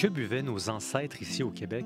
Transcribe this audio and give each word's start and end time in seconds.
Que 0.00 0.08
buvaient 0.08 0.40
nos 0.40 0.70
ancêtres 0.70 1.20
ici 1.20 1.42
au 1.42 1.50
Québec? 1.50 1.84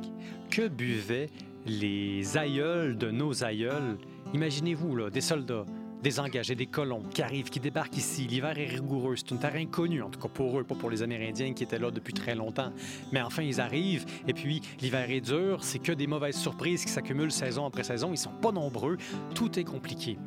Que 0.49 0.69
buvaient 0.69 1.31
les 1.67 2.37
aïeuls 2.37 2.97
de 2.97 3.11
nos 3.11 3.43
aïeuls? 3.43 3.99
Imaginez-vous, 4.33 4.95
là, 4.95 5.11
des 5.11 5.21
soldats, 5.21 5.65
des 6.01 6.21
engagés, 6.21 6.55
des 6.55 6.67
colons 6.67 7.03
qui 7.13 7.23
arrivent, 7.23 7.51
qui 7.51 7.59
débarquent 7.59 7.97
ici. 7.97 8.29
L'hiver 8.29 8.57
est 8.57 8.69
rigoureux, 8.69 9.17
c'est 9.17 9.33
une 9.33 9.41
terre 9.41 9.57
inconnue, 9.57 10.01
en 10.01 10.11
tout 10.11 10.21
cas 10.21 10.29
pour 10.29 10.61
eux, 10.61 10.63
pas 10.63 10.77
pour 10.77 10.91
les 10.91 11.03
Amérindiens 11.03 11.55
qui 11.55 11.65
étaient 11.65 11.81
là 11.81 11.91
depuis 11.91 12.15
très 12.15 12.37
longtemps. 12.37 12.73
Mais 13.11 13.21
enfin, 13.21 13.43
ils 13.43 13.61
arrivent, 13.61 14.07
et 14.29 14.33
puis 14.33 14.63
l'hiver 14.81 15.11
est 15.11 15.21
dur, 15.21 15.65
c'est 15.65 15.81
que 15.81 15.91
des 15.91 16.07
mauvaises 16.07 16.37
surprises 16.37 16.85
qui 16.85 16.93
s'accumulent 16.93 17.33
saison 17.33 17.67
après 17.67 17.83
saison, 17.83 18.13
ils 18.13 18.17
sont 18.17 18.31
pas 18.41 18.53
nombreux, 18.53 18.97
tout 19.35 19.59
est 19.59 19.65
compliqué. 19.65 20.19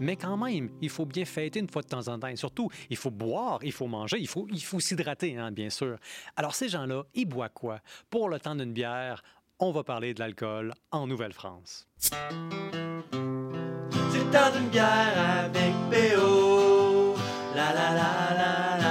Mais 0.00 0.16
quand 0.16 0.36
même, 0.36 0.70
il 0.80 0.90
faut 0.90 1.06
bien 1.06 1.24
fêter 1.24 1.60
une 1.60 1.68
fois 1.68 1.82
de 1.82 1.88
temps 1.88 2.08
en 2.08 2.18
temps. 2.18 2.28
Et 2.28 2.36
surtout, 2.36 2.70
il 2.90 2.96
faut 2.96 3.10
boire, 3.10 3.58
il 3.62 3.72
faut 3.72 3.86
manger, 3.86 4.18
il 4.18 4.28
faut, 4.28 4.46
il 4.50 4.62
faut 4.62 4.80
s'hydrater, 4.80 5.36
hein, 5.36 5.50
bien 5.52 5.70
sûr. 5.70 5.96
Alors 6.36 6.54
ces 6.54 6.68
gens-là, 6.68 7.04
ils 7.14 7.26
boivent 7.26 7.50
quoi? 7.54 7.80
Pour 8.10 8.28
le 8.28 8.38
temps 8.38 8.54
d'une 8.54 8.72
bière, 8.72 9.22
on 9.58 9.72
va 9.72 9.84
parler 9.84 10.12
de 10.12 10.20
l'alcool 10.20 10.74
en 10.90 11.06
Nouvelle-France. 11.06 11.86
C'est 11.98 12.14
le 13.12 14.30
temps 14.30 14.50
d'une 14.54 14.68
bière 14.68 15.44
avec. 15.44 15.72
La 17.54 17.72
la 17.72 17.88
la 17.94 18.10
la 18.34 18.34
la 18.40 18.76
la 18.82 18.85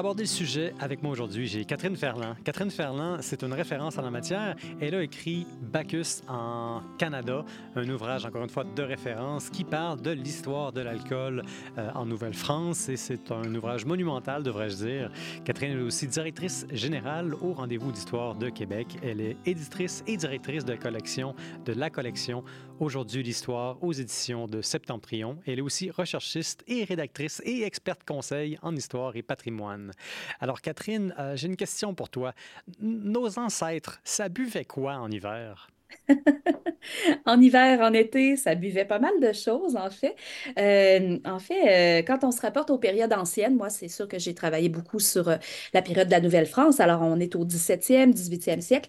aborder 0.00 0.22
le 0.22 0.28
sujet 0.28 0.72
avec 0.80 1.02
moi 1.02 1.12
aujourd'hui, 1.12 1.46
j'ai 1.46 1.66
Catherine 1.66 1.94
Ferland. 1.94 2.34
Catherine 2.42 2.70
Ferland, 2.70 3.18
c'est 3.20 3.42
une 3.42 3.52
référence 3.52 3.98
en 3.98 4.02
la 4.02 4.10
matière. 4.10 4.56
Elle 4.80 4.94
a 4.94 5.02
écrit 5.02 5.46
Bacchus 5.60 6.22
en 6.26 6.80
Canada, 6.96 7.44
un 7.76 7.86
ouvrage, 7.86 8.24
encore 8.24 8.42
une 8.42 8.48
fois, 8.48 8.64
de 8.64 8.82
référence 8.82 9.50
qui 9.50 9.62
parle 9.62 10.00
de 10.00 10.10
l'histoire 10.12 10.72
de 10.72 10.80
l'alcool 10.80 11.42
euh, 11.76 11.90
en 11.94 12.06
Nouvelle-France. 12.06 12.88
Et 12.88 12.96
c'est 12.96 13.30
un 13.30 13.54
ouvrage 13.54 13.84
monumental, 13.84 14.42
devrais-je 14.42 14.76
dire. 14.76 15.10
Catherine 15.44 15.78
est 15.78 15.82
aussi 15.82 16.06
directrice 16.06 16.66
générale 16.72 17.34
au 17.34 17.52
Rendez-vous 17.52 17.92
d'histoire 17.92 18.34
de 18.36 18.48
Québec. 18.48 18.96
Elle 19.02 19.20
est 19.20 19.36
éditrice 19.44 20.02
et 20.06 20.16
directrice 20.16 20.64
de 20.64 20.76
collection 20.76 21.34
de 21.66 21.74
la 21.74 21.90
collection 21.90 22.42
Aujourd'hui 22.80 23.22
l'histoire 23.22 23.76
aux 23.82 23.92
éditions 23.92 24.46
de 24.46 24.62
Septembrion. 24.62 25.36
Elle 25.46 25.58
est 25.58 25.62
aussi 25.62 25.90
recherchiste 25.90 26.64
et 26.66 26.82
rédactrice 26.84 27.42
et 27.44 27.64
experte 27.64 28.04
conseil 28.04 28.58
en 28.62 28.74
histoire 28.74 29.16
et 29.16 29.22
patrimoine. 29.22 29.92
Alors 30.40 30.62
Catherine, 30.62 31.14
euh, 31.18 31.36
j'ai 31.36 31.48
une 31.48 31.56
question 31.56 31.92
pour 31.92 32.08
toi. 32.08 32.32
Nos 32.80 33.38
ancêtres, 33.38 34.00
ça 34.02 34.30
buvait 34.30 34.64
quoi 34.64 34.94
en 34.94 35.10
hiver? 35.10 35.68
en 37.26 37.38
hiver, 37.42 37.82
en 37.82 37.92
été, 37.92 38.36
ça 38.36 38.54
buvait 38.54 38.86
pas 38.86 38.98
mal 38.98 39.20
de 39.20 39.34
choses, 39.34 39.76
en 39.76 39.90
fait. 39.90 40.16
Euh, 40.58 41.18
en 41.26 41.38
fait, 41.38 42.00
euh, 42.00 42.02
quand 42.06 42.24
on 42.24 42.30
se 42.30 42.40
rapporte 42.40 42.70
aux 42.70 42.78
périodes 42.78 43.12
anciennes, 43.12 43.56
moi, 43.56 43.68
c'est 43.68 43.88
sûr 43.88 44.08
que 44.08 44.18
j'ai 44.18 44.34
travaillé 44.34 44.70
beaucoup 44.70 45.00
sur 45.00 45.36
la 45.74 45.82
période 45.82 46.06
de 46.06 46.12
la 46.12 46.20
Nouvelle-France. 46.22 46.80
Alors, 46.80 47.02
on 47.02 47.20
est 47.20 47.34
au 47.34 47.44
17e, 47.44 48.14
18e 48.14 48.62
siècle. 48.62 48.88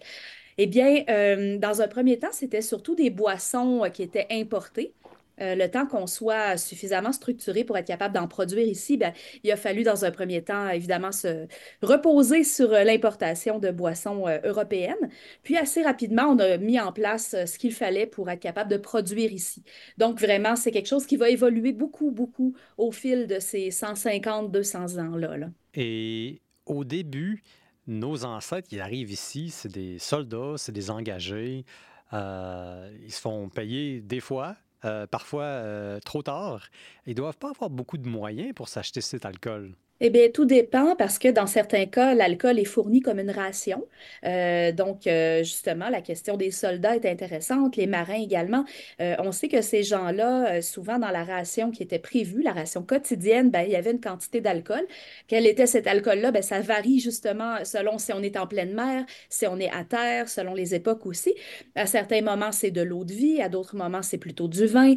Eh 0.58 0.66
bien, 0.66 1.04
euh, 1.08 1.58
dans 1.58 1.80
un 1.82 1.88
premier 1.88 2.18
temps, 2.18 2.32
c'était 2.32 2.62
surtout 2.62 2.94
des 2.94 3.10
boissons 3.10 3.84
euh, 3.84 3.88
qui 3.88 4.02
étaient 4.02 4.26
importées. 4.30 4.94
Euh, 5.40 5.54
le 5.54 5.70
temps 5.70 5.86
qu'on 5.86 6.06
soit 6.06 6.58
suffisamment 6.58 7.10
structuré 7.10 7.64
pour 7.64 7.78
être 7.78 7.86
capable 7.86 8.14
d'en 8.14 8.28
produire 8.28 8.66
ici, 8.66 8.98
bien, 8.98 9.14
il 9.42 9.50
a 9.50 9.56
fallu 9.56 9.82
dans 9.82 10.04
un 10.04 10.10
premier 10.10 10.42
temps, 10.42 10.68
évidemment, 10.68 11.10
se 11.10 11.46
reposer 11.80 12.44
sur 12.44 12.70
l'importation 12.70 13.58
de 13.58 13.70
boissons 13.70 14.26
européennes. 14.44 15.08
Puis 15.42 15.56
assez 15.56 15.82
rapidement, 15.82 16.24
on 16.24 16.38
a 16.38 16.58
mis 16.58 16.78
en 16.78 16.92
place 16.92 17.34
ce 17.46 17.58
qu'il 17.58 17.72
fallait 17.72 18.06
pour 18.06 18.28
être 18.28 18.40
capable 18.40 18.70
de 18.70 18.76
produire 18.76 19.32
ici. 19.32 19.64
Donc 19.96 20.20
vraiment, 20.20 20.54
c'est 20.54 20.70
quelque 20.70 20.88
chose 20.88 21.06
qui 21.06 21.16
va 21.16 21.30
évoluer 21.30 21.72
beaucoup, 21.72 22.10
beaucoup 22.10 22.54
au 22.76 22.92
fil 22.92 23.26
de 23.26 23.38
ces 23.40 23.70
150, 23.70 24.52
200 24.52 24.98
ans-là. 24.98 25.38
Là. 25.38 25.46
Et 25.74 26.42
au 26.66 26.84
début, 26.84 27.42
nos 27.86 28.24
ancêtres, 28.24 28.68
ils 28.72 28.80
arrivent 28.80 29.10
ici, 29.10 29.50
c'est 29.50 29.70
des 29.70 29.98
soldats, 29.98 30.54
c'est 30.56 30.72
des 30.72 30.90
engagés. 30.90 31.64
Euh, 32.12 32.94
ils 33.02 33.12
se 33.12 33.20
font 33.20 33.48
payer 33.48 34.00
des 34.00 34.20
fois, 34.20 34.56
euh, 34.84 35.06
parfois 35.06 35.44
euh, 35.44 35.98
trop 36.00 36.22
tard. 36.22 36.68
Ils 37.06 37.14
doivent 37.14 37.38
pas 37.38 37.50
avoir 37.50 37.70
beaucoup 37.70 37.98
de 37.98 38.08
moyens 38.08 38.52
pour 38.54 38.68
s'acheter 38.68 39.00
cet 39.00 39.24
alcool. 39.24 39.74
Eh 40.04 40.10
bien, 40.10 40.30
tout 40.30 40.46
dépend 40.46 40.96
parce 40.96 41.20
que 41.20 41.28
dans 41.28 41.46
certains 41.46 41.86
cas, 41.86 42.12
l'alcool 42.12 42.58
est 42.58 42.64
fourni 42.64 43.02
comme 43.02 43.20
une 43.20 43.30
ration. 43.30 43.86
Euh, 44.24 44.72
donc, 44.72 45.06
euh, 45.06 45.44
justement, 45.44 45.90
la 45.90 46.00
question 46.00 46.36
des 46.36 46.50
soldats 46.50 46.96
est 46.96 47.06
intéressante, 47.06 47.76
les 47.76 47.86
marins 47.86 48.20
également. 48.20 48.64
Euh, 49.00 49.14
on 49.20 49.30
sait 49.30 49.46
que 49.46 49.62
ces 49.62 49.84
gens-là, 49.84 50.60
souvent 50.60 50.98
dans 50.98 51.10
la 51.10 51.22
ration 51.22 51.70
qui 51.70 51.84
était 51.84 52.00
prévue, 52.00 52.42
la 52.42 52.50
ration 52.50 52.82
quotidienne, 52.82 53.50
ben, 53.50 53.60
il 53.60 53.70
y 53.70 53.76
avait 53.76 53.92
une 53.92 54.00
quantité 54.00 54.40
d'alcool. 54.40 54.84
Quel 55.28 55.46
était 55.46 55.68
cet 55.68 55.86
alcool-là? 55.86 56.32
Ben, 56.32 56.42
ça 56.42 56.60
varie 56.60 56.98
justement 56.98 57.64
selon 57.64 57.98
si 57.98 58.12
on 58.12 58.24
est 58.24 58.36
en 58.36 58.48
pleine 58.48 58.74
mer, 58.74 59.06
si 59.28 59.46
on 59.46 59.60
est 59.60 59.70
à 59.70 59.84
terre, 59.84 60.28
selon 60.28 60.54
les 60.54 60.74
époques 60.74 61.06
aussi. 61.06 61.32
À 61.76 61.86
certains 61.86 62.22
moments, 62.22 62.50
c'est 62.50 62.72
de 62.72 62.82
l'eau 62.82 63.04
de 63.04 63.12
vie, 63.12 63.40
à 63.40 63.48
d'autres 63.48 63.76
moments, 63.76 64.02
c'est 64.02 64.18
plutôt 64.18 64.48
du 64.48 64.66
vin. 64.66 64.96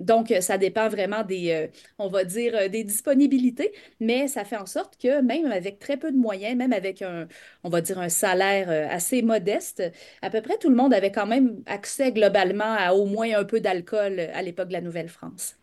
donc, 0.00 0.34
ça 0.40 0.58
dépend 0.58 0.90
vraiment 0.90 1.22
des, 1.22 1.70
on 1.98 2.08
va 2.08 2.24
dire, 2.24 2.68
des 2.68 2.84
disponibilités. 2.84 3.72
Mais 4.00 4.17
ça 4.26 4.44
fait 4.44 4.56
en 4.56 4.66
sorte 4.66 4.96
que 5.00 5.20
même 5.20 5.46
avec 5.52 5.78
très 5.78 5.96
peu 5.96 6.10
de 6.10 6.16
moyens, 6.16 6.56
même 6.56 6.72
avec 6.72 7.02
un, 7.02 7.28
on 7.62 7.68
va 7.68 7.80
dire, 7.80 7.98
un 7.98 8.08
salaire 8.08 8.70
euh, 8.70 8.88
assez 8.90 9.22
modeste, 9.22 9.82
à 10.22 10.30
peu 10.30 10.40
près 10.40 10.58
tout 10.58 10.70
le 10.70 10.76
monde 10.76 10.92
avait 10.92 11.12
quand 11.12 11.26
même 11.26 11.62
accès 11.66 12.10
globalement 12.10 12.74
à 12.76 12.94
au 12.94 13.06
moins 13.06 13.38
un 13.38 13.44
peu 13.44 13.60
d'alcool 13.60 14.20
à 14.20 14.42
l'époque 14.42 14.68
de 14.68 14.72
la 14.72 14.80
Nouvelle-France. 14.80 15.56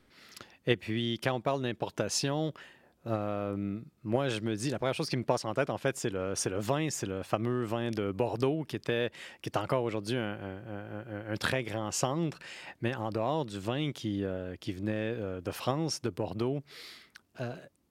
Et 0.68 0.78
puis, 0.78 1.20
quand 1.22 1.34
on 1.34 1.42
parle 1.42 1.62
d'importation, 1.62 2.54
euh, 3.08 3.80
moi, 4.04 4.30
je 4.30 4.40
me 4.40 4.56
dis, 4.56 4.72
la 4.72 4.80
première 4.80 4.96
chose 4.96 5.10
qui 5.10 5.18
me 5.18 5.24
passe 5.24 5.46
en 5.46 5.54
tête, 5.54 5.70
en 5.70 5.78
fait, 5.78 5.96
c'est 5.98 6.10
le, 6.10 6.34
le 6.34 6.60
vin, 6.60 6.90
c'est 6.90 7.06
le 7.06 7.22
fameux 7.22 7.64
vin 7.64 7.92
de 7.92 8.12
Bordeaux 8.12 8.64
qui 8.64 8.76
était, 8.76 9.12
qui 9.42 9.50
est 9.50 9.58
encore 9.58 9.84
aujourd'hui 9.84 10.18
un, 10.18 11.36
très 11.40 11.64
grand 11.64 11.92
centre. 11.92 12.40
Mais 12.82 12.96
en 12.96 13.10
dehors 13.10 13.46
du 13.46 13.60
vin 13.60 13.92
qui, 13.92 14.24
euh, 14.24 14.56
qui 14.56 14.74
venait 14.74 15.16
de 15.42 15.52
France, 15.52 16.02
de 16.02 16.10
Bordeaux, 16.10 16.62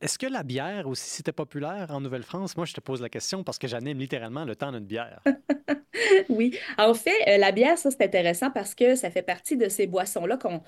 est-ce 0.05 0.19
que 0.19 0.27
la 0.27 0.43
bière 0.43 0.87
aussi, 0.87 1.09
c'était 1.09 1.33
populaire 1.33 1.87
en 1.89 1.99
Nouvelle-France? 1.99 2.59
Moi, 2.59 2.67
je 2.67 2.75
te 2.75 2.81
pose 2.81 3.01
la 3.01 3.09
question 3.09 3.43
parce 3.43 3.59
que 3.59 3.67
j'anime 3.67 3.99
littéralement 3.99 4.45
le 4.45 4.55
temps 4.55 4.71
d'une 4.71 4.85
bière. 4.85 5.23
oui. 6.29 6.59
En 6.77 6.93
fait, 6.93 7.17
euh, 7.27 7.39
la 7.39 7.53
bière, 7.53 7.79
ça, 7.79 7.91
c'est 7.91 8.03
intéressant 8.03 8.51
parce 8.51 8.75
que 8.75 8.97
ça 8.97 9.11
fait 9.11 9.23
partie 9.23 9.57
de 9.57 9.67
ces 9.71 9.87
boissons-là 9.87 10.37
qu'on 10.37 10.61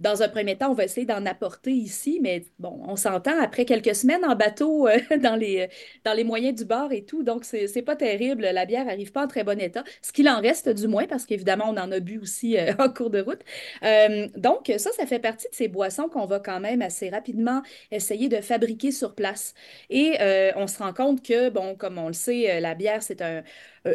dans 0.00 0.22
un 0.22 0.28
premier 0.28 0.56
temps, 0.56 0.70
on 0.70 0.74
va 0.74 0.84
essayer 0.84 1.06
d'en 1.06 1.24
apporter 1.26 1.72
ici, 1.72 2.20
mais 2.22 2.44
bon, 2.58 2.80
on 2.88 2.96
s'entend 2.96 3.38
après 3.40 3.66
quelques 3.66 3.94
semaines 3.94 4.24
en 4.24 4.34
bateau 4.34 4.88
euh, 4.88 4.98
dans, 5.18 5.36
les, 5.36 5.68
dans 6.04 6.14
les 6.14 6.24
moyens 6.24 6.58
du 6.58 6.64
bord 6.64 6.90
et 6.92 7.04
tout, 7.04 7.22
donc 7.22 7.44
c'est 7.44 7.82
pas 7.82 7.96
terrible. 7.96 8.42
La 8.42 8.64
bière 8.64 8.86
n'arrive 8.86 9.12
pas 9.12 9.24
en 9.24 9.28
très 9.28 9.44
bon 9.44 9.60
état, 9.60 9.84
ce 10.02 10.12
qu'il 10.12 10.28
en 10.28 10.40
reste 10.40 10.68
du 10.70 10.88
moins, 10.88 11.06
parce 11.06 11.26
qu'évidemment, 11.26 11.66
on 11.68 11.76
en 11.76 11.92
a 11.92 12.00
bu 12.00 12.18
aussi 12.18 12.58
euh, 12.58 12.72
en 12.78 12.88
cours 12.88 13.10
de 13.10 13.20
route. 13.20 13.40
Euh, 13.84 14.28
donc, 14.36 14.72
ça, 14.78 14.90
ça 14.92 15.06
fait 15.06 15.18
partie 15.18 15.48
de 15.48 15.54
ces 15.54 15.68
boissons 15.68 16.08
qu'on 16.08 16.26
va 16.26 16.40
quand 16.40 16.60
même 16.60 16.82
assez 16.82 17.10
rapidement 17.10 17.62
essayer 17.90 18.28
de 18.28 18.40
fabriquer 18.40 18.92
sur 18.92 19.14
place. 19.14 19.54
Et 19.90 20.16
on 20.56 20.66
se 20.66 20.78
rend 20.78 20.92
compte 20.92 21.22
que, 21.22 21.50
bon, 21.50 21.74
comme 21.76 21.98
on 21.98 22.06
le 22.08 22.12
sait, 22.12 22.60
la 22.60 22.74
bière, 22.74 23.02
c'est 23.02 23.22
un, 23.22 23.42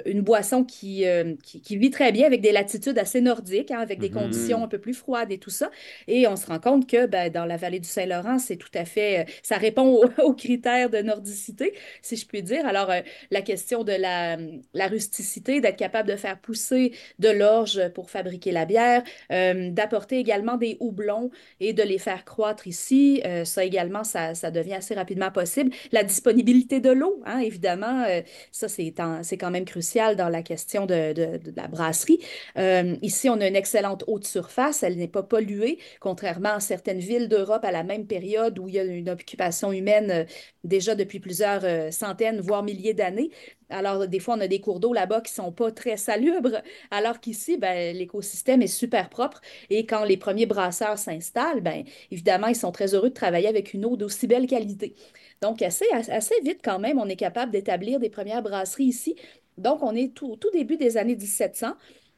une 0.06 0.22
boisson 0.22 0.66
euh, 0.84 1.35
qui, 1.44 1.62
qui, 1.62 1.78
vit 1.78 1.91
très 1.91 2.12
bien 2.12 2.25
avec 2.25 2.41
des 2.41 2.51
latitudes 2.51 2.97
assez 2.97 3.22
nordiques, 3.22 3.72
hein, 3.72 3.79
avec 3.79 4.00
des 4.00 4.09
mhm. 4.09 4.16
conditions 4.16 4.63
un 4.63 4.68
peu 4.68 4.79
plus 4.79 4.94
froides 4.94 5.31
et 5.31 5.38
tout 5.38 5.50
ça. 5.50 5.69
Et 6.07 6.28
on 6.28 6.35
se 6.35 6.47
rend 6.47 6.59
compte 6.59 6.90
que 6.90 7.06
ben, 7.06 7.31
dans 7.31 7.46
la 7.46 7.57
vallée 7.57 7.79
du 7.79 7.88
Saint-Laurent, 7.88 8.40
c'est 8.40 8.57
tout 8.57 8.69
à 8.73 8.85
fait, 8.85 9.19
euh, 9.19 9.31
ça 9.44 9.57
répond 9.57 10.01
aux, 10.23 10.34
critères 10.34 10.90
de 10.90 10.97
nordicité, 10.97 11.73
si 12.01 12.16
je 12.16 12.25
puis 12.25 12.41
dire. 12.41 12.66
Alors, 12.66 12.91
la 13.31 13.41
question 13.41 13.84
de 13.84 13.94
la, 13.94 14.38
la 14.73 14.88
rusticité, 14.88 15.62
d'être 15.62 15.78
capable 15.78 16.09
de 16.09 16.16
faire 16.16 16.40
pousser 16.40 16.94
de 17.19 17.29
l'orge 17.29 17.90
pour 17.94 18.09
fabriquer 18.09 18.52
la 18.52 18.66
bière, 18.66 19.03
d'apporter 19.29 20.17
également 20.17 20.57
des 20.57 20.78
houblons 20.79 21.31
et 21.59 21.73
de 21.73 21.84
les 21.84 21.97
faire 21.97 22.25
croître 22.25 22.67
ici, 22.67 23.22
ça 23.46 23.64
également, 23.64 24.03
ça, 24.03 24.35
ça, 24.35 24.52
devient 24.52 24.73
assez 24.73 24.93
rapidement 24.93 25.32
possible. 25.32 25.72
La 25.91 26.03
disponibilité 26.03 26.79
de 26.82 26.90
l'eau, 26.90 27.22
hein, 27.26 27.40
évidemment, 27.40 28.05
ça, 28.52 28.67
c'est 28.67 28.91
quand 28.91 29.52
même 29.52 29.66
crucial 29.66 29.74
dans 30.16 30.29
la 30.29 30.41
question 30.41 30.85
de, 30.85 31.13
la 31.55 31.67
brasserie. 31.67 32.19
Euh, 32.57 32.95
ici, 33.01 33.29
on 33.29 33.39
a 33.41 33.47
une 33.47 33.55
excellente 33.55 34.03
haute 34.07 34.25
surface. 34.25 34.83
Elle 34.83 34.97
n'est 34.97 35.07
pas 35.07 35.23
polluée, 35.23 35.79
contrairement 35.99 36.55
à 36.55 36.59
certaines 36.59 36.99
villes 36.99 37.27
d'Europe 37.27 37.66
à 37.66 37.72
la 37.72 37.83
même 37.83 38.07
période 38.07 38.57
où 38.59 38.67
il 38.67 38.75
y 38.75 38.79
a 38.79 38.83
une 38.83 39.09
occupation 39.09 39.72
humaine 39.72 40.11
euh, 40.11 40.23
déjà 40.63 40.95
depuis 40.95 41.19
plusieurs 41.19 41.63
euh, 41.63 41.91
centaines, 41.91 42.39
voire 42.39 42.63
milliers 42.63 42.93
d'années. 42.93 43.31
Alors, 43.69 44.07
des 44.07 44.19
fois, 44.19 44.35
on 44.35 44.41
a 44.41 44.47
des 44.47 44.61
cours 44.61 44.79
d'eau 44.79 44.93
là-bas 44.93 45.22
qui 45.22 45.31
ne 45.31 45.45
sont 45.45 45.51
pas 45.51 45.72
très 45.72 45.97
salubres, 45.97 46.61
alors 46.91 47.19
qu'ici, 47.19 47.57
ben, 47.57 47.95
l'écosystème 47.95 48.61
est 48.61 48.67
super 48.67 49.09
propre. 49.09 49.41
Et 49.69 49.85
quand 49.85 50.03
les 50.03 50.17
premiers 50.17 50.45
brasseurs 50.45 50.99
s'installent, 50.99 51.61
ben, 51.61 51.83
évidemment, 52.11 52.47
ils 52.47 52.55
sont 52.55 52.72
très 52.72 52.93
heureux 52.93 53.09
de 53.09 53.16
travailler 53.16 53.47
avec 53.47 53.73
une 53.73 53.85
eau 53.85 53.97
d'aussi 53.97 54.27
belle 54.27 54.45
qualité. 54.45 54.95
Donc, 55.41 55.61
assez, 55.61 55.85
assez 55.91 56.35
vite 56.43 56.59
quand 56.63 56.79
même, 56.79 56.99
on 56.99 57.07
est 57.07 57.16
capable 57.16 57.51
d'établir 57.51 57.99
des 57.99 58.09
premières 58.09 58.43
brasseries 58.43 58.85
ici 58.85 59.16
donc, 59.57 59.81
on 59.84 59.96
est 59.96 60.13
tout, 60.13 60.35
tout 60.37 60.49
début 60.52 60.78
des 60.78 60.97
années 60.97 61.16
1700. 61.16 61.73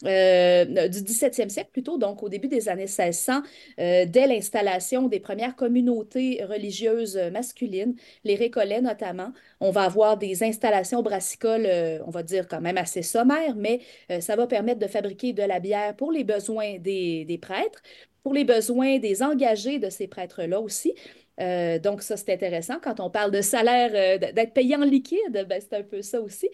euh, 0.05 0.87
du 0.89 0.99
17e 0.99 1.49
siècle 1.49 1.71
plutôt, 1.71 1.97
donc 1.97 2.21
au 2.21 2.29
début 2.29 2.47
des 2.47 2.69
années 2.69 2.85
1600, 2.85 3.41
euh, 3.79 4.05
dès 4.07 4.27
l'installation 4.27 5.07
des 5.07 5.19
premières 5.19 5.55
communautés 5.55 6.43
religieuses 6.43 7.17
masculines, 7.31 7.95
les 8.23 8.35
récollets 8.35 8.81
notamment. 8.81 9.31
On 9.59 9.71
va 9.71 9.85
avoir 9.85 10.17
des 10.17 10.43
installations 10.43 11.01
brassicoles, 11.01 11.65
euh, 11.65 11.99
on 12.05 12.11
va 12.11 12.21
dire 12.21 12.47
quand 12.47 12.61
même 12.61 12.77
assez 12.77 13.01
sommaires, 13.01 13.55
mais 13.55 13.79
ça 14.19 14.35
va 14.35 14.45
permettre 14.45 14.79
de 14.79 14.87
fabriquer 14.87 15.33
de 15.33 15.41
la 15.41 15.59
bière 15.59 15.95
pour 15.95 16.11
les 16.11 16.23
besoins 16.23 16.77
des, 16.77 17.39
prêtres, 17.41 17.81
pour 18.21 18.35
les 18.35 18.43
besoins 18.43 18.99
des 18.99 19.23
engagés 19.23 19.79
de 19.79 19.89
ces 19.89 20.07
prêtres-là 20.07 20.59
aussi. 20.61 20.93
donc, 21.39 22.03
ça, 22.03 22.17
c'est 22.17 22.33
intéressant. 22.33 22.75
Quand 22.81 22.99
on 22.99 23.09
parle 23.09 23.31
de 23.31 23.41
salaire, 23.41 24.19
d'être 24.19 24.53
payé 24.53 24.75
en 24.75 24.83
liquide, 24.83 25.45
ben, 25.49 25.59
c'est 25.59 25.73
un 25.75 25.83
peu 25.83 26.01
ça 26.03 26.21
aussi. 26.21 26.49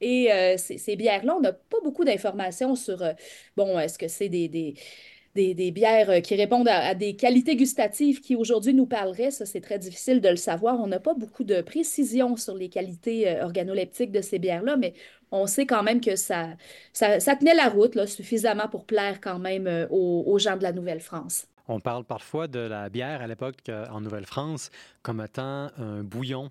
Et 0.00 0.32
euh, 0.32 0.56
ces, 0.56 0.96
bières-là, 0.96 1.36
on 1.36 1.40
n'a 1.40 1.52
pas 1.52 1.78
beaucoup 1.82 2.04
d'informations 2.04 2.76
sur, 2.76 3.02
euh, 3.02 3.12
bon, 3.56 3.78
est-ce 3.78 3.98
que 3.98 4.08
c'est 4.08 4.28
des, 4.28 4.48
des, 4.48 4.74
des, 5.34 5.70
bières 5.70 6.10
euh, 6.10 6.20
qui 6.20 6.34
répondent 6.34 6.68
à, 6.68 6.94
des 6.94 7.16
qualités 7.16 7.56
gustatives 7.56 8.20
qui 8.20 8.36
aujourd'hui 8.36 8.74
nous 8.74 8.86
parleraient. 8.86 9.30
Ça, 9.30 9.46
c'est 9.46 9.60
très 9.60 9.78
difficile 9.78 10.20
de 10.20 10.28
le 10.28 10.36
savoir. 10.36 10.78
On 10.80 10.86
n'a 10.86 11.00
pas 11.00 11.14
beaucoup 11.14 11.44
de 11.44 11.62
précision 11.62 12.36
sur 12.36 12.54
les 12.54 12.68
qualités 12.68 13.40
organoleptiques 13.40 14.12
de 14.12 14.20
ces 14.20 14.38
bières-là, 14.38 14.76
mais 14.76 14.92
on 15.30 15.46
sait 15.46 15.66
quand 15.66 15.82
même 15.82 16.00
que 16.00 16.14
ça, 16.14 16.48
ça, 16.92 17.18
tenait 17.36 17.54
la 17.54 17.68
route 17.68 17.94
là, 17.94 18.06
suffisamment 18.06 18.68
pour 18.68 18.84
plaire 18.84 19.20
quand 19.20 19.38
même 19.38 19.86
aux, 19.90 20.24
aux 20.26 20.38
gens 20.38 20.56
de 20.56 20.62
la 20.62 20.72
Nouvelle-France. 20.72 21.46
On 21.68 21.80
parle 21.80 22.04
parfois 22.04 22.46
de 22.46 22.60
la 22.60 22.88
bière 22.90 23.22
à 23.22 23.26
l'époque 23.26 23.68
en 23.90 24.00
Nouvelle-France 24.00 24.70
comme 25.02 25.20
étant 25.20 25.68
un 25.78 26.04
bouillon. 26.04 26.50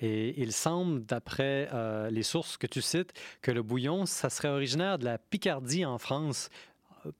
Et 0.00 0.40
il 0.40 0.52
semble, 0.52 1.04
d'après 1.04 1.68
euh, 1.72 2.10
les 2.10 2.22
sources 2.22 2.56
que 2.56 2.66
tu 2.66 2.82
cites, 2.82 3.12
que 3.40 3.50
le 3.50 3.62
bouillon, 3.62 4.04
ça 4.06 4.28
serait 4.28 4.48
originaire 4.48 4.98
de 4.98 5.04
la 5.04 5.18
Picardie 5.18 5.84
en 5.84 5.98
France 5.98 6.50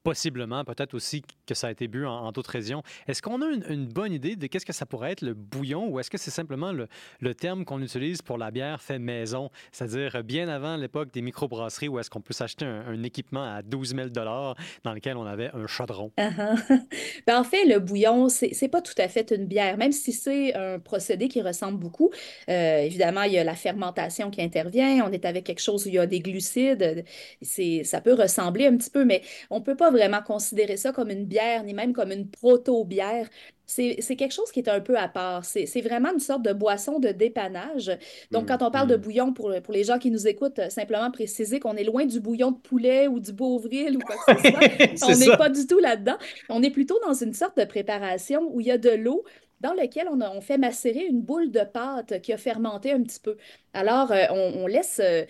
possiblement, 0.02 0.64
peut-être 0.64 0.94
aussi 0.94 1.22
que 1.46 1.54
ça 1.54 1.68
a 1.68 1.70
été 1.70 1.88
bu 1.88 2.06
en, 2.06 2.30
d'autres 2.32 2.50
régions. 2.50 2.82
Est-ce 3.06 3.22
qu'on 3.22 3.40
a 3.42 3.46
une, 3.46 3.86
bonne 3.86 4.12
idée 4.12 4.36
de 4.36 4.46
qu'est-ce 4.46 4.66
que 4.66 4.72
ça 4.72 4.84
pourrait 4.84 5.12
être 5.12 5.22
le 5.22 5.34
bouillon 5.34 5.88
ou 5.88 6.00
est-ce 6.00 6.10
que 6.10 6.18
c'est 6.18 6.30
simplement 6.30 6.72
le, 6.72 7.34
terme 7.34 7.64
qu'on 7.64 7.82
utilise 7.82 8.22
pour 8.22 8.38
la 8.38 8.50
bière 8.50 8.80
fait 8.80 8.98
maison, 8.98 9.50
c'est-à-dire 9.72 10.22
bien 10.24 10.48
avant 10.48 10.76
l'époque 10.76 11.12
des 11.12 11.22
microbrasseries 11.22 11.88
où 11.88 11.98
est-ce 11.98 12.10
qu'on 12.10 12.20
peut 12.20 12.32
s'acheter 12.32 12.64
un, 12.64 13.02
équipement 13.02 13.44
à 13.44 13.62
12 13.62 13.94
000 13.94 14.08
dans 14.08 14.54
lequel 14.84 15.16
on 15.16 15.26
avait 15.26 15.50
un 15.54 15.66
chaudron? 15.66 16.12
Uh-huh. 16.18 16.56
Ben, 17.26 17.40
en 17.40 17.44
fait, 17.44 17.64
le 17.64 17.78
bouillon, 17.78 18.28
c'est 18.28 18.68
pas 18.68 18.80
tout 18.80 18.94
à 18.98 19.08
fait 19.08 19.32
une 19.32 19.46
bière, 19.46 19.76
même 19.76 19.92
si 19.92 20.12
c'est 20.12 20.54
un 20.54 20.78
procédé 20.78 21.28
qui 21.28 21.42
ressemble 21.42 21.78
beaucoup. 21.78 22.10
Euh, 22.48 22.78
évidemment, 22.78 23.22
il 23.22 23.32
y 23.32 23.38
a 23.38 23.44
la 23.44 23.54
fermentation 23.54 24.30
qui 24.30 24.42
intervient, 24.42 25.04
on 25.06 25.12
est 25.12 25.24
avec 25.24 25.44
quelque 25.44 25.60
chose 25.60 25.86
où 25.86 25.88
il 25.88 25.94
y 25.94 25.98
a 25.98 26.06
des 26.06 26.20
glucides, 26.20 27.04
ça 27.84 28.00
peut 28.00 28.14
ressembler 28.14 28.66
un 28.66 28.76
petit 28.76 28.90
peu, 28.90 29.04
mais 29.04 29.22
on 29.50 29.60
peut 29.60 29.76
pas 29.76 29.90
vraiment 29.90 30.22
considérer 30.22 30.76
ça 30.76 30.92
comme 30.92 31.10
une 31.10 31.24
bière, 31.24 31.35
ni 31.64 31.74
même 31.74 31.92
comme 31.92 32.12
une 32.12 32.28
proto-bière. 32.28 33.28
C'est 33.66 33.96
quelque 34.16 34.32
chose 34.32 34.52
qui 34.52 34.60
est 34.60 34.68
un 34.68 34.80
peu 34.80 34.96
à 34.96 35.08
part. 35.08 35.44
C'est 35.44 35.80
vraiment 35.80 36.12
une 36.12 36.20
sorte 36.20 36.42
de 36.42 36.52
boisson 36.52 37.00
de 37.00 37.08
dépannage. 37.08 37.90
Donc, 38.30 38.44
mmh, 38.44 38.46
quand 38.46 38.62
on 38.62 38.70
parle 38.70 38.88
de 38.88 38.96
mmh. 38.96 39.00
bouillon, 39.00 39.32
pour, 39.32 39.52
pour 39.62 39.74
les 39.74 39.82
gens 39.82 39.98
qui 39.98 40.12
nous 40.12 40.28
écoutent, 40.28 40.60
euh, 40.60 40.70
simplement 40.70 41.10
préciser 41.10 41.58
qu'on 41.58 41.74
est 41.74 41.82
loin 41.82 42.06
du 42.06 42.20
bouillon 42.20 42.52
de 42.52 42.58
poulet 42.58 43.08
ou 43.08 43.18
du 43.18 43.32
Beauvril 43.32 43.96
ou 43.96 44.00
quoi 44.00 44.14
que 44.34 44.40
ce 44.40 44.50
soit. 44.50 45.14
on 45.14 45.18
n'est 45.18 45.36
pas 45.36 45.48
du 45.48 45.66
tout 45.66 45.80
là-dedans. 45.80 46.16
On 46.48 46.62
est 46.62 46.70
plutôt 46.70 47.00
dans 47.04 47.14
une 47.14 47.34
sorte 47.34 47.58
de 47.58 47.64
préparation 47.64 48.48
où 48.52 48.60
il 48.60 48.68
y 48.68 48.70
a 48.70 48.78
de 48.78 48.90
l'eau 48.90 49.24
dans 49.60 49.72
laquelle 49.72 50.08
on, 50.08 50.20
on, 50.20 50.40
fait 50.40 50.58
macérer 50.58 51.04
une 51.04 51.22
boule 51.22 51.50
de 51.50 51.60
pâte 51.60 52.20
qui 52.20 52.32
a 52.32 52.38
fermenté 52.38 52.92
un 52.92 53.02
petit 53.02 53.20
peu. 53.20 53.36
Alors, 53.72 54.12
euh, 54.12 54.26
on, 54.30 54.66
laisse... 54.66 55.00
Euh, 55.02 55.24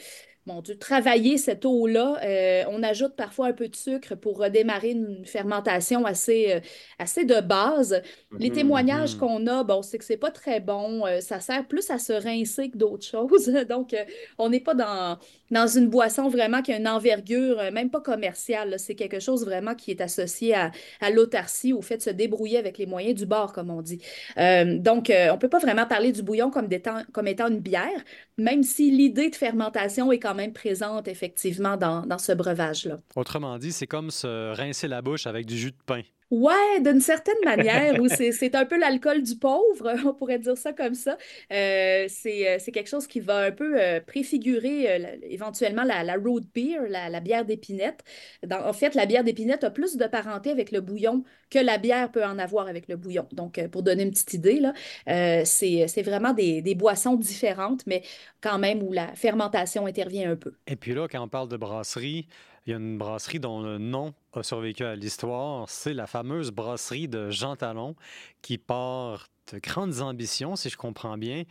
mon 0.47 0.63
Dieu, 0.63 0.79
travailler 0.79 1.39
cette 1.39 1.65
eau-là. 1.65 2.19
Euh, 2.25 2.65
on 2.71 2.83
ajoute 2.85 3.17
parfois 3.17 3.49
un 3.49 3.53
peu 3.53 3.69
de 3.69 3.75
sucre 3.75 4.15
pour 4.15 4.39
redémarrer 4.39 4.93
une 4.93 5.25
fermentation 5.25 6.07
assez, 6.07 6.53
euh, 6.53 6.61
assez 7.01 7.25
de 7.25 7.41
base. 7.41 8.01
Les 8.39 8.51
mhm, 8.51 8.55
témoignages 8.55 9.15
mhm. 9.15 9.21
qu'on 9.21 9.47
a, 9.49 9.65
bon, 9.65 9.83
c'est 9.83 9.99
que 9.99 10.05
c'est 10.05 10.17
pas 10.17 10.31
très 10.31 10.61
bon. 10.61 11.05
Euh, 11.05 11.21
ça 11.21 11.41
sert 11.41 11.67
plus 11.67 11.91
à 11.91 11.99
se 11.99 12.13
rincer 12.13 12.71
que 12.71 12.79
d'autres 12.79 13.05
choses. 13.11 13.49
Donc, 13.69 13.95
on 14.39 14.49
n'est 14.49 14.61
pas 14.61 14.75
dans, 14.75 15.19
dans 15.51 15.67
une 15.67 15.89
boisson 15.89 16.29
vraiment 16.29 16.63
qui 16.63 16.73
a 16.73 16.77
une 16.77 16.89
envergure, 16.89 17.61
même 17.73 17.91
pas 17.91 18.01
commerciale. 18.01 18.77
C'est 18.79 18.95
quelque 18.95 19.19
chose 19.19 19.45
vraiment 19.45 19.75
qui 19.75 19.91
est 19.91 20.01
associé 20.01 20.55
à, 20.55 20.71
à 21.01 21.11
l'autarcie, 21.11 21.73
au 21.73 21.83
fait 21.83 21.97
de 21.97 22.03
se 22.03 22.11
débrouiller 22.11 22.59
avec 22.59 22.79
les 22.79 22.87
moyens 22.87 23.17
du 23.17 23.27
bord, 23.27 23.53
comme 23.53 23.71
on 23.71 23.83
dit. 23.83 24.01
donc, 24.37 25.11
on 25.11 25.39
peut 25.39 25.49
pas 25.49 25.59
vraiment 25.59 25.87
parler 25.87 26.13
du 26.13 26.23
bouillon 26.23 26.51
comme, 26.51 26.73
étant, 26.73 27.03
comme 27.13 27.27
étant 27.27 27.49
une 27.49 27.61
bière, 27.61 28.05
même 28.39 28.63
si 28.63 28.91
l'idée 28.91 29.31
de 29.31 29.35
fermentation 29.35 30.13
est 30.13 30.19
quand 30.19 30.36
même 30.37 30.53
présente 30.53 31.09
effectivement 31.09 31.77
dans, 31.77 32.07
dans 32.07 32.19
ce 32.19 32.33
breuvage-là. 32.33 33.01
Autrement 33.17 33.59
dit, 33.59 33.73
c'est 33.73 33.87
comme 33.87 34.11
se 34.11 34.55
rincer 34.55 34.89
la 34.89 35.03
bouche 35.03 35.27
avec 35.27 35.47
du 35.47 35.57
jus 35.59 35.73
de 35.73 35.77
pain. 35.85 36.03
Ouais, 36.33 36.81
d'une 36.81 37.01
certaine 37.01 37.39
manière, 37.45 38.01
où 38.01 38.09
c'est 38.09 38.55
un 38.57 38.65
peu 38.65 38.77
l'alcool 38.79 39.23
du 39.23 39.37
pauvre, 39.37 39.95
on 40.05 40.13
pourrait 40.13 40.41
dire 40.41 40.59
ça 40.59 40.73
comme 40.73 40.95
ça. 40.95 41.17
Euh, 41.53 42.07
c'est 42.09 42.73
quelque 42.73 42.89
chose 42.89 43.07
qui 43.07 43.21
va 43.21 43.45
un 43.45 43.53
peu 43.53 43.81
euh, 43.81 44.01
préfigurer 44.01 44.91
euh, 44.91 45.17
éventuellement 45.23 45.85
la, 45.85 46.03
la, 46.03 46.17
root 46.17 46.41
beer, 46.53 46.89
la, 46.89 47.11
la 47.11 47.21
bière 47.21 47.45
d'épinette. 47.45 48.03
En 48.51 48.73
fait, 48.73 48.97
la 48.97 49.07
bière 49.07 49.23
d'épinette 49.23 49.63
a 49.63 49.71
plus 49.71 49.97
de 49.97 50.07
parenté 50.07 50.51
avec 50.51 50.73
le 50.73 50.81
bouillon 50.81 51.23
que 51.49 51.61
la 51.61 51.79
bière 51.79 52.11
peut 52.11 52.25
en 52.25 52.41
avoir 52.41 52.67
avec 52.67 52.89
le 52.89 52.97
bouillon. 52.97 53.29
Donc, 53.31 53.65
pour 53.69 53.85
donner 53.85 54.03
une 54.03 54.11
petite 54.11 54.35
idée, 54.35 54.59
là, 54.59 54.75
c'est 55.45 56.03
vraiment 56.03 56.33
des, 56.33 56.61
des, 56.61 56.75
boissons 56.75 57.15
différentes, 57.15 57.87
mais 57.87 58.03
quand 58.41 58.59
même 58.59 58.83
où 58.83 58.93
la 58.93 59.15
fermentation 59.15 59.87
intervient 59.87 60.33
un 60.33 60.37
peu. 60.37 60.55
Et 60.67 60.75
puis 60.75 60.93
là, 60.93 61.07
quand 61.09 61.23
on 61.23 61.29
parle 61.29 61.49
de 61.49 61.57
brasserie, 61.57 62.27
il 62.67 62.71
y 62.71 62.73
a 62.75 62.79
une 62.79 62.99
brasserie 62.99 63.39
dont 63.39 63.61
le 63.61 63.79
nom 63.79 64.13
a 64.33 64.43
survécu 64.43 64.85
à 64.85 64.97
l'histoire. 64.97 65.69
C'est 65.69 65.95
la 65.95 66.07
fameuse 66.09 66.51
brasserie 66.51 67.07
de 67.07 67.31
Jean 67.31 67.55
Talon 67.55 67.95
qui 68.43 68.59
part 68.59 69.29
de 69.53 69.61
grandes 69.61 70.01
ambitions, 70.01 70.57
si 70.57 70.69
je 70.69 70.77
comprends 70.77 71.17
bien, 71.17 71.45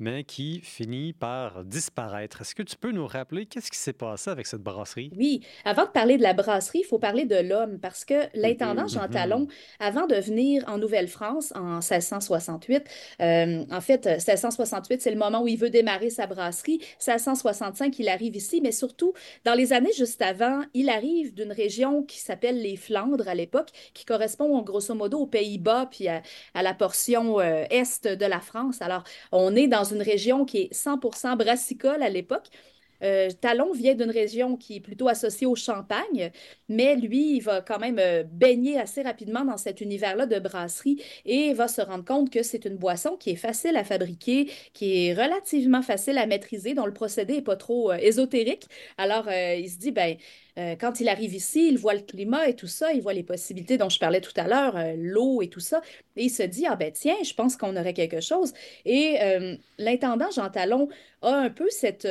mais 0.00 0.24
qui 0.24 0.60
finit 0.60 1.12
par 1.12 1.64
disparaître. 1.64 2.40
Est-ce 2.40 2.54
que 2.54 2.62
tu 2.62 2.76
peux 2.76 2.90
nous 2.90 3.06
rappeler 3.06 3.46
qu'est-ce 3.46 3.70
qui 3.70 3.78
s'est 3.78 3.92
passé 3.92 4.30
avec 4.30 4.46
cette 4.46 4.62
brasserie? 4.62 5.10
Oui, 5.16 5.42
avant 5.64 5.84
de 5.84 5.90
parler 5.90 6.16
de 6.16 6.22
la 6.22 6.32
brasserie, 6.32 6.80
il 6.80 6.86
faut 6.86 6.98
parler 6.98 7.26
de 7.26 7.36
l'homme 7.36 7.78
parce 7.78 8.04
que 8.04 8.14
l'intendant 8.34 8.86
Jean 8.88 9.06
mm-hmm. 9.06 9.10
Talon, 9.10 9.46
avant 9.78 10.06
de 10.06 10.16
venir 10.16 10.64
en 10.66 10.78
Nouvelle-France 10.78 11.52
en 11.54 11.76
1668, 11.76 12.84
euh, 13.20 13.64
en 13.70 13.80
fait, 13.80 14.06
1668, 14.06 15.02
c'est 15.02 15.10
le 15.10 15.18
moment 15.18 15.42
où 15.42 15.48
il 15.48 15.58
veut 15.58 15.70
démarrer 15.70 16.10
sa 16.10 16.26
brasserie. 16.26 16.78
1665, 16.98 17.98
il 17.98 18.08
arrive 18.08 18.36
ici, 18.36 18.60
mais 18.62 18.72
surtout, 18.72 19.12
dans 19.44 19.54
les 19.54 19.72
années 19.74 19.92
juste 19.96 20.22
avant, 20.22 20.62
il 20.72 20.88
arrive 20.88 21.34
d'une 21.34 21.52
région 21.52 22.02
qui 22.02 22.18
s'appelle 22.18 22.60
les 22.62 22.76
Flandres 22.76 23.28
à 23.28 23.34
l'époque, 23.34 23.68
qui 23.92 24.06
correspond 24.06 24.62
grosso 24.62 24.94
modo 24.94 25.18
aux 25.18 25.26
Pays-Bas 25.26 25.88
puis 25.90 26.08
à, 26.08 26.22
la 26.54 26.74
portion 26.74 27.40
euh, 27.40 27.64
est 27.70 28.06
de 28.06 28.26
la 28.26 28.40
France. 28.40 28.80
Alors, 28.80 29.04
on 29.32 29.54
est 29.54 29.68
dans 29.68 29.84
une 29.92 30.02
région 30.02 30.44
qui 30.44 30.58
est 30.62 30.74
100% 30.74 31.36
brassicole 31.36 32.02
à 32.02 32.08
l'époque. 32.08 32.48
Euh, 33.02 33.30
Talon 33.40 33.72
vient 33.72 33.94
d'une 33.94 34.10
région 34.10 34.56
qui 34.56 34.76
est 34.76 34.80
plutôt 34.80 35.08
associée 35.08 35.46
au 35.46 35.54
champagne, 35.54 36.30
mais 36.68 36.96
lui, 36.96 37.36
il 37.36 37.40
va 37.40 37.62
quand 37.62 37.78
même 37.78 37.98
euh, 37.98 38.24
baigner 38.24 38.78
assez 38.78 39.02
rapidement 39.02 39.44
dans 39.44 39.56
cet 39.56 39.80
univers-là 39.80 40.26
de 40.26 40.38
brasserie 40.38 41.02
et 41.24 41.52
va 41.54 41.68
se 41.68 41.80
rendre 41.80 42.04
compte 42.04 42.30
que 42.30 42.42
c'est 42.42 42.64
une 42.64 42.76
boisson 42.76 43.16
qui 43.16 43.30
est 43.30 43.36
facile 43.36 43.76
à 43.76 43.84
fabriquer, 43.84 44.50
qui 44.74 45.06
est 45.06 45.14
relativement 45.14 45.82
facile 45.82 46.18
à 46.18 46.26
maîtriser, 46.26 46.74
dont 46.74 46.86
le 46.86 46.92
procédé 46.92 47.34
n'est 47.36 47.42
pas 47.42 47.56
trop 47.56 47.90
euh, 47.90 47.96
ésotérique. 47.96 48.66
Alors, 48.98 49.28
il 49.30 49.70
se 49.70 49.78
dit, 49.78 49.92
ben, 49.92 50.16
euh, 50.60 50.76
quand 50.78 51.00
il 51.00 51.08
arrive 51.08 51.34
ici, 51.34 51.68
il 51.68 51.78
voit 51.78 51.94
le 51.94 52.00
climat 52.00 52.48
et 52.48 52.54
tout 52.54 52.66
ça, 52.66 52.92
il 52.92 53.00
voit 53.00 53.14
les 53.14 53.22
possibilités 53.22 53.78
dont 53.78 53.88
je 53.88 53.98
parlais 53.98 54.20
tout 54.20 54.32
à 54.36 54.46
l'heure, 54.46 54.76
euh, 54.76 54.94
l'eau 54.96 55.40
et 55.40 55.48
tout 55.48 55.60
ça, 55.60 55.80
et 56.16 56.24
il 56.24 56.30
se 56.30 56.42
dit, 56.42 56.66
ah 56.66 56.76
ben 56.76 56.92
tiens, 56.92 57.16
je 57.24 57.32
pense 57.32 57.56
qu'on 57.56 57.76
aurait 57.76 57.94
quelque 57.94 58.20
chose. 58.20 58.52
Et 58.84 59.18
euh, 59.22 59.56
l'intendant 59.78 60.30
Jean 60.30 60.50
Talon 60.50 60.88
a 61.22 61.34
un 61.34 61.50
peu 61.50 61.68
cette, 61.70 62.06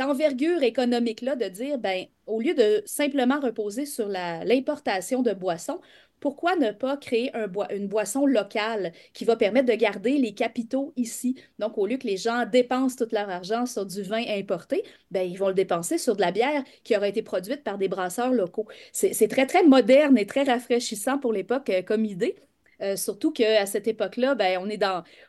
envergure 0.00 0.62
économique-là 0.62 1.36
de 1.36 1.46
dire, 1.46 1.78
ben, 1.78 2.06
au 2.26 2.40
lieu 2.40 2.54
de 2.54 2.82
simplement 2.86 3.38
reposer 3.40 3.86
sur 3.86 4.08
l'importation 4.08 5.22
de 5.22 5.32
boissons, 5.32 5.80
pourquoi 6.20 6.56
ne 6.56 6.70
pas 6.70 6.96
créer 6.96 7.34
un 7.34 7.50
une 7.70 7.88
boisson 7.88 8.26
locale 8.26 8.92
qui 9.12 9.24
va 9.24 9.36
permettre 9.36 9.66
de 9.66 9.74
garder 9.74 10.18
les 10.18 10.34
capitaux 10.34 10.92
ici? 10.96 11.36
Donc, 11.58 11.78
au 11.78 11.86
lieu 11.86 11.96
que 11.96 12.06
les 12.06 12.16
gens 12.16 12.44
dépensent 12.46 12.96
tout 12.96 13.08
leur 13.12 13.28
argent 13.28 13.66
sur 13.66 13.86
du 13.86 14.02
vin 14.02 14.22
importé, 14.28 14.84
ben, 15.10 15.28
ils 15.28 15.38
vont 15.38 15.48
le 15.48 15.54
dépenser 15.54 15.98
sur 15.98 16.16
de 16.16 16.20
la 16.20 16.32
bière 16.32 16.62
qui 16.84 16.96
aura 16.96 17.08
été 17.08 17.22
produite 17.22 17.64
par 17.64 17.78
des 17.78 17.88
brasseurs 17.88 18.32
locaux. 18.32 18.68
C'est 18.92 19.28
très, 19.28 19.46
très 19.46 19.64
moderne 19.64 20.16
et 20.18 20.26
très 20.26 20.44
rafraîchissant 20.44 21.18
pour 21.18 21.32
l'époque 21.32 21.70
euh, 21.70 21.82
comme 21.82 22.04
idée. 22.04 22.36
Euh, 22.82 22.96
surtout 22.96 23.30
qu'à 23.30 23.66
cette 23.66 23.88
époque-là, 23.88 24.34
ben, 24.34 24.58
on, 24.62 24.68
est 24.68 24.82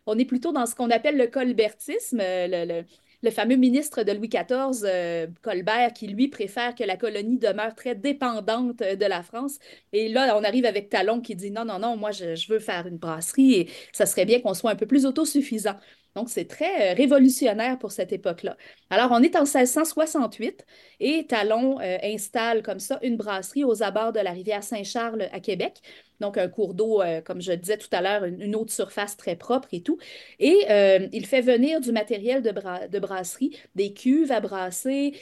on 0.05 0.17
est 0.17 0.25
plutôt 0.25 0.51
dans 0.51 0.65
ce 0.65 0.75
qu'on 0.75 0.89
appelle 0.89 1.17
le 1.17 1.27
colbertisme, 1.27 2.19
euh, 2.21 2.83
le 3.23 3.31
fameux 3.31 3.55
ministre 3.55 4.03
de 4.03 4.11
Louis 4.11 4.29
XIV, 4.29 4.83
euh, 4.83 5.27
Colbert, 5.41 5.93
qui 5.93 6.07
lui 6.07 6.27
préfère 6.27 6.75
que 6.75 6.83
la 6.83 6.97
colonie 6.97 7.37
demeure 7.37 7.75
très 7.75 7.95
dépendante 7.95 8.81
euh, 8.81 8.95
de 8.95 9.05
la 9.05 9.23
France. 9.23 9.59
Et 9.93 10.09
là, 10.09 10.37
on 10.37 10.43
arrive 10.43 10.65
avec 10.65 10.89
Talon 10.89 11.21
qui 11.21 11.35
dit 11.35 11.51
non, 11.51 11.65
non, 11.65 11.79
non, 11.79 11.97
moi, 11.97 12.11
je, 12.11 12.47
veux 12.49 12.59
faire 12.59 12.87
une 12.87 12.97
brasserie 12.97 13.53
et 13.53 13.69
ça 13.93 14.05
serait 14.05 14.25
bien 14.25 14.39
qu'on 14.41 14.53
soit 14.53 14.71
un 14.71 14.75
peu 14.75 14.87
plus 14.87 15.05
autosuffisant. 15.05 15.75
Donc, 16.15 16.29
c'est 16.29 16.45
très 16.45 16.91
euh, 16.91 16.93
révolutionnaire 16.95 17.77
pour 17.79 17.91
cette 17.91 18.11
époque-là. 18.11 18.57
Alors, 18.89 19.11
on 19.11 19.21
est 19.23 19.35
en 19.35 19.45
1668 19.45 20.65
et 20.99 21.25
Talon 21.27 21.79
installe 21.79 22.63
comme 22.63 22.79
ça 22.79 22.99
une 23.01 23.17
brasserie 23.17 23.63
aux 23.63 23.81
abords 23.83 24.11
de 24.11 24.19
la 24.19 24.31
rivière 24.31 24.63
Saint-Charles 24.63 25.29
à 25.31 25.39
Québec. 25.39 25.81
Donc, 26.21 26.37
un 26.37 26.47
cours 26.47 26.73
d'eau, 26.73 27.01
euh, 27.01 27.21
comme 27.21 27.41
je 27.41 27.51
disais 27.51 27.77
tout 27.77 27.89
à 27.91 28.01
l'heure, 28.01 28.23
une, 28.23 28.55
eau 28.55 28.63
de 28.63 28.69
surface 28.69 29.17
très 29.17 29.35
propre 29.35 29.67
et 29.73 29.81
tout. 29.81 29.97
Et 30.39 30.65
il 31.11 31.25
fait 31.25 31.41
venir 31.41 31.81
du 31.81 31.91
matériel 31.91 32.41
de, 32.41 32.99
brasserie, 32.99 33.57
des 33.75 33.93
cuves 33.93 34.31
à 34.31 34.39
brasser, 34.39 35.13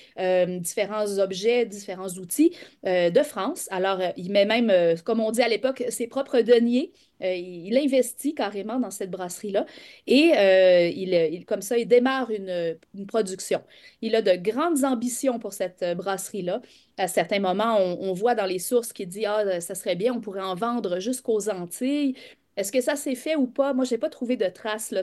différents 0.60 1.18
objets, 1.20 1.66
différents 1.66 2.10
outils 2.10 2.56
de 2.84 3.24
France. 3.24 3.68
Alors, 3.72 4.02
il 4.18 4.32
met 4.32 4.46
même, 4.46 4.72
comme 5.04 5.20
on 5.20 5.32
dit 5.32 5.42
à 5.42 5.48
l'époque, 5.48 5.84
ses 5.90 6.08
propres 6.08 6.42
deniers 6.42 6.92
euh, 7.22 7.36
il 7.36 7.78
investit 7.78 8.34
carrément 8.34 8.80
dans 8.80 8.92
cette 8.92 9.12
brasserie-là 9.12 9.66
et 10.08 10.32
euh, 10.38 10.88
il, 10.88 11.46
comme 11.46 11.62
ça, 11.62 11.78
il 11.78 11.88
démarre 11.88 12.32
une, 12.32 12.78
production. 13.08 13.62
Il 14.02 14.16
a 14.16 14.22
de 14.22 14.36
grandes 14.36 14.86
ambitions 14.86 15.40
pour 15.40 15.54
cette 15.54 15.84
brasserie-là. 15.98 16.62
À 17.00 17.08
certains 17.08 17.40
moments, 17.40 17.78
on, 17.78 18.14
voit 18.14 18.36
dans 18.36 18.46
les 18.46 18.60
sources 18.60 18.94
qu'il 18.94 19.08
dit 19.08 19.26
Ah, 19.26 19.62
ça 19.62 19.76
serait 19.76 19.96
bien, 19.96 20.14
on 20.14 20.22
pourrait 20.22 20.42
en 20.42 20.56
vendre 20.56 21.00
jusqu'aux 21.00 21.50
Antilles. 21.50 22.16
Est-ce 22.58 22.72
que 22.74 22.82
ça 22.82 22.96
s'est 22.98 23.16
fait 23.16 23.36
ou 23.36 23.48
pas? 23.48 23.74
Moi, 23.74 23.86
je 23.86 23.94
n'ai 23.94 23.98
pas 23.98 24.10
trouvé 24.10 24.36
de 24.36 24.48
traces 24.48 24.94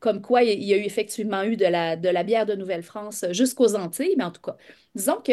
comme 0.00 0.22
quoi 0.22 0.42
il 0.42 0.64
y 0.64 0.72
a 0.72 0.76
eu 0.78 0.84
effectivement 0.84 1.42
eu 1.42 1.56
de 1.56 1.66
la, 1.66 1.96
bière 2.24 2.46
de 2.46 2.54
Nouvelle-France 2.54 3.26
jusqu'aux 3.32 3.76
Antilles, 3.76 4.14
mais 4.16 4.24
en 4.24 4.30
tout 4.30 4.40
cas, 4.40 4.56
disons 4.94 5.20
que 5.20 5.32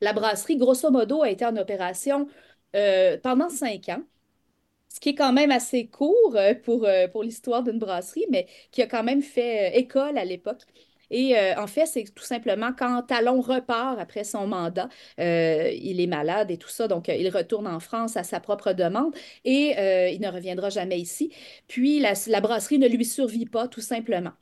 la 0.00 0.12
brasserie, 0.12 0.56
grosso 0.56 0.90
modo, 0.90 1.22
a 1.22 1.30
été 1.30 1.44
en 1.46 1.56
opération 1.56 2.28
euh, 2.76 3.18
pendant 3.22 3.48
cinq 3.48 3.88
ans 3.88 4.02
ce 4.92 5.00
qui 5.00 5.10
est 5.10 5.14
quand 5.14 5.32
même 5.32 5.50
assez 5.50 5.86
court 5.88 6.36
euh, 6.36 6.54
pour, 6.54 6.84
euh, 6.84 7.08
pour 7.08 7.22
l'histoire 7.22 7.62
d'une 7.62 7.78
brasserie, 7.78 8.26
mais 8.30 8.46
qui 8.70 8.82
a 8.82 8.86
quand 8.86 9.02
même 9.02 9.22
fait 9.22 9.76
école 9.78 10.18
à 10.18 10.24
l'époque. 10.24 10.62
Et 11.12 11.36
en 11.56 11.66
fait, 11.66 11.86
c'est 11.86 12.04
tout 12.14 12.24
simplement 12.24 12.70
quand 12.76 13.02
Talon 13.02 13.40
repart 13.40 13.98
après 14.00 14.24
son 14.24 14.46
mandat, 14.46 14.88
il 15.18 16.00
est 16.00 16.06
malade 16.06 16.50
et 16.50 16.56
tout 16.56 16.68
ça, 16.68 16.88
donc 16.88 17.08
il 17.08 17.28
retourne 17.28 17.66
en 17.66 17.80
France 17.80 18.16
à 18.16 18.24
sa 18.24 18.40
propre 18.40 18.72
demande 18.72 19.14
et 19.44 19.74
il 20.12 20.20
ne 20.20 20.28
reviendra 20.28 20.70
jamais 20.70 20.98
ici. 20.98 21.32
Puis 21.68 22.00
la, 22.00 22.14
la, 22.26 22.40
brasserie 22.40 22.78
ne 22.78 22.88
lui 22.88 23.04
survit 23.04 23.46
pas, 23.46 23.68
tout 23.68 23.80
simplement. 23.80 24.32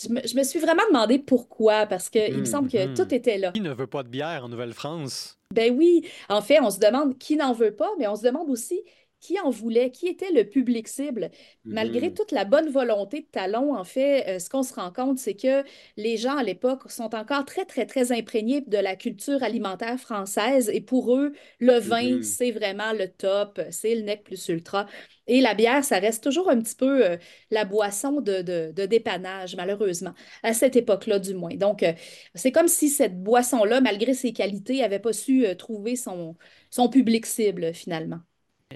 Je 0.00 0.08
me, 0.08 0.26
je 0.26 0.36
me 0.36 0.42
suis 0.42 0.58
vraiment 0.58 0.82
demandé 0.88 1.18
pourquoi, 1.18 1.86
parce 1.86 2.08
qu'il 2.08 2.38
me 2.38 2.44
semble 2.44 2.70
que 2.70 2.94
tout 2.94 3.02
mhm. 3.02 3.14
était 3.14 3.38
là. 3.38 3.52
Qui 3.52 3.60
ne 3.60 3.72
veut 3.72 3.86
pas 3.86 4.02
de 4.02 4.08
bière 4.08 4.44
en 4.44 4.48
Nouvelle-France? 4.48 5.38
Ben 5.52 5.74
oui, 5.76 6.06
en 6.30 6.40
fait, 6.40 6.60
on 6.60 6.70
se 6.70 6.78
demande 6.78 7.18
qui 7.18 7.36
n'en 7.36 7.52
veut 7.52 7.74
pas, 7.74 7.90
mais 7.98 8.08
on 8.08 8.16
se 8.16 8.22
demande 8.22 8.48
aussi 8.48 8.80
qui 9.22 9.38
en 9.38 9.50
voulait, 9.50 9.90
qui 9.90 10.08
était 10.08 10.32
le 10.32 10.42
public 10.44 10.88
cible. 10.88 11.30
Malgré 11.64 12.08
mm-hmm. 12.08 12.14
toute 12.14 12.32
la 12.32 12.44
bonne 12.44 12.68
volonté 12.68 13.20
de 13.20 13.26
Talon, 13.26 13.74
en 13.74 13.84
fait, 13.84 14.26
euh, 14.26 14.38
ce 14.40 14.50
qu'on 14.50 14.64
se 14.64 14.74
rend 14.74 14.92
compte, 14.92 15.18
c'est 15.18 15.36
que 15.36 15.62
les 15.96 16.16
gens 16.16 16.36
à 16.36 16.42
l'époque 16.42 16.90
sont 16.90 17.14
encore 17.14 17.44
très, 17.44 17.64
très, 17.64 17.86
très 17.86 18.10
imprégnés 18.10 18.62
de 18.62 18.78
la 18.78 18.96
culture 18.96 19.44
alimentaire 19.44 19.98
française 19.98 20.68
et 20.74 20.80
pour 20.80 21.16
eux, 21.16 21.32
le 21.60 21.78
vin, 21.78 22.02
mm-hmm. 22.02 22.22
c'est 22.24 22.50
vraiment 22.50 22.92
le 22.92 23.06
top, 23.06 23.60
c'est 23.70 23.94
le 23.94 24.02
nec 24.02 24.24
plus 24.24 24.48
ultra. 24.48 24.86
Et 25.28 25.40
la 25.40 25.54
bière, 25.54 25.84
ça 25.84 26.00
reste 26.00 26.24
toujours 26.24 26.50
un 26.50 26.60
petit 26.60 26.74
peu 26.74 27.06
euh, 27.06 27.16
la 27.52 27.64
boisson 27.64 28.20
de, 28.20 28.42
de, 28.42 28.86
dépannage, 28.86 29.54
malheureusement, 29.54 30.14
à 30.42 30.52
cette 30.52 30.74
époque-là 30.74 31.20
du 31.20 31.34
moins. 31.34 31.54
Donc, 31.54 31.84
euh, 31.84 31.92
c'est 32.34 32.50
comme 32.50 32.66
si 32.66 32.88
cette 32.88 33.22
boisson-là, 33.22 33.80
malgré 33.80 34.14
ses 34.14 34.32
qualités, 34.32 34.80
n'avait 34.80 34.98
pas 34.98 35.12
su 35.12 35.46
trouver 35.56 35.94
son, 35.94 36.36
son 36.70 36.88
public 36.88 37.24
cible 37.24 37.72
finalement. 37.72 38.18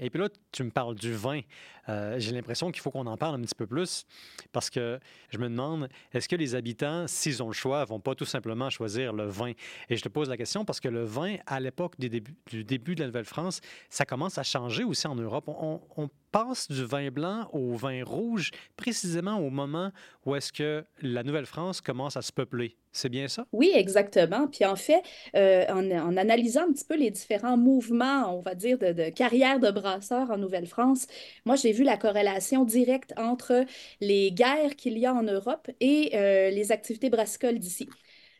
Et 0.01 0.09
puis 0.09 0.19
là, 0.19 0.29
tu 0.51 0.63
me 0.63 0.71
parles 0.71 0.95
du 0.95 1.13
vin. 1.13 1.41
Euh, 1.89 2.15
j'ai 2.19 2.31
l'impression 2.31 2.71
qu'il 2.71 2.81
faut 2.81 2.91
qu'on 2.91 3.07
en 3.07 3.17
parle 3.17 3.35
un 3.35 3.41
petit 3.41 3.55
peu 3.55 3.65
plus 3.65 4.05
parce 4.51 4.69
que 4.69 4.99
je 5.29 5.37
me 5.37 5.47
demande, 5.49 5.89
est-ce 6.13 6.27
que 6.27 6.35
les 6.35 6.55
habitants, 6.55 7.07
s'ils 7.07 7.41
ont 7.41 7.47
le 7.47 7.53
choix, 7.53 7.85
vont 7.85 7.99
pas 7.99 8.15
tout 8.15 8.25
simplement 8.25 8.69
choisir 8.69 9.13
le 9.13 9.25
vin? 9.25 9.53
Et 9.89 9.95
je 9.95 10.01
te 10.01 10.09
pose 10.09 10.29
la 10.29 10.37
question 10.37 10.65
parce 10.65 10.79
que 10.79 10.89
le 10.89 11.03
vin, 11.03 11.37
à 11.45 11.59
l'époque 11.59 11.97
du 11.99 12.09
début, 12.09 12.95
de 12.95 13.01
la 13.01 13.07
Nouvelle-France, 13.07 13.61
ça 13.89 14.05
commence 14.05 14.37
à 14.37 14.43
changer 14.43 14.83
aussi 14.83 15.07
en 15.07 15.15
Europe. 15.15 15.45
On, 15.47 15.81
on 15.95 16.09
passe 16.31 16.69
du 16.69 16.85
vin 16.85 17.09
blanc 17.09 17.49
au 17.53 17.73
vin 17.75 18.03
rouge 18.03 18.51
précisément 18.75 19.39
au 19.39 19.49
moment 19.49 19.91
où 20.25 20.35
est-ce 20.35 20.51
que 20.51 20.83
la 21.01 21.23
Nouvelle-France 21.23 21.81
commence 21.81 22.17
à 22.17 22.21
se 22.21 22.31
peupler. 22.31 22.75
C'est 22.91 23.09
bien 23.09 23.27
ça? 23.27 23.45
Oui, 23.51 23.71
exactement. 23.75 24.47
Puis 24.47 24.65
en 24.65 24.75
fait, 24.75 25.01
euh, 25.35 25.65
en, 25.69 26.17
analysant 26.17 26.63
un 26.63 26.73
petit 26.73 26.85
peu 26.85 26.97
les 26.97 27.11
différents 27.11 27.57
mouvements, 27.57 28.35
on 28.35 28.41
va 28.41 28.55
dire, 28.55 28.79
de, 28.79 29.09
carrière 29.09 29.59
de 29.59 29.69
brasseurs 29.69 30.31
en 30.31 30.37
Nouvelle-France, 30.37 31.05
moi, 31.45 31.55
j'ai 31.55 31.71
vu 31.71 31.83
la 31.83 31.97
corrélation 31.97 32.65
directe 32.65 33.13
entre 33.17 33.65
les 34.01 34.31
guerres 34.31 34.75
qu'il 34.75 34.97
y 34.97 35.05
a 35.05 35.13
en 35.13 35.23
Europe 35.23 35.69
et 35.79 36.11
euh, 36.15 36.49
les 36.49 36.71
activités 36.71 37.09
brassicoles 37.09 37.59
d'ici. 37.59 37.87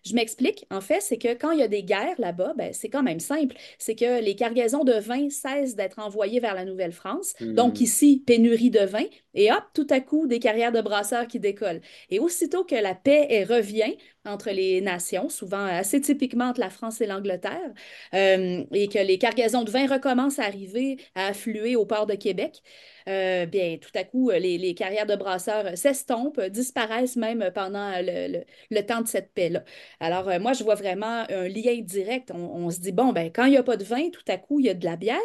Je 0.06 0.13
m'explique. 0.13 0.66
En 0.72 0.82
fait, 0.82 1.01
c'est 1.01 1.18
que 1.18 1.34
quand 1.34 1.51
il 1.51 1.60
y 1.60 1.63
a 1.63 1.68
des 1.68 1.84
guerres 1.84 2.20
là-bas, 2.20 2.54
ben, 2.58 2.74
c'est 2.74 2.89
quand 2.89 3.04
même 3.04 3.20
simple. 3.20 3.56
C'est 3.80 3.96
que 3.96 4.22
les 4.22 4.36
cargaisons 4.36 4.84
de 4.84 4.94
vin 4.94 5.30
cessent 5.30 5.75
d'être 5.75 6.00
envoyées 6.00 6.39
vers 6.39 6.56
la 6.56 6.66
Nouvelle-France. 6.66 7.34
Donc 7.42 7.80
hmm. 7.80 7.84
ici, 7.84 8.24
pénurie 8.25 8.70
de 8.70 8.86
vin. 8.86 9.06
Et 9.34 9.51
hop, 9.51 9.63
tout 9.74 9.88
à 9.89 10.00
coup, 10.00 10.27
des 10.27 10.39
carrières 10.39 10.72
de 10.72 10.82
brasseurs 10.82 11.27
qui 11.27 11.39
décollent. 11.39 11.82
Et 12.10 12.20
aussitôt 12.20 12.63
que 12.63 12.75
la 12.75 12.96
paix 12.96 13.46
revient 13.48 13.96
entre 14.25 14.51
les 14.51 14.82
nations, 14.82 15.30
souvent 15.30 15.63
assez 15.66 16.01
typiquement 16.01 16.46
entre 16.46 16.60
la 16.60 16.70
France 16.70 17.01
et 17.01 17.06
l'Angleterre, 17.06 17.72
euh, 18.13 18.63
et 18.74 18.88
que 18.88 19.00
les 19.00 19.18
cargaisons 19.18 19.63
de 19.63 19.72
vin 19.72 19.88
recommencent 19.88 20.39
à 20.39 20.44
arriver, 20.44 20.98
à 21.16 21.27
affluer 21.27 21.75
au 21.75 21.86
port 21.86 22.06
de 22.08 22.16
Québec, 22.16 22.62
euh, 23.08 23.46
bien, 23.46 23.78
tout 23.78 23.92
à 23.96 24.04
coup, 24.04 24.30
les, 24.32 24.74
carrières 24.76 25.06
de 25.06 25.16
brasseurs 25.16 25.78
s'estompent, 25.78 26.42
disparaissent 26.42 27.16
même 27.16 27.52
pendant 27.54 27.92
le, 28.02 28.82
temps 28.82 29.02
de 29.02 29.08
cette 29.08 29.34
paix-là. 29.34 29.64
Alors, 30.00 30.30
euh, 30.30 30.40
moi, 30.40 30.54
je 30.54 30.64
vois 30.64 30.76
vraiment 30.76 31.26
un 31.30 31.48
lien 31.48 31.80
direct. 31.82 32.32
On, 32.34 32.70
se 32.70 32.80
dit, 32.80 32.92
bon, 32.92 33.14
ben, 33.14 33.32
quand 33.32 33.46
il 33.46 33.52
n'y 33.52 33.58
a 33.58 33.64
pas 33.64 33.78
de 33.78 33.84
vin, 33.84 34.10
tout 34.10 34.24
à 34.28 34.38
coup, 34.38 34.60
il 34.60 34.66
y 34.66 34.70
a 34.70 34.74
de 34.74 34.86
la 34.86 34.96
bière. 34.98 35.18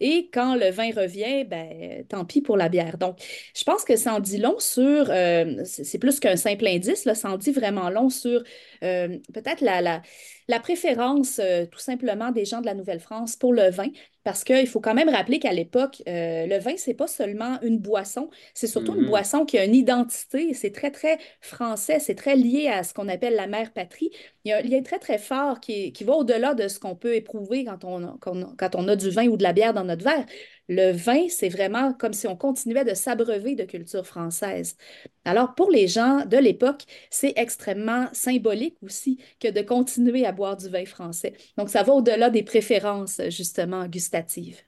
Et 0.00 0.30
quand 0.32 0.54
le 0.56 0.70
vin 0.70 0.90
revient, 0.92 1.44
ben, 1.44 2.04
tant 2.08 2.24
pis 2.24 2.40
pour 2.40 2.56
la 2.56 2.70
bière. 2.70 2.96
Donc, 2.96 3.18
je 3.54 3.64
pense 3.64 3.84
que 3.84 3.96
ça 3.96 4.14
en 4.14 4.20
dit 4.20 4.38
long 4.38 4.58
sur, 4.58 5.10
euh, 5.10 5.62
c'est 5.64 5.98
plus 5.98 6.18
qu'un 6.20 6.36
simple 6.36 6.66
indice, 6.66 7.06
ça 7.12 7.30
en 7.30 7.36
dit 7.36 7.52
vraiment 7.52 7.90
long 7.90 8.08
sur 8.08 8.42
euh, 8.82 9.18
peut-être 9.34 9.60
la, 9.60 9.82
la, 9.82 10.02
la, 10.48 10.60
préférence 10.60 11.38
euh, 11.38 11.66
tout 11.66 11.78
simplement 11.78 12.30
des 12.30 12.46
gens 12.46 12.62
de 12.62 12.66
la 12.66 12.74
Nouvelle-France 12.74 13.36
pour 13.36 13.52
le 13.52 13.70
vin. 13.70 13.88
Parce 14.22 14.44
qu'il 14.44 14.66
faut 14.66 14.80
quand 14.80 14.94
même 14.94 15.08
rappeler 15.08 15.38
qu'à 15.38 15.52
l'époque, 15.52 16.02
le 16.06 16.58
vin, 16.58 16.74
c'est 16.76 16.94
pas 16.94 17.06
seulement 17.06 17.58
une 17.62 17.78
boisson, 17.78 18.30
c'est 18.54 18.66
surtout 18.66 18.94
une 18.94 19.02
mm-hmm. 19.02 19.08
boisson 19.08 19.44
qui 19.46 19.58
a 19.58 19.64
une 19.64 19.74
identité. 19.74 20.52
C'est 20.54 20.72
très, 20.72 20.90
très 20.90 21.18
français, 21.40 21.98
c'est 22.00 22.14
très 22.14 22.36
lié 22.36 22.68
à 22.68 22.82
ce 22.82 22.92
qu'on 22.92 23.08
appelle 23.08 23.34
la 23.34 23.46
mère 23.46 23.72
patrie. 23.72 24.10
Il 24.44 24.50
y 24.50 24.52
a 24.52 24.58
un 24.58 24.62
lien 24.62 24.82
très, 24.82 24.98
très 24.98 25.18
fort 25.18 25.60
qui, 25.60 25.92
qui 25.92 26.04
va 26.04 26.14
au-delà 26.14 26.54
de 26.54 26.68
ce 26.68 26.78
qu'on 26.78 26.96
peut 26.96 27.14
éprouver 27.14 27.64
quand 27.64 27.84
on, 27.84 28.18
quand, 28.18 28.56
quand 28.56 28.74
on 28.74 28.88
a 28.88 28.96
du 28.96 29.10
vin 29.10 29.26
ou 29.28 29.36
de 29.36 29.42
la 29.42 29.52
bière 29.52 29.74
dans 29.74 29.84
notre 29.84 30.04
verre. 30.04 30.26
Le 30.72 30.92
vin, 30.92 31.28
c'est 31.28 31.48
vraiment 31.48 31.92
comme 31.92 32.12
si 32.12 32.28
on 32.28 32.36
continuait 32.36 32.84
de 32.84 32.94
s'abreuver 32.94 33.56
de 33.56 33.64
culture 33.64 34.06
française. 34.06 34.76
Alors, 35.24 35.56
pour 35.56 35.68
les 35.68 35.88
gens 35.88 36.24
de 36.24 36.36
l'époque, 36.36 36.84
c'est 37.10 37.32
extrêmement 37.34 38.08
symbolique 38.12 38.76
aussi 38.80 39.18
que 39.40 39.48
de 39.48 39.62
continuer 39.62 40.24
à 40.24 40.30
boire 40.30 40.56
du 40.56 40.68
vin 40.68 40.84
français. 40.84 41.34
Donc, 41.58 41.70
ça 41.70 41.82
va 41.82 41.92
au-delà 41.92 42.30
des 42.30 42.44
préférences, 42.44 43.20
justement, 43.30 43.88
gustatives. 43.88 44.60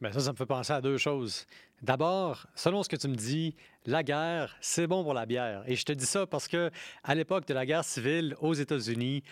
Bien, 0.00 0.10
ça, 0.10 0.20
ça 0.20 0.32
me 0.32 0.36
fait 0.38 0.46
penser 0.46 0.72
à 0.72 0.80
deux 0.80 0.96
choses. 0.96 1.44
D'abord, 1.82 2.46
selon 2.54 2.82
ce 2.82 2.88
que 2.88 2.96
tu 2.96 3.08
me 3.08 3.14
dis, 3.14 3.56
la 3.84 4.02
guerre, 4.02 4.56
c'est 4.62 4.86
bon 4.86 5.04
pour 5.04 5.12
la 5.12 5.26
bière. 5.26 5.64
Et 5.66 5.76
je 5.76 5.84
te 5.84 5.92
dis 5.92 6.06
ça 6.06 6.26
parce 6.26 6.48
que 6.48 6.70
à 7.04 7.14
l'époque 7.14 7.46
de 7.46 7.52
la 7.52 7.66
guerre 7.66 7.84
civile 7.84 8.34
aux 8.40 8.54
États-Unis, 8.54 9.22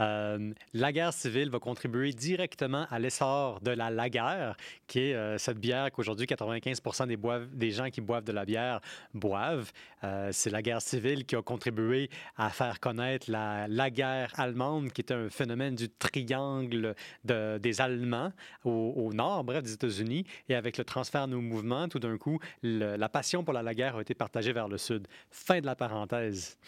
euh, 0.00 0.52
la 0.72 0.92
guerre 0.92 1.12
civile 1.12 1.50
va 1.50 1.58
contribuer 1.60 2.12
directement 2.12 2.86
à 2.90 2.98
l'essor 2.98 3.60
de 3.60 3.70
la 3.70 3.90
laguerre, 3.90 4.56
qui 4.86 5.00
est 5.00 5.14
euh, 5.14 5.38
cette 5.38 5.58
bière 5.58 5.90
qu'aujourd'hui 5.92 6.26
95 6.26 6.82
des, 7.06 7.18
des, 7.52 7.70
gens 7.70 7.90
qui 7.90 8.00
boivent 8.00 8.24
de 8.24 8.32
la 8.32 8.44
bière 8.44 8.80
boivent. 9.12 9.72
Euh, 10.02 10.30
c'est 10.32 10.50
la 10.50 10.62
guerre 10.62 10.82
civile 10.82 11.24
qui 11.24 11.36
a 11.36 11.42
contribué 11.42 12.10
à 12.36 12.50
faire 12.50 12.80
connaître 12.80 13.30
la, 13.30 13.68
la 13.68 13.88
allemande, 14.36 14.90
qui 14.90 15.02
est 15.02 15.12
un 15.12 15.28
phénomène 15.28 15.74
du 15.74 15.88
triangle 15.88 16.94
de, 17.24 17.58
des 17.58 17.80
Allemands 17.80 18.32
au, 18.64 19.12
nord, 19.12 19.44
bref, 19.44 19.62
des 19.62 19.74
États-Unis. 19.74 20.24
Et 20.48 20.54
avec 20.54 20.78
le 20.78 20.84
transfert 20.84 21.28
de 21.28 21.32
nos 21.32 21.40
mouvements, 21.40 21.88
tout 21.88 21.98
d'un 21.98 22.16
coup, 22.18 22.40
la 22.62 23.08
passion 23.08 23.44
pour 23.44 23.54
la 23.54 23.62
laguerre 23.62 23.96
a 23.96 24.00
été 24.00 24.14
partagée 24.14 24.52
vers 24.52 24.68
le 24.68 24.78
sud. 24.78 25.06
Fin 25.30 25.60
de 25.60 25.66
la 25.66 25.76
parenthèse. 25.76 26.58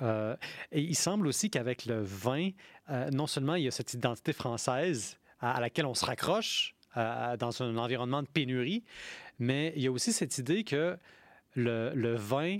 et 0.00 0.80
il 0.80 0.96
semble 0.96 1.28
aussi 1.28 1.50
qu'avec 1.50 1.86
le 1.86 2.02
vin, 2.02 2.50
euh, 2.90 3.10
non 3.10 3.26
seulement 3.26 3.54
il 3.54 3.64
y 3.64 3.68
a 3.68 3.70
cette 3.70 3.94
identité 3.94 4.32
française 4.32 5.18
à, 5.40 5.60
laquelle 5.60 5.86
on 5.86 5.94
se 5.94 6.04
raccroche 6.04 6.74
euh, 6.96 7.36
dans 7.36 7.62
un 7.62 7.76
environnement 7.76 8.22
de 8.22 8.28
pénurie, 8.28 8.84
mais 9.38 9.72
il 9.76 9.82
y 9.82 9.86
a 9.86 9.92
aussi 9.92 10.12
cette 10.12 10.38
idée 10.38 10.64
que 10.64 10.98
le, 11.54 12.14
vin 12.16 12.58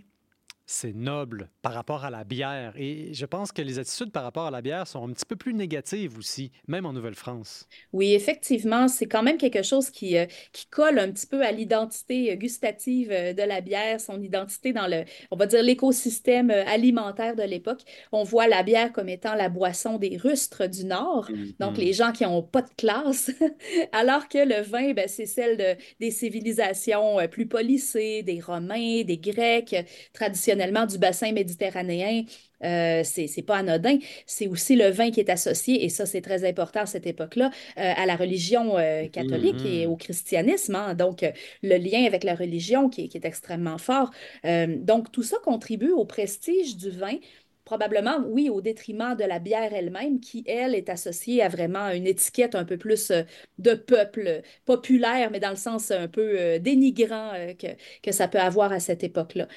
c'est 0.66 0.94
noble 0.94 1.50
par 1.62 1.74
rapport 1.74 2.04
à 2.04 2.10
la 2.10 2.24
bière. 2.24 2.72
Et 2.76 3.12
je 3.12 3.26
pense 3.26 3.52
que 3.52 3.60
les 3.60 3.78
attitudes 3.78 4.10
par 4.12 4.22
rapport 4.22 4.46
à 4.46 4.50
la 4.50 4.62
bière 4.62 4.86
sont 4.86 5.06
un 5.06 5.12
petit 5.12 5.26
peu 5.26 5.36
plus 5.36 5.52
négatives 5.52 6.16
aussi, 6.16 6.50
même 6.68 6.86
en 6.86 6.92
Nouvelle-France. 6.92 7.68
Oui, 7.92 8.14
effectivement, 8.14 8.88
c'est 8.88 9.06
quand 9.06 9.22
même 9.22 9.36
quelque 9.36 9.62
chose 9.62 9.90
qui, 9.90 10.16
euh, 10.16 10.26
qui 10.52 10.66
colle 10.66 10.98
un 10.98 11.10
petit 11.10 11.26
peu 11.26 11.42
à 11.42 11.52
l'identité 11.52 12.34
gustative 12.36 13.10
euh, 13.12 13.32
de 13.34 13.42
la 13.42 13.60
bière, 13.60 14.00
son 14.00 14.22
identité 14.22 14.72
dans 14.72 14.86
le, 14.86 15.04
on 15.30 15.36
va 15.36 15.46
dire, 15.46 15.62
l'écosystème 15.62 16.50
euh, 16.50 16.64
alimentaire 16.66 17.36
de 17.36 17.42
l'époque. 17.42 17.82
On 18.12 18.24
voit 18.24 18.48
la 18.48 18.62
bière 18.62 18.92
comme 18.92 19.08
étant 19.08 19.34
la 19.34 19.50
boisson 19.50 19.98
des 19.98 20.16
rustres 20.16 20.68
du 20.68 20.84
Nord, 20.86 21.28
donc 21.60 21.76
les 21.76 21.92
mm-hmm. 21.92 21.96
gens 21.96 22.12
qui 22.12 22.24
n'ont 22.24 22.42
pas 22.42 22.62
de 22.62 22.70
classe, 22.76 23.30
alors 23.92 24.28
que 24.28 24.38
le 24.38 24.62
vin, 24.62 24.92
ben, 24.92 25.08
c'est 25.08 25.26
celle 25.26 25.56
de, 25.56 25.76
des 26.00 26.10
civilisations 26.10 27.18
plus 27.30 27.46
polissées, 27.46 28.22
des 28.22 28.40
Romains, 28.40 29.02
des 29.02 29.18
Grecs, 29.18 29.74
traditionnellement 30.12 30.53
du 30.86 30.98
bassin 30.98 31.32
méditerranéen, 31.32 32.24
euh, 32.64 33.02
c'est 33.04 33.42
pas 33.42 33.58
anodin. 33.58 33.98
C'est 34.26 34.46
aussi 34.46 34.76
le 34.76 34.90
vin 34.90 35.10
qui 35.10 35.20
est 35.20 35.30
associé, 35.30 35.84
et 35.84 35.88
ça, 35.88 36.06
c'est 36.06 36.20
très 36.20 36.48
important 36.48 36.80
à 36.80 36.86
cette 36.86 37.06
époque-là, 37.06 37.50
euh, 37.78 37.92
à 37.96 38.06
la 38.06 38.16
religion 38.16 38.78
euh, 38.78 39.06
catholique 39.08 39.64
et 39.64 39.84
mm-hmm. 39.84 39.88
au 39.88 39.96
christianisme. 39.96 40.74
Hein. 40.74 40.94
donc, 40.94 41.22
euh, 41.22 41.30
le 41.62 41.76
lien 41.76 42.04
avec 42.06 42.24
la 42.24 42.34
religion 42.34 42.88
qui, 42.88 43.08
qui 43.08 43.16
est 43.16 43.24
extrêmement 43.24 43.78
fort. 43.78 44.10
donc, 44.44 45.12
tout 45.12 45.22
ça 45.22 45.36
contribue 45.42 45.90
au 45.90 46.04
prestige 46.04 46.76
du 46.76 46.90
vin 46.90 47.16
probablement, 47.64 48.18
oui, 48.26 48.50
au 48.50 48.60
détriment 48.60 49.16
de 49.16 49.24
la 49.24 49.38
bière 49.38 49.72
elle-même, 49.72 50.20
qui, 50.20 50.44
elle, 50.46 50.74
est 50.74 50.90
associée 50.90 51.42
à 51.42 51.48
vraiment 51.48 51.88
une 51.88 52.06
étiquette 52.06 52.54
un 52.54 52.66
peu 52.66 52.76
plus 52.76 53.10
de 53.58 53.74
peuple 53.74 54.42
populaire, 54.66 55.30
mais 55.30 55.40
dans 55.40 55.48
le 55.50 55.56
sens 55.56 55.90
un 55.90 56.06
peu 56.08 56.58
dénigrant 56.58 57.32
que, 57.58 57.68
que 58.02 58.12
ça 58.12 58.28
peut 58.28 58.38
avoir 58.38 58.70
à 58.70 58.80
cette 58.80 59.02
époque-là. 59.02 59.48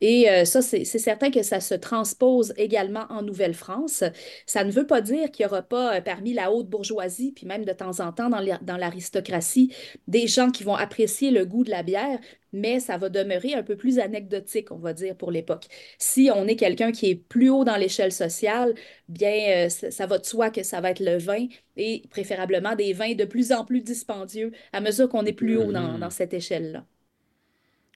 Et 0.00 0.30
euh, 0.30 0.44
ça, 0.44 0.62
c'est 0.62 0.84
certain 0.84 1.30
que 1.30 1.42
ça 1.42 1.60
se 1.60 1.74
transpose 1.74 2.54
également 2.56 3.06
en 3.10 3.22
Nouvelle-France. 3.22 4.04
Ça 4.46 4.64
ne 4.64 4.70
veut 4.70 4.86
pas 4.86 5.00
dire 5.00 5.30
qu'il 5.30 5.44
n'y 5.44 5.50
aura 5.50 5.62
pas 5.62 5.96
euh, 5.96 6.00
parmi 6.00 6.34
la 6.34 6.52
haute 6.52 6.68
bourgeoisie, 6.68 7.32
puis 7.32 7.46
même 7.46 7.64
de 7.64 7.72
temps 7.72 8.00
en 8.00 8.12
temps 8.12 8.30
dans 8.30 8.76
l'aristocratie, 8.76 9.74
des 10.06 10.26
gens 10.26 10.50
qui 10.50 10.64
vont 10.64 10.74
apprécier 10.74 11.30
le 11.30 11.44
goût 11.44 11.64
de 11.64 11.70
la 11.70 11.82
bière, 11.82 12.18
mais 12.52 12.80
ça 12.80 12.96
va 12.96 13.08
demeurer 13.08 13.54
un 13.54 13.62
peu 13.62 13.76
plus 13.76 13.98
anecdotique, 13.98 14.70
on 14.70 14.78
va 14.78 14.92
dire, 14.92 15.16
pour 15.16 15.30
l'époque. 15.30 15.66
Si 15.98 16.30
on 16.34 16.46
est 16.46 16.56
quelqu'un 16.56 16.92
qui 16.92 17.10
est 17.10 17.14
plus 17.14 17.50
haut 17.50 17.64
dans 17.64 17.76
l'échelle 17.76 18.12
sociale, 18.12 18.74
bien, 19.08 19.66
euh, 19.66 19.68
ça, 19.68 20.06
va 20.06 20.18
de 20.18 20.24
soi 20.26 20.50
que 20.50 20.62
ça 20.62 20.80
va 20.80 20.90
être 20.90 21.00
le 21.00 21.18
vin 21.18 21.46
et 21.76 22.02
préférablement 22.10 22.74
des 22.74 22.92
vins 22.92 23.14
de 23.14 23.24
plus 23.24 23.52
en 23.52 23.64
plus 23.64 23.82
dispendieux 23.82 24.52
à 24.72 24.80
mesure 24.80 25.08
qu'on 25.08 25.24
est 25.26 25.32
plus 25.32 25.56
haut 25.56 25.72
dans 25.72 25.98
mmh. 25.98 26.10
cette 26.10 26.34
échelle-là. 26.34 26.84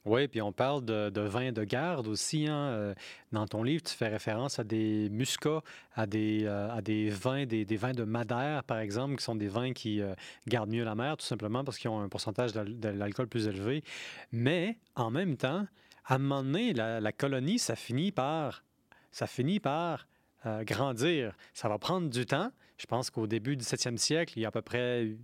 Oui, 0.04 0.26
puis 0.26 0.42
on 0.42 0.50
parle 0.50 0.85
de, 0.85 1.11
de 1.11 1.21
vin 1.21 1.52
de 1.52 1.62
garde 1.62 2.09
aussi. 2.09 2.49
Hein. 2.49 2.56
Euh, 2.56 2.94
dans 3.30 3.47
ton 3.47 3.62
livre, 3.62 3.85
tu 3.85 3.94
fais 3.94 4.09
référence 4.09 4.59
à 4.59 4.64
des 4.64 5.09
muscats, 5.11 5.62
à 5.94 6.06
des, 6.06 6.42
euh, 6.44 7.11
vins, 7.12 7.47
des, 7.47 7.64
vins 7.76 7.92
de 7.92 8.02
Madère, 8.02 8.64
par 8.64 8.78
exemple, 8.78 9.16
qui 9.16 9.23
sont 9.23 9.37
des 9.37 9.47
vins 9.47 9.73
qui 9.73 10.00
euh, 10.00 10.14
gardent 10.49 10.71
mieux 10.71 10.82
la 10.82 10.97
mer, 10.97 11.16
tout 11.16 11.25
simplement 11.25 11.62
parce 11.62 11.78
qu'ils 11.78 11.90
ont 11.90 12.00
un 12.00 12.09
pourcentage 12.09 12.52
de, 12.52 12.88
l'alcool 12.88 13.28
plus 13.28 13.47
élevé. 13.47 13.85
Mais 14.32 14.76
en 14.97 15.12
même 15.12 15.37
temps, 15.37 15.68
à 16.06 16.16
un 16.16 16.18
moment 16.18 16.42
donné, 16.42 16.73
la, 16.73 17.12
colonie, 17.12 17.61
ça 17.61 17.76
finit 17.76 18.11
par, 18.11 18.64
ça 19.12 19.28
finit 19.28 19.61
par 19.61 20.09
grandir. 20.62 21.37
Ça 21.54 21.68
va 21.68 21.78
prendre 21.78 22.11
du 22.11 22.26
temps. 22.26 22.50
Je 22.76 22.87
pense 22.87 23.11
qu'au 23.11 23.28
début 23.28 23.56
du 23.56 23.64
7e 23.64 23.97
siècle, 23.97 24.32
il 24.37 24.42
y 24.42 24.44
a 24.44 24.49
à 24.49 24.50
peu 24.50 24.62
près 24.62 25.14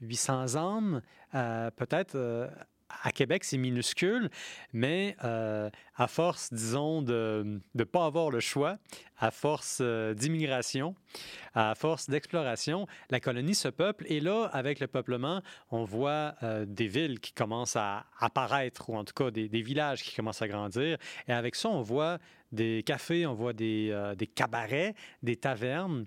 800 0.00 0.54
âmes, 0.54 1.02
peut-être 1.32 2.48
à 3.02 3.12
Québec, 3.12 3.44
c'est 3.44 3.58
minuscule, 3.58 4.30
mais 4.72 5.16
euh, 5.24 5.70
à 5.96 6.06
force, 6.06 6.52
disons, 6.52 7.02
de 7.02 7.60
ne 7.74 7.84
pas 7.84 8.04
avoir 8.04 8.30
le 8.30 8.40
choix, 8.40 8.78
à 9.18 9.30
force 9.30 9.78
euh, 9.80 10.14
d'immigration, 10.14 10.94
à 11.54 11.74
force 11.74 12.08
d'exploration, 12.08 12.86
la 13.10 13.20
colonie 13.20 13.54
se 13.54 13.68
peuple. 13.68 14.04
Et 14.08 14.20
là, 14.20 14.50
avec 14.52 14.80
le 14.80 14.86
peuplement, 14.86 15.42
on 15.70 15.84
voit 15.84 16.34
euh, 16.42 16.64
des 16.66 16.88
villes 16.88 17.20
qui 17.20 17.32
commencent 17.32 17.76
à 17.76 18.06
apparaître, 18.18 18.90
ou 18.90 18.96
en 18.96 19.04
tout 19.04 19.14
cas 19.14 19.30
des, 19.30 19.48
villages 19.62 20.02
qui 20.02 20.14
commencent 20.14 20.42
à 20.42 20.48
grandir. 20.48 20.98
Et 21.28 21.32
avec 21.32 21.54
ça, 21.54 21.68
on 21.68 21.82
voit 21.82 22.18
des 22.52 22.82
cafés, 22.84 23.26
on 23.26 23.34
voit 23.34 23.52
des, 23.52 24.12
des 24.16 24.26
cabarets, 24.26 24.94
des 25.22 25.36
tavernes. 25.36 26.06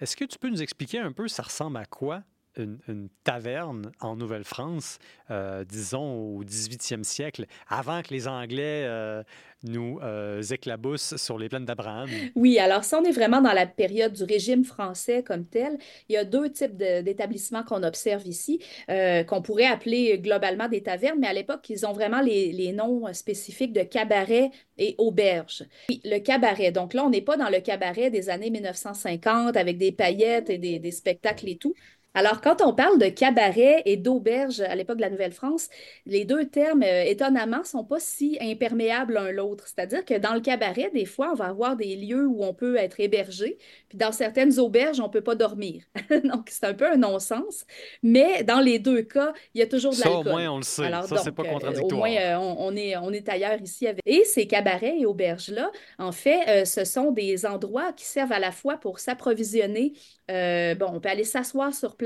Est-ce 0.00 0.16
que 0.16 0.24
tu 0.24 0.38
peux 0.38 0.48
nous 0.48 0.62
expliquer 0.62 0.98
un 0.98 1.12
peu 1.12 1.28
ça 1.28 1.42
ressemble 1.42 1.76
à 1.76 1.84
quoi? 1.84 2.22
Une, 2.56 3.08
taverne 3.24 3.92
en 4.00 4.16
Nouvelle-France, 4.16 4.98
euh, 5.30 5.64
disons 5.64 6.36
au 6.36 6.44
18e 6.44 7.02
siècle, 7.02 7.46
avant 7.68 8.02
que 8.02 8.12
les 8.12 8.28
Anglais 8.28 8.84
euh, 8.84 9.22
nous 9.62 9.98
euh, 10.02 10.42
éclaboussent 10.42 11.16
sur 11.16 11.38
les 11.38 11.48
plaines 11.48 11.64
d'Abraham. 11.64 12.08
Oui, 12.34 12.58
alors 12.58 12.84
si 12.84 12.94
on 12.94 13.02
est 13.04 13.12
vraiment 13.12 13.40
dans 13.40 13.52
la 13.52 13.66
période 13.66 14.12
du 14.12 14.24
régime 14.24 14.64
français 14.64 15.22
comme 15.22 15.46
tel, 15.46 15.78
il 16.08 16.14
y 16.14 16.16
a 16.16 16.24
deux 16.24 16.50
types 16.50 16.76
d'établissements 16.76 17.62
qu'on 17.62 17.82
observe 17.82 18.26
ici, 18.26 18.60
qu'on 18.88 19.42
pourrait 19.42 19.66
appeler 19.66 20.18
globalement 20.18 20.68
des 20.68 20.82
tavernes, 20.82 21.18
mais 21.20 21.28
à 21.28 21.32
l'époque, 21.32 21.68
ils 21.70 21.86
ont 21.86 21.92
vraiment 21.92 22.20
les, 22.20 22.72
noms 22.74 23.12
spécifiques 23.12 23.72
de 23.72 23.82
cabaret 23.82 24.50
et 24.78 24.94
auberge. 24.98 25.64
Oui, 25.88 26.00
le 26.04 26.18
cabaret. 26.18 26.72
Donc 26.72 26.92
là, 26.92 27.04
on 27.04 27.10
n'est 27.10 27.22
pas 27.22 27.36
dans 27.36 27.48
le 27.48 27.60
cabaret 27.60 28.10
des 28.10 28.28
années 28.30 28.50
1950 28.50 29.56
avec 29.56 29.78
des 29.78 29.92
paillettes 29.92 30.50
et 30.50 30.58
des 30.58 30.90
spectacles 30.90 31.48
et 31.48 31.56
tout. 31.56 31.74
Alors, 32.16 32.40
quand 32.40 32.62
on 32.62 32.72
parle 32.72 33.00
de 33.00 33.08
cabaret 33.08 33.82
et 33.86 33.96
d'auberge 33.96 34.60
à 34.60 34.76
l'époque 34.76 34.98
de 34.98 35.02
la 35.02 35.10
Nouvelle-France, 35.10 35.68
les 36.06 36.24
deux 36.24 36.46
termes, 36.46 36.84
euh, 36.84 37.02
étonnamment, 37.02 37.58
ne 37.58 37.64
sont 37.64 37.82
pas 37.82 37.98
si 37.98 38.38
imperméables 38.40 39.14
l'un 39.14 39.32
l'autre. 39.32 39.66
C'est-à-dire 39.66 40.04
que 40.04 40.16
dans 40.16 40.32
le 40.32 40.40
cabaret, 40.40 40.90
des 40.94 41.06
fois, 41.06 41.30
on 41.32 41.34
va 41.34 41.46
avoir 41.46 41.74
des 41.76 41.96
lieux 41.96 42.26
où 42.26 42.44
on 42.44 42.54
peut 42.54 42.76
être 42.76 43.00
hébergé, 43.00 43.58
puis 43.88 43.98
dans 43.98 44.12
certaines 44.12 44.60
auberges, 44.60 45.00
on 45.00 45.08
ne 45.08 45.12
peut 45.12 45.22
pas 45.22 45.34
dormir. 45.34 45.82
Donc, 46.24 46.50
c'est 46.50 46.64
un 46.64 46.74
peu 46.74 46.88
un 46.88 46.96
non-sens. 46.96 47.66
Mais 48.04 48.44
dans 48.44 48.60
les 48.60 48.78
deux 48.78 49.02
cas, 49.02 49.32
il 49.52 49.58
y 49.58 49.62
a 49.62 49.66
toujours 49.66 49.92
de 49.92 49.98
l'alcool. 49.98 50.24
Ça, 50.24 50.30
au 50.30 50.32
moins, 50.32 50.50
on 50.50 50.56
le 50.58 50.62
sait. 50.62 50.84
Alors, 50.84 51.06
ça, 51.06 51.16
c'est 51.16 51.32
pas 51.32 51.42
contradictoire. 51.42 51.90
Euh, 51.90 51.94
au 51.94 51.98
moins, 51.98 52.16
euh, 52.16 52.36
on, 52.36 52.76
est, 52.76 52.96
on 52.96 53.10
est 53.10 53.28
ailleurs 53.28 53.60
ici. 53.60 53.88
Avec... 53.88 54.00
Et 54.06 54.22
ces 54.24 54.46
cabarets 54.46 55.00
et 55.00 55.06
auberges-là, 55.06 55.72
en 55.98 56.12
fait, 56.12 56.64
ce 56.64 56.84
sont 56.84 57.10
des 57.10 57.44
endroits 57.44 57.92
qui 57.92 58.04
servent 58.04 58.32
à 58.32 58.38
la 58.38 58.52
fois 58.52 58.76
pour 58.76 59.00
s'approvisionner. 59.00 59.94
bon, 60.28 60.86
on 60.92 61.00
peut 61.00 61.08
aller 61.08 61.24
s'asseoir 61.24 61.74
sur 61.74 61.96
place 61.96 62.03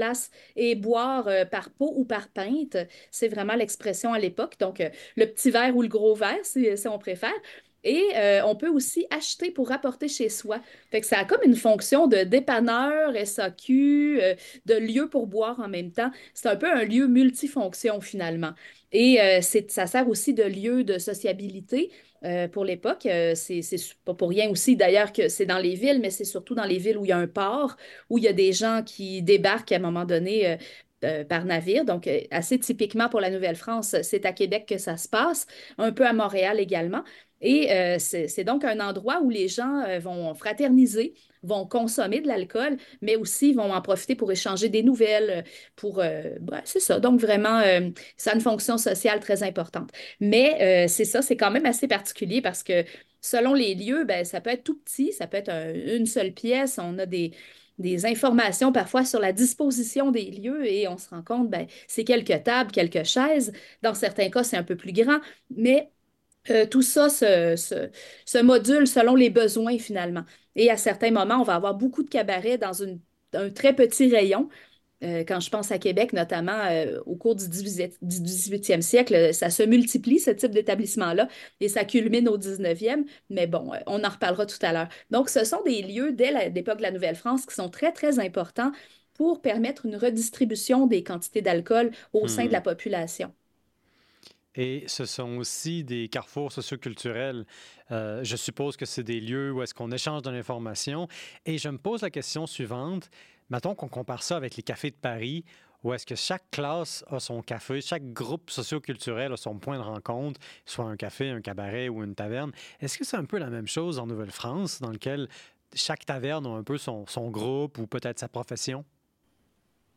et 0.56 0.74
boire 0.74 1.28
euh, 1.28 1.44
par 1.44 1.70
pot 1.70 1.92
ou 1.96 2.04
par 2.04 2.28
pinte. 2.28 2.76
C'est 3.10 3.28
vraiment 3.28 3.54
l'expression 3.54 4.12
à 4.12 4.18
l'époque. 4.18 4.54
Donc, 4.60 4.80
euh, 4.80 4.90
le 5.16 5.26
petit 5.26 5.50
verre 5.50 5.76
ou 5.76 5.82
le 5.82 5.88
gros 5.88 6.14
verre, 6.14 6.44
si, 6.44 6.68
on 6.86 6.98
préfère. 6.98 7.32
Et 7.84 8.02
euh, 8.16 8.42
on 8.44 8.56
peut 8.56 8.68
aussi 8.68 9.06
acheter 9.10 9.50
pour 9.50 9.68
rapporter 9.68 10.08
chez 10.08 10.28
soi. 10.28 10.60
Fait 10.90 11.00
que 11.00 11.06
ça 11.06 11.18
a 11.18 11.24
comme 11.24 11.42
une 11.44 11.56
fonction 11.56 12.06
de 12.06 12.18
dépanneur, 12.18 13.14
SAQ, 13.14 14.20
de 14.66 14.74
lieu 14.74 15.08
pour 15.08 15.26
boire 15.26 15.60
en 15.60 15.68
même 15.68 15.92
temps. 15.92 16.10
C'est 16.34 16.48
un 16.48 16.56
peu 16.56 16.70
un 16.70 16.84
lieu 16.84 17.06
multifonction 17.06 18.00
finalement. 18.00 18.52
Et 18.90 19.18
ça 19.42 19.86
sert 19.86 20.08
aussi 20.08 20.34
de 20.34 20.42
lieu 20.44 20.82
de 20.82 20.98
sociabilité. 20.98 21.90
Euh, 22.24 22.48
pour 22.48 22.64
l'époque. 22.64 23.06
Euh, 23.06 23.34
c'est 23.36 23.62
pas 24.04 24.12
pour 24.12 24.30
rien 24.30 24.50
aussi 24.50 24.74
d'ailleurs 24.74 25.12
que 25.12 25.28
c'est 25.28 25.46
dans 25.46 25.58
les 25.58 25.74
villes, 25.76 26.00
mais 26.00 26.10
c'est 26.10 26.24
surtout 26.24 26.56
dans 26.56 26.64
les 26.64 26.78
villes 26.78 26.98
où 26.98 27.04
il 27.04 27.08
y 27.10 27.12
a 27.12 27.16
un 27.16 27.28
port, 27.28 27.76
où 28.10 28.18
il 28.18 28.24
y 28.24 28.28
a 28.28 28.32
des 28.32 28.52
gens 28.52 28.82
qui 28.84 29.22
débarquent 29.22 29.70
à 29.70 29.76
un 29.76 29.78
moment 29.78 30.04
donné 30.04 30.58
euh, 31.04 31.24
par 31.24 31.44
navire. 31.44 31.84
Donc, 31.84 32.10
assez 32.32 32.58
typiquement 32.58 33.08
pour 33.08 33.20
la 33.20 33.30
Nouvelle-France, 33.30 33.94
c'est 34.02 34.26
à 34.26 34.32
Québec 34.32 34.66
que 34.68 34.78
ça 34.78 34.96
se 34.96 35.08
passe, 35.08 35.46
un 35.78 35.92
peu 35.92 36.04
à 36.04 36.12
Montréal 36.12 36.58
également. 36.58 37.04
Et 37.40 37.68
c'est 37.98 38.44
donc 38.44 38.64
un 38.64 38.80
endroit 38.80 39.20
où 39.22 39.30
les 39.30 39.48
gens 39.48 39.84
vont 40.00 40.34
fraterniser, 40.34 41.14
vont 41.42 41.66
consommer 41.66 42.20
de 42.20 42.28
l'alcool, 42.28 42.76
mais 43.00 43.16
aussi 43.16 43.52
vont 43.52 43.72
en 43.72 43.80
profiter 43.82 44.14
pour 44.14 44.30
échanger 44.32 44.68
des 44.68 44.82
nouvelles, 44.82 45.30
euh, 45.30 45.42
pour... 45.76 46.00
Euh, 46.00 46.36
c'est 46.64 46.80
ça. 46.80 47.00
Donc, 47.00 47.20
vraiment, 47.20 47.60
euh, 47.60 47.90
ça 48.16 48.32
a 48.32 48.34
une 48.34 48.40
fonction 48.40 48.78
sociale 48.78 49.20
très 49.20 49.42
importante. 49.42 49.90
Mais 50.20 50.86
c'est 50.88 51.04
ça, 51.04 51.22
c'est 51.22 51.36
quand 51.36 51.50
même 51.50 51.66
assez 51.66 51.88
particulier 51.88 52.40
parce 52.40 52.62
que 52.62 52.84
selon 53.20 53.54
les 53.54 53.74
lieux, 53.74 54.04
ben, 54.04 54.24
ça 54.24 54.40
peut 54.40 54.50
être 54.50 54.64
tout 54.64 54.78
petit, 54.78 55.12
ça 55.12 55.26
peut 55.26 55.36
être 55.36 55.50
une 55.50 56.06
seule 56.06 56.32
pièce, 56.32 56.78
on 56.82 56.98
a 56.98 57.06
des 57.06 57.32
des 57.78 58.06
informations 58.06 58.72
parfois 58.72 59.04
sur 59.04 59.20
la 59.20 59.32
disposition 59.32 60.10
des 60.10 60.32
lieux 60.32 60.66
et 60.66 60.88
on 60.88 60.98
se 60.98 61.08
rend 61.10 61.22
compte, 61.22 61.48
ben, 61.48 61.68
c'est 61.86 62.02
quelques 62.02 62.42
tables, 62.42 62.72
quelques 62.72 63.04
chaises. 63.04 63.52
Dans 63.82 63.94
certains 63.94 64.30
cas, 64.30 64.42
c'est 64.42 64.56
un 64.56 64.64
peu 64.64 64.74
plus 64.76 64.92
grand, 64.92 65.20
mais 65.56 65.88
tout 66.70 66.82
ça 66.82 67.08
se, 67.08 67.56
se, 68.24 68.42
module 68.42 68.86
selon 68.86 69.14
les 69.14 69.30
besoins 69.30 69.78
finalement. 69.78 70.24
Et 70.56 70.70
à 70.70 70.76
certains 70.76 71.10
moments, 71.10 71.40
on 71.40 71.44
va 71.44 71.54
avoir 71.54 71.74
beaucoup 71.74 72.02
de 72.02 72.10
cabarets 72.10 72.58
dans 72.58 72.82
un 72.82 73.50
très 73.50 73.74
petit 73.74 74.10
rayon. 74.10 74.48
Euh, 75.04 75.24
quand 75.26 75.38
je 75.40 75.50
pense 75.50 75.70
à 75.70 75.78
Québec, 75.78 76.12
notamment 76.12 76.60
euh, 76.70 77.00
au 77.06 77.14
cours 77.14 77.36
du 77.36 77.44
18e 77.44 78.80
siècle, 78.80 79.32
ça 79.32 79.50
se 79.50 79.62
multiplie, 79.62 80.18
ce 80.18 80.30
type 80.30 80.50
d'établissement-là, 80.50 81.28
et 81.60 81.68
ça 81.68 81.84
culmine 81.84 82.28
au 82.28 82.36
19e. 82.36 83.04
Mais 83.30 83.46
bon, 83.46 83.72
euh, 83.72 83.78
on 83.86 84.02
en 84.02 84.08
reparlera 84.08 84.46
tout 84.46 84.58
à 84.62 84.72
l'heure. 84.72 84.88
Donc, 85.10 85.28
ce 85.28 85.44
sont 85.44 85.62
des 85.64 85.82
lieux, 85.82 86.12
dès 86.12 86.50
l'époque 86.50 86.78
de 86.78 86.82
la 86.82 86.90
Nouvelle-France, 86.90 87.46
qui 87.46 87.54
sont 87.54 87.68
très, 87.68 87.92
très 87.92 88.18
importants 88.18 88.72
pour 89.14 89.40
permettre 89.40 89.86
une 89.86 89.96
redistribution 89.96 90.86
des 90.86 91.02
quantités 91.04 91.42
d'alcool 91.42 91.92
au 92.12 92.28
sein 92.28 92.46
de 92.46 92.52
la 92.52 92.60
hmm. 92.60 92.64
population. 92.64 93.32
Et 94.58 94.82
ce 94.88 95.06
sont 95.06 95.36
aussi 95.36 95.84
des 95.84 96.08
carrefours 96.08 96.50
socioculturels. 96.50 97.46
Euh, 97.92 98.24
je 98.24 98.34
suppose 98.34 98.76
que 98.76 98.86
c'est 98.86 99.04
des 99.04 99.20
lieux 99.20 99.52
où 99.52 99.62
est-ce 99.62 99.72
qu'on 99.72 99.92
échange 99.92 100.22
de 100.22 100.30
l'information. 100.30 101.06
Et 101.46 101.58
je 101.58 101.68
me 101.68 101.78
pose 101.78 102.02
la 102.02 102.10
question 102.10 102.44
suivante. 102.48 103.08
Mettons 103.50 103.76
qu'on 103.76 103.86
compare 103.86 104.24
ça 104.24 104.36
avec 104.36 104.56
les 104.56 104.64
cafés 104.64 104.90
de 104.90 104.96
Paris, 104.96 105.44
où 105.84 105.94
est-ce 105.94 106.04
que 106.04 106.16
chaque 106.16 106.50
classe 106.50 107.04
a 107.06 107.20
son 107.20 107.40
café, 107.40 107.80
chaque 107.80 108.12
groupe 108.12 108.50
socioculturel 108.50 109.32
a 109.32 109.36
son 109.36 109.60
point 109.60 109.78
de 109.78 109.82
rencontre, 109.84 110.40
soit 110.66 110.86
un 110.86 110.96
café, 110.96 111.30
un 111.30 111.40
cabaret 111.40 111.88
ou 111.88 112.02
une 112.02 112.16
taverne. 112.16 112.50
Est-ce 112.80 112.98
que 112.98 113.04
c'est 113.04 113.16
un 113.16 113.26
peu 113.26 113.38
la 113.38 113.50
même 113.50 113.68
chose 113.68 114.00
en 114.00 114.08
Nouvelle-France, 114.08 114.80
dans 114.80 114.90
lequel 114.90 115.28
chaque 115.72 116.04
taverne 116.04 116.46
a 116.46 116.50
un 116.50 116.64
peu 116.64 116.78
son, 116.78 117.06
son 117.06 117.30
groupe 117.30 117.78
ou 117.78 117.86
peut-être 117.86 118.18
sa 118.18 118.28
profession? 118.28 118.84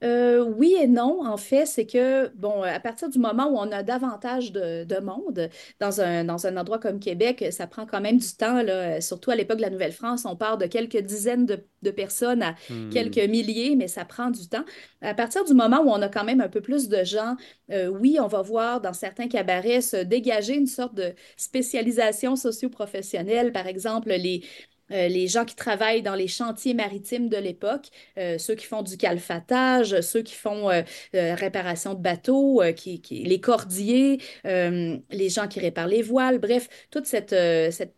Euh, 0.03 0.43
oui 0.43 0.75
et 0.81 0.87
non, 0.87 1.23
en 1.23 1.37
fait, 1.37 1.67
c'est 1.67 1.85
que, 1.85 2.29
bon, 2.35 2.63
à 2.63 2.79
partir 2.79 3.07
du 3.07 3.19
moment 3.19 3.45
où 3.49 3.57
on 3.57 3.71
a 3.71 3.83
davantage 3.83 4.51
de, 4.51 4.83
de 4.83 4.97
monde 4.99 5.47
dans 5.79 6.01
un, 6.01 6.23
dans 6.23 6.47
un 6.47 6.57
endroit 6.57 6.79
comme 6.79 6.99
Québec, 6.99 7.45
ça 7.51 7.67
prend 7.67 7.85
quand 7.85 8.01
même 8.01 8.17
du 8.17 8.27
temps, 8.35 8.63
là, 8.63 8.99
surtout 8.99 9.29
à 9.29 9.35
l'époque 9.35 9.57
de 9.57 9.61
la 9.61 9.69
Nouvelle-France, 9.69 10.25
on 10.25 10.35
part 10.35 10.57
de 10.57 10.65
quelques 10.65 10.97
dizaines 10.97 11.45
de, 11.45 11.63
de 11.83 11.91
personnes 11.91 12.41
à 12.41 12.55
quelques 12.89 13.17
Hmm. 13.17 13.29
milliers, 13.29 13.75
mais 13.75 13.87
ça 13.87 14.03
prend 14.03 14.31
du 14.31 14.49
temps. 14.49 14.65
À 15.01 15.13
partir 15.13 15.45
du 15.45 15.53
moment 15.53 15.81
où 15.83 15.89
on 15.89 16.01
a 16.01 16.09
quand 16.09 16.23
même 16.23 16.41
un 16.41 16.49
peu 16.49 16.61
plus 16.61 16.89
de 16.89 17.03
gens, 17.03 17.35
euh, 17.71 17.87
oui, 17.87 18.17
on 18.19 18.27
va 18.27 18.41
voir 18.41 18.81
dans 18.81 18.93
certains 18.93 19.27
cabarets 19.27 19.81
se 19.81 19.97
dégager 19.97 20.55
une 20.55 20.65
sorte 20.67 20.95
de 20.95 21.13
spécialisation 21.37 22.35
socio-professionnelle, 22.35 23.51
par 23.51 23.67
exemple, 23.67 24.09
les 24.09 24.43
euh, 24.91 25.07
les 25.07 25.27
gens 25.27 25.45
qui 25.45 25.55
travaillent 25.55 26.01
dans 26.01 26.15
les 26.15 26.27
chantiers 26.27 26.73
maritimes 26.73 27.29
de 27.29 27.37
l'époque, 27.37 27.87
euh, 28.17 28.37
ceux 28.37 28.55
qui 28.55 28.65
font 28.65 28.81
du 28.83 28.97
calfatage, 28.97 30.01
ceux 30.01 30.21
qui 30.21 30.33
font 30.35 30.69
euh, 30.69 30.81
réparation 31.13 31.93
de 31.93 31.99
bateaux, 32.01 32.61
qui, 32.75 33.01
qui- 33.01 33.23
les 33.23 33.39
cordiers, 33.41 34.19
les 34.43 35.29
gens 35.29 35.47
qui 35.47 35.59
réparent 35.59 35.87
les 35.87 36.01
voiles, 36.01 36.39
bref, 36.39 36.67
toute 36.91 37.05
cette, 37.05 37.29
cette, 37.71 37.95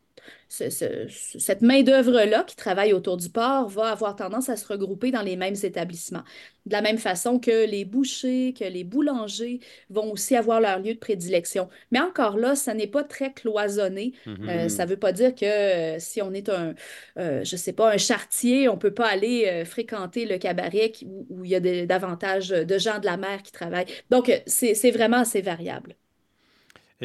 ce- 0.50 0.70
ce- 0.70 1.08
cette 1.10 1.62
main-d'œuvre-là 1.62 2.44
qui 2.44 2.56
travaille 2.56 2.94
autour 2.94 3.18
du 3.18 3.30
port 3.30 3.68
va 3.70 3.88
avoir 3.88 4.16
tendance 4.16 4.50
à 4.50 4.56
se 4.56 4.68
regrouper 4.68 5.12
dans 5.12 5.22
les 5.22 5.36
mêmes 5.36 5.56
établissements. 5.64 6.24
De 6.66 6.72
la 6.72 6.82
même 6.82 6.98
façon 6.98 7.40
que 7.40 7.66
les 7.66 7.84
bouchers, 7.84 8.54
que 8.58 8.64
les 8.64 8.84
boulangers 8.86 9.60
vont 9.90 10.12
aussi 10.12 10.36
avoir 10.36 10.62
leur 10.62 10.80
lieu 10.80 10.94
de 10.94 11.00
prédilection. 11.00 11.68
Mais 11.92 12.00
encore 12.00 12.38
là, 12.38 12.56
ça 12.56 12.74
n'est 12.74 12.88
pas 12.88 13.04
très 13.04 13.34
cloisonné. 13.34 14.14
Euh, 14.28 14.64
Mhm. 14.64 14.70
ça 14.70 14.86
ne 14.86 14.90
veut 14.92 14.98
pas 14.98 15.12
dire 15.12 15.36
que 15.36 15.44
euh, 15.46 16.00
si 16.00 16.22
on 16.22 16.34
est 16.34 16.48
un, 16.50 16.74
euh, 17.18 17.44
je 17.44 17.56
sais 17.58 17.74
pas, 17.74 17.92
un 17.94 17.98
charretier, 17.98 18.70
on 18.70 18.76
ne 18.76 18.80
peut 18.80 18.94
pas 18.94 19.08
aller 19.08 19.46
euh, 19.48 19.66
fréquenter 19.66 20.26
le 20.26 20.38
cabaret 20.38 20.92
qui- 20.92 21.06
où, 21.06 21.26
où 21.30 21.46
il 21.46 21.52
y 21.52 21.56
a 21.56 21.86
davantage 21.86 22.50
de 22.50 22.78
gens 22.78 23.00
de 23.00 23.06
la 23.06 23.18
mer 23.18 23.42
qui 23.44 23.52
travaillent. 23.52 23.88
Donc, 24.10 24.30
euh, 24.30 24.38
c'est 24.46 24.92
vraiment 24.92 25.18
assez 25.18 25.42
variable. 25.42 25.96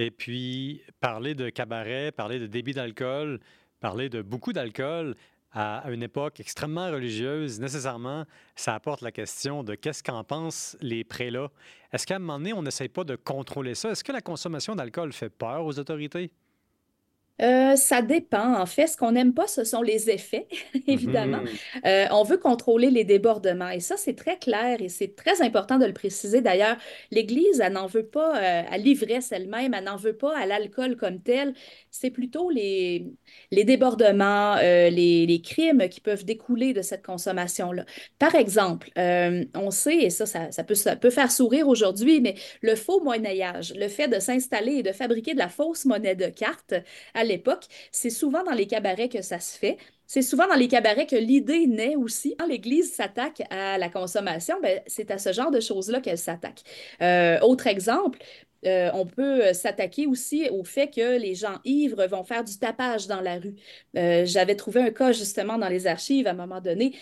Et 0.00 0.12
puis, 0.12 0.80
parler 1.00 1.34
de 1.34 1.50
cabaret, 1.50 2.12
parler 2.12 2.38
de 2.38 2.46
débit 2.46 2.72
d'alcool, 2.72 3.40
parler 3.80 4.08
de 4.08 4.22
beaucoup 4.22 4.52
d'alcool 4.52 5.16
à 5.50 5.90
une 5.90 6.04
époque 6.04 6.38
extrêmement 6.38 6.88
religieuse, 6.88 7.58
nécessairement, 7.58 8.24
ça 8.54 8.76
apporte 8.76 9.00
la 9.00 9.11
question 9.11 9.64
de 9.64 9.74
qu'est-ce 9.74 10.04
qu'en 10.04 10.22
pensent 10.22 10.76
les 10.80 11.02
prélats. 11.02 11.50
Est-ce 11.92 12.06
qu'à 12.06 12.14
un 12.14 12.18
moment 12.20 12.38
donné, 12.38 12.52
on 12.52 12.62
n'essaye 12.62 12.88
pas 12.88 13.02
de 13.02 13.16
contrôler 13.16 13.74
ça? 13.74 13.90
Est-ce 13.90 14.04
que 14.04 14.12
la 14.12 14.20
consommation 14.20 14.76
d'alcool 14.76 15.12
fait 15.12 15.30
peur 15.30 15.64
aux 15.64 15.76
autorités? 15.80 16.30
Euh, 17.40 17.77
ça 17.77 18.03
dépend. 18.03 18.55
En 18.61 18.66
fait, 18.66 18.87
ce 18.88 18.96
qu'on 18.96 19.12
n'aime 19.12 19.33
pas, 19.33 19.46
ce 19.46 19.64
sont 19.64 19.83
les 19.83 20.11
effets, 20.11 20.48
évidemment. 20.87 21.38
Mhm. 21.38 21.48
Euh, 21.87 22.07
on 22.11 22.24
veut 22.24 22.38
contrôler 22.38 22.90
les 22.90 23.05
débordements. 23.05 23.70
Et 23.70 23.81
ça, 23.81 23.96
c'est 23.96 24.14
très 24.14 24.38
clair 24.38 24.81
et 24.81 24.88
c'est 24.88 25.14
très 25.14 25.40
important 25.42 25.79
de 25.79 25.87
le 25.87 25.92
préciser. 25.92 26.40
D'ailleurs, 26.40 26.77
l'Église, 27.11 27.61
elle 27.61 27.74
n'en 27.74 27.87
veut 27.87 28.07
pas 28.07 28.37
euh, 28.37 28.62
à 28.68 28.79
l'ivresse 28.79 29.31
elle-même, 29.33 29.74
elle 29.74 29.85
n'en 29.85 29.96
veut 29.96 30.16
pas 30.16 30.37
à 30.37 30.46
l'alcool 30.46 30.96
comme 30.96 31.20
tel. 31.20 31.55
C'est 31.90 32.11
plutôt 32.11 32.51
les, 32.51 33.07
les 33.53 33.64
débordements, 33.64 34.57
euh, 34.57 34.90
les, 34.90 35.27
les 35.27 35.40
crimes 35.40 35.88
qui 35.88 36.01
peuvent 36.01 36.24
découler 36.24 36.72
de 36.72 36.83
cette 36.83 37.05
consommation-là. 37.05 37.85
Par 38.18 38.35
exemple, 38.35 38.90
on 38.96 39.70
sait, 39.70 39.96
et 39.98 40.11
ça, 40.11 40.27
ça, 40.27 40.51
ça 40.51 40.64
peut, 40.64 40.74
ça 40.74 40.96
peut 40.96 41.11
faire 41.11 41.31
sourire 41.31 41.68
aujourd'hui, 41.68 42.20
mais 42.20 42.35
le 42.62 42.74
faux 42.74 43.01
monnayage, 43.01 43.72
le 43.74 43.88
fait 43.88 44.09
de 44.09 44.18
s'installer 44.18 44.74
et 44.74 44.83
de 44.83 44.92
fabriquer 44.92 45.35
de 45.35 45.38
la 45.38 45.48
fausse 45.48 45.85
monnaie 45.85 46.14
de 46.16 46.27
carte, 46.27 46.74
à 47.14 47.24
l'époque, 47.28 47.66
c'est 47.92 48.10
souvent 48.10 48.42
dans 48.44 48.52
les 48.52 48.66
cabarets 48.66 49.08
que 49.08 49.22
ça 49.22 49.40
se 49.40 49.58
fait. 49.58 49.78
C'est 50.06 50.22
souvent 50.22 50.48
dans 50.48 50.54
les 50.54 50.68
cabarets 50.68 51.06
que 51.06 51.16
l'idée 51.16 51.66
naît 51.66 51.96
aussi. 51.96 52.34
Quand 52.38 52.46
l'Église 52.46 52.92
s'attaque 52.94 53.42
à 53.50 53.78
la 53.78 53.90
consommation, 53.90 54.56
ben, 54.62 54.80
c'est 54.86 55.10
à 55.10 55.18
ce 55.18 55.32
genre 55.32 55.50
de 55.50 55.60
choses-là 55.60 56.00
qu'elle 56.00 56.18
s'attaque. 56.18 56.62
Euh, 57.02 57.38
autre 57.40 57.66
exemple, 57.66 58.18
euh, 58.66 58.90
on 58.94 59.07
peut 59.07 59.47
euh, 59.47 59.53
s'attaquer 59.53 60.07
aussi 60.07 60.49
au 60.51 60.64
fait 60.64 60.88
que 60.88 61.18
les 61.18 61.35
gens 61.35 61.59
ivres 61.64 62.07
vont 62.07 62.25
faire 62.25 62.42
du 62.42 62.59
tapage 62.59 63.07
dans 63.07 63.21
la 63.21 63.38
rue. 63.38 63.55
Euh, 63.97 64.25
j'avais 64.27 64.57
trouvé 64.57 64.83
un 64.83 64.90
cas 64.90 65.12
justement 65.12 65.59
dans 65.59 65.68
les 65.68 65.87
archives 65.87 66.27
à 66.27 66.31
un 66.31 66.35
moment 66.35 66.61
donné. 66.61 66.94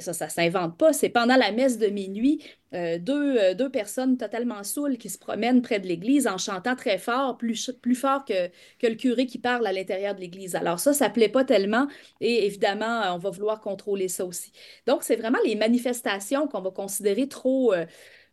Ça, 0.00 0.12
ça 0.12 0.28
s'invente 0.28 0.76
pas. 0.76 0.92
C'est 0.92 1.08
pendant 1.08 1.36
la 1.36 1.52
messe 1.52 1.78
de 1.78 1.86
minuit, 1.88 2.42
deux, 2.72 3.70
personnes 3.72 4.16
totalement 4.16 4.62
saoules 4.64 4.98
qui 4.98 5.08
se 5.08 5.18
promènent 5.18 5.62
près 5.62 5.80
de 5.80 5.86
l'église 5.86 6.26
en 6.26 6.38
chantant 6.38 6.76
très 6.76 6.98
fort, 6.98 7.36
plus, 7.36 7.70
fort 7.94 8.24
que, 8.24 8.50
le 8.82 8.94
curé 8.94 9.26
qui 9.26 9.38
parle 9.38 9.66
à 9.66 9.72
l'intérieur 9.72 10.14
de 10.14 10.20
l'église. 10.20 10.54
Alors 10.54 10.80
ça, 10.80 10.92
ça 10.92 11.08
plaît 11.10 11.28
pas 11.28 11.44
tellement 11.44 11.86
et 12.20 12.46
évidemment, 12.46 13.14
on 13.14 13.18
va 13.18 13.30
vouloir 13.30 13.60
contrôler 13.60 14.08
ça 14.08 14.24
aussi. 14.24 14.52
Donc, 14.86 15.02
c'est 15.02 15.16
vraiment 15.16 15.38
les 15.44 15.54
manifestations 15.54 16.48
qu'on 16.48 16.60
va 16.60 16.70
considérer 16.70 17.28
trop, 17.28 17.74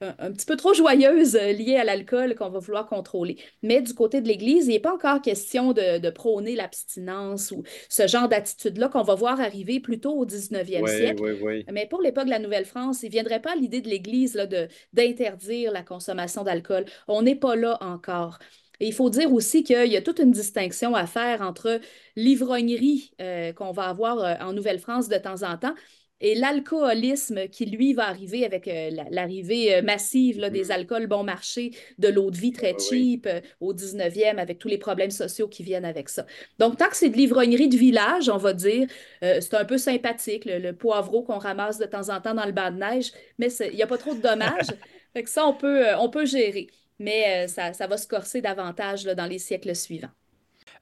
un, 0.03 0.15
un 0.27 0.31
petit 0.31 0.45
peu 0.45 0.55
trop 0.57 0.73
joyeuses 0.73 1.35
euh, 1.35 1.51
liées 1.51 1.77
à 1.77 1.83
l'alcool 1.83 2.35
qu'on 2.35 2.49
va 2.49 2.59
vouloir 2.59 2.85
contrôler. 2.87 3.37
Mais 3.61 3.81
du 3.81 3.93
côté 3.93 4.21
de 4.21 4.27
l'Église, 4.27 4.67
il 4.67 4.71
n'est 4.71 4.79
pas 4.79 4.93
encore 4.93 5.21
question 5.21 5.73
de, 5.73 5.99
de 5.99 6.09
prôner 6.09 6.55
l'abstinence 6.55 7.51
ou 7.51 7.63
ce 7.89 8.07
genre 8.07 8.27
d'attitude-là 8.29 8.89
qu'on 8.89 9.03
va 9.03 9.15
voir 9.15 9.39
arriver 9.39 9.79
plutôt 9.79 10.13
au 10.13 10.25
19e 10.25 10.81
Oui, 10.83 10.89
siècle. 10.89 11.23
Mais 11.71 11.87
pour 11.87 12.01
l'époque 12.01 12.25
de 12.25 12.29
la 12.31 12.39
Nouvelle-France, 12.39 13.03
il 13.03 13.07
ne 13.07 13.11
viendrait 13.11 13.41
pas 13.41 13.55
l'idée 13.55 13.81
de 13.81 13.89
l'Église 13.89 14.35
là, 14.35 14.45
de, 14.47 14.67
d'interdire 14.93 15.71
la 15.71 15.83
consommation 15.83 16.43
d'alcool. 16.43 16.85
On 17.07 17.21
n'est 17.21 17.35
pas 17.35 17.55
là 17.55 17.77
encore. 17.81 18.39
Et 18.79 18.87
il 18.87 18.93
faut 18.93 19.09
dire 19.09 19.31
aussi 19.31 19.63
qu'il 19.63 19.87
y 19.91 19.97
a 19.97 20.01
toute 20.01 20.19
une 20.19 20.31
distinction 20.31 20.95
à 20.95 21.05
faire 21.05 21.41
entre 21.41 21.79
l'ivrognerie 22.15 23.11
euh, 23.21 23.53
qu'on 23.53 23.71
va 23.71 23.83
avoir 23.89 24.19
euh, 24.19 24.35
en 24.41 24.53
Nouvelle-France 24.53 25.07
de 25.09 25.17
temps 25.17 25.43
en 25.43 25.57
temps 25.57 25.75
et 26.23 26.35
l'alcoolisme 26.35 27.47
qui, 27.49 27.65
lui, 27.67 27.93
va 27.93 28.07
arriver 28.07 28.45
avec 28.45 28.67
euh, 28.67 28.89
la- 28.91 29.05
l'arrivée 29.11 29.75
euh, 29.75 29.81
massive 29.83 30.39
là, 30.39 30.49
des 30.49 30.65
Mhm. 30.65 30.71
alcools 30.71 31.07
bon 31.07 31.23
marché, 31.23 31.71
de 31.99 32.07
l'eau 32.07 32.31
de 32.31 32.37
vie 32.37 32.51
très 32.53 32.75
cheap 32.79 33.27
euh, 33.27 33.41
au 33.59 33.73
19e 33.73 34.39
avec 34.39 34.57
tous 34.59 34.69
les 34.69 34.79
problèmes 34.79 35.11
sociaux 35.11 35.47
qui 35.47 35.63
viennent 35.63 35.85
avec 35.85 36.09
ça. 36.09 36.25
Donc, 36.59 36.77
tant 36.77 36.89
que 36.89 36.95
c'est 36.97 37.09
de 37.09 37.17
l'ivrognerie 37.17 37.69
de 37.69 37.77
village, 37.77 38.29
on 38.29 38.37
va 38.37 38.53
dire, 38.53 38.87
euh, 39.23 39.41
c'est 39.41 39.55
un 39.55 39.65
peu 39.65 39.77
sympathique, 39.77 40.45
le, 40.45 40.59
le 40.59 40.73
poivreau 40.75 41.23
qu'on 41.23 41.37
ramasse 41.39 41.77
de 41.77 41.85
temps 41.85 42.09
en 42.09 42.21
temps 42.21 42.33
dans 42.33 42.45
le 42.45 42.51
banc 42.53 42.71
de 42.71 42.77
neige, 42.77 43.11
mais 43.37 43.49
il 43.71 43.75
n'y 43.75 43.83
a 43.83 43.87
pas 43.87 43.97
trop 43.97 44.15
de 44.15 44.21
dommages. 44.21 44.73
Fait 45.13 45.23
que 45.23 45.29
ça, 45.29 45.45
on 45.47 45.53
peut, 45.53 45.85
on 45.99 46.09
peut 46.09 46.25
gérer. 46.25 46.67
Mais 46.99 47.47
ça, 47.47 47.73
ça 47.73 47.87
va 47.87 47.97
se 47.97 48.07
corser 48.07 48.41
davantage 48.41 49.05
là, 49.05 49.15
dans 49.15 49.25
les 49.25 49.39
siècles 49.39 49.75
suivants. 49.75 50.09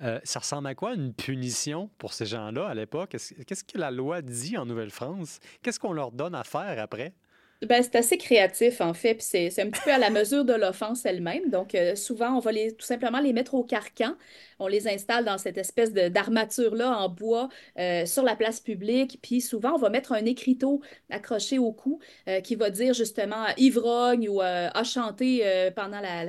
Euh, 0.01 0.19
ça 0.23 0.39
ressemble 0.39 0.67
à 0.67 0.73
quoi 0.75 0.93
une 0.95 1.13
punition 1.13 1.89
pour 1.99 2.13
ces 2.13 2.25
gens-là 2.25 2.67
à 2.67 2.73
l'époque? 2.73 3.13
Est-ce- 3.15 3.35
Qu'est-ce 3.43 3.63
que 3.63 3.77
la 3.77 3.91
loi 3.91 4.21
dit 4.21 4.57
en 4.57 4.65
Nouvelle-France? 4.65 5.39
Qu'est-ce 5.61 5.79
qu'on 5.79 5.93
leur 5.93 6.11
donne 6.11 6.33
à 6.35 6.43
faire 6.43 6.81
après? 6.81 7.13
Ben, 7.63 7.83
c'est 7.83 7.95
assez 7.95 8.17
créatif, 8.17 8.81
en 8.81 8.95
fait, 8.95 9.13
puis 9.13 9.23
c'est 9.23 9.51
c'est 9.51 9.61
un 9.61 9.69
petit 9.69 9.81
peu 9.83 9.93
à 9.93 9.99
la 9.99 10.09
mesure 10.09 10.43
de 10.43 10.53
l'offense 10.53 11.05
elle-même. 11.05 11.51
Donc, 11.51 11.75
euh, 11.75 11.95
souvent, 11.95 12.35
on 12.35 12.39
va 12.39 12.51
les, 12.51 12.73
tout 12.73 12.85
simplement 12.85 13.19
les 13.19 13.33
mettre 13.33 13.53
au 13.53 13.63
carcan. 13.63 14.15
On 14.61 14.67
les 14.67 14.87
installe 14.87 15.25
dans 15.25 15.37
cette 15.37 15.57
espèce 15.57 15.91
de 15.93 16.07
d'armature-là 16.07 16.97
en 16.97 17.09
bois 17.09 17.49
euh, 17.79 18.05
sur 18.07 18.23
la 18.23 18.35
place 18.35 18.59
publique. 18.59 19.19
Puis 19.21 19.41
souvent, 19.41 19.73
on 19.73 19.77
va 19.77 19.89
mettre 19.89 20.11
un 20.11 20.25
écriteau 20.25 20.81
accroché 21.11 21.59
au 21.59 21.71
cou 21.71 21.99
euh, 22.27 22.41
qui 22.41 22.55
va 22.55 22.71
dire 22.71 22.93
justement 22.95 23.45
ivrogne 23.57 24.29
ou 24.29 24.41
euh, 24.41 24.69
a 24.73 24.83
chanté 24.83 25.43
pendant 25.75 25.99
la, 25.99 26.25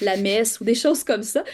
la, 0.00 0.16
messe 0.16 0.60
ou 0.60 0.64
des 0.64 0.74
choses 0.74 1.04
comme 1.04 1.22
ça 1.22 1.44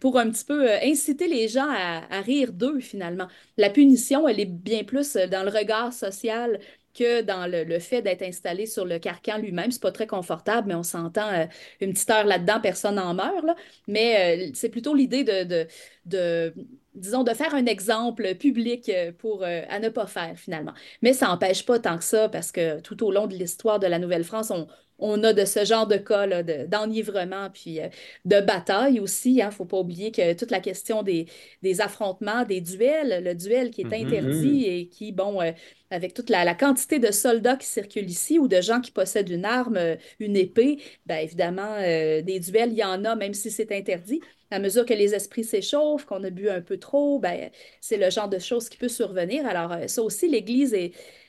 pour 0.00 0.18
un 0.18 0.30
petit 0.30 0.44
peu 0.44 0.70
inciter 0.82 1.28
les 1.28 1.48
gens 1.48 1.68
à, 1.68 2.20
rire 2.20 2.52
d'eux, 2.52 2.80
finalement. 2.80 3.28
La 3.56 3.70
punition, 3.70 4.28
elle 4.28 4.40
est 4.40 4.44
bien 4.44 4.84
plus 4.84 5.14
dans 5.14 5.44
le 5.44 5.50
regard 5.50 5.92
social 5.92 6.58
que 6.96 7.22
dans 7.22 7.46
le, 7.50 7.78
fait 7.78 8.02
d'être 8.02 8.22
installé 8.22 8.66
sur 8.66 8.84
le 8.84 8.98
carcan 8.98 9.38
lui-même. 9.38 9.70
C'est 9.70 9.82
pas 9.82 9.92
très 9.92 10.06
confortable, 10.06 10.68
mais 10.68 10.74
on 10.74 10.82
s'entend 10.82 11.28
euh, 11.32 11.46
une 11.80 11.92
petite 11.92 12.10
heure 12.10 12.24
là-dedans, 12.24 12.60
personne 12.60 12.96
n'en 12.96 13.14
meurt. 13.14 13.44
Mais 13.86 14.48
euh, 14.48 14.50
c'est 14.54 14.68
plutôt 14.70 14.94
l'idée 14.94 15.24
de, 15.24 15.66
de, 16.06 16.54
disons, 16.94 17.22
de 17.22 17.32
faire 17.34 17.54
un 17.54 17.66
exemple 17.66 18.34
public 18.36 18.88
euh, 18.88 19.12
pour, 19.12 19.44
à 19.44 19.78
ne 19.78 19.88
pas 19.88 20.06
faire 20.06 20.38
finalement. 20.38 20.72
Mais 21.02 21.12
ça 21.12 21.26
n'empêche 21.26 21.64
pas 21.66 21.78
tant 21.78 21.98
que 21.98 22.04
ça, 22.04 22.28
parce 22.28 22.52
que 22.52 22.80
tout 22.80 23.04
au 23.04 23.12
long 23.12 23.26
de 23.26 23.34
l'histoire 23.34 23.78
de 23.78 23.86
la 23.86 23.98
Nouvelle-France, 23.98 24.50
on, 24.50 24.66
on 24.98 25.22
a 25.24 25.32
de 25.32 25.44
ce 25.44 25.64
genre 25.64 25.86
de 25.86 25.96
cas 25.96 26.26
d'enivrement, 26.42 27.50
puis 27.52 27.80
euh, 27.80 27.88
de 28.24 28.40
bataille 28.40 29.00
aussi. 29.00 29.34
Il 29.34 29.42
hein. 29.42 29.46
ne 29.46 29.50
faut 29.52 29.64
pas 29.64 29.78
oublier 29.78 30.10
que 30.10 30.32
toute 30.34 30.50
la 30.50 30.60
question 30.60 31.02
des, 31.02 31.26
des, 31.62 31.80
affrontements, 31.80 32.44
des 32.44 32.60
duels, 32.60 33.22
le 33.22 33.34
duel 33.34 33.70
qui 33.70 33.82
est 33.82 33.84
mm-hmm. 33.84 34.06
interdit 34.06 34.64
et 34.64 34.88
qui, 34.88 35.12
bon, 35.12 35.40
euh, 35.42 35.52
avec 35.90 36.14
toute 36.14 36.30
la, 36.30 36.54
quantité 36.54 36.98
de 36.98 37.10
soldats 37.10 37.56
qui 37.56 37.66
circulent 37.66 38.10
ici 38.10 38.38
ou 38.38 38.48
de 38.48 38.60
gens 38.60 38.80
qui 38.80 38.90
possèdent 38.90 39.28
une 39.28 39.44
arme, 39.44 39.76
euh, 39.76 39.96
une 40.20 40.36
épée, 40.36 40.78
bien 41.04 41.18
évidemment, 41.18 41.76
des 41.78 42.40
duels, 42.40 42.72
il 42.72 42.78
y 42.78 42.84
en 42.84 43.04
a, 43.04 43.14
même 43.14 43.34
si 43.34 43.50
c'est 43.50 43.72
interdit. 43.72 44.20
À 44.50 44.58
mesure 44.58 44.86
que 44.86 44.94
les 44.94 45.14
esprits 45.14 45.44
s'échauffent, 45.44 46.04
qu'on 46.04 46.22
a 46.22 46.30
bu 46.30 46.48
un 46.48 46.60
peu 46.60 46.78
trop, 46.78 47.18
ben, 47.18 47.50
c'est 47.80 47.96
le 47.96 48.10
genre 48.10 48.28
de 48.28 48.38
choses 48.38 48.68
qui 48.68 48.78
peut 48.78 48.88
survenir. 48.88 49.46
Alors, 49.46 49.88
ça 49.88 50.02
aussi, 50.02 50.28
l'Église 50.28 50.74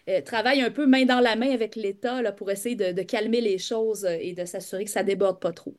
euh, 0.09 0.21
travaille 0.21 0.61
un 0.61 0.71
peu 0.71 0.85
main 0.85 1.05
dans 1.05 1.19
la 1.19 1.35
main 1.35 1.51
avec 1.51 1.75
l'État 1.75 2.31
pour 2.33 2.49
essayer 2.51 2.75
de, 2.75 3.01
calmer 3.01 3.41
les 3.41 3.57
choses 3.57 4.05
euh, 4.05 4.17
et 4.19 4.33
de 4.33 4.45
s'assurer 4.45 4.85
que 4.85 4.91
ça 4.91 5.03
déborde 5.03 5.39
pas 5.39 5.51
trop. 5.51 5.75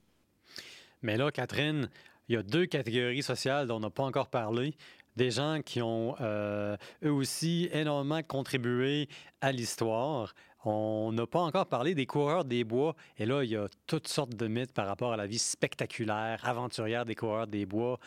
Mais 1.02 1.16
là, 1.16 1.30
Catherine, 1.30 1.88
il 2.28 2.34
y 2.34 2.38
a 2.38 2.42
deux 2.42 2.66
catégories 2.66 3.22
sociales 3.22 3.66
dont 3.68 3.76
on 3.76 3.80
n'a 3.80 3.90
pas 3.90 4.02
encore 4.02 4.28
parlé. 4.28 4.74
Des 5.16 5.30
gens 5.30 5.60
qui 5.64 5.80
ont 5.80 6.14
euh, 6.20 6.76
eux 7.04 7.10
aussi 7.10 7.68
énormément 7.72 8.22
contribué 8.22 9.08
à 9.40 9.50
l'histoire. 9.50 10.34
On 10.64 11.12
n'a 11.12 11.26
pas 11.26 11.40
encore 11.40 11.66
parlé 11.66 11.94
des 11.94 12.06
coureurs 12.06 12.44
des 12.44 12.64
bois. 12.64 12.96
Et 13.16 13.26
là, 13.26 13.42
il 13.44 13.50
y 13.50 13.56
a 13.56 13.66
toutes 13.86 14.08
sortes 14.08 14.34
de 14.34 14.46
mythes 14.48 14.72
par 14.72 14.86
rapport 14.86 15.12
à 15.12 15.16
la 15.16 15.26
vie 15.26 15.38
spectaculaire, 15.38 16.40
aventurière 16.44 17.04
des 17.04 17.14
coureurs 17.14 17.46
des 17.46 17.64
bois. 17.64 17.98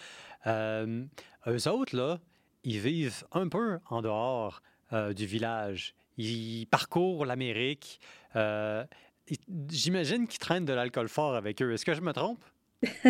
eux 0.48 1.68
autres, 1.68 1.96
là, 1.96 2.20
ils 2.64 2.80
vivent 2.80 3.24
un 3.32 3.48
peu 3.48 3.80
en 3.90 4.02
dehors 4.02 4.62
du 4.92 5.26
village. 5.26 5.96
Ils 6.18 6.68
parcourent 6.68 7.26
l'Amérique. 7.26 8.00
Euh, 8.36 8.86
j'imagine 9.70 10.28
qu'ils 10.28 10.40
traînent 10.40 10.66
de 10.66 10.74
l'alcool 10.74 11.10
fort 11.10 11.36
avec 11.36 11.62
eux. 11.62 11.74
Est-ce 11.74 11.86
que 11.86 11.94
je 11.94 12.02
me 12.02 12.14
trompe? 12.14 12.44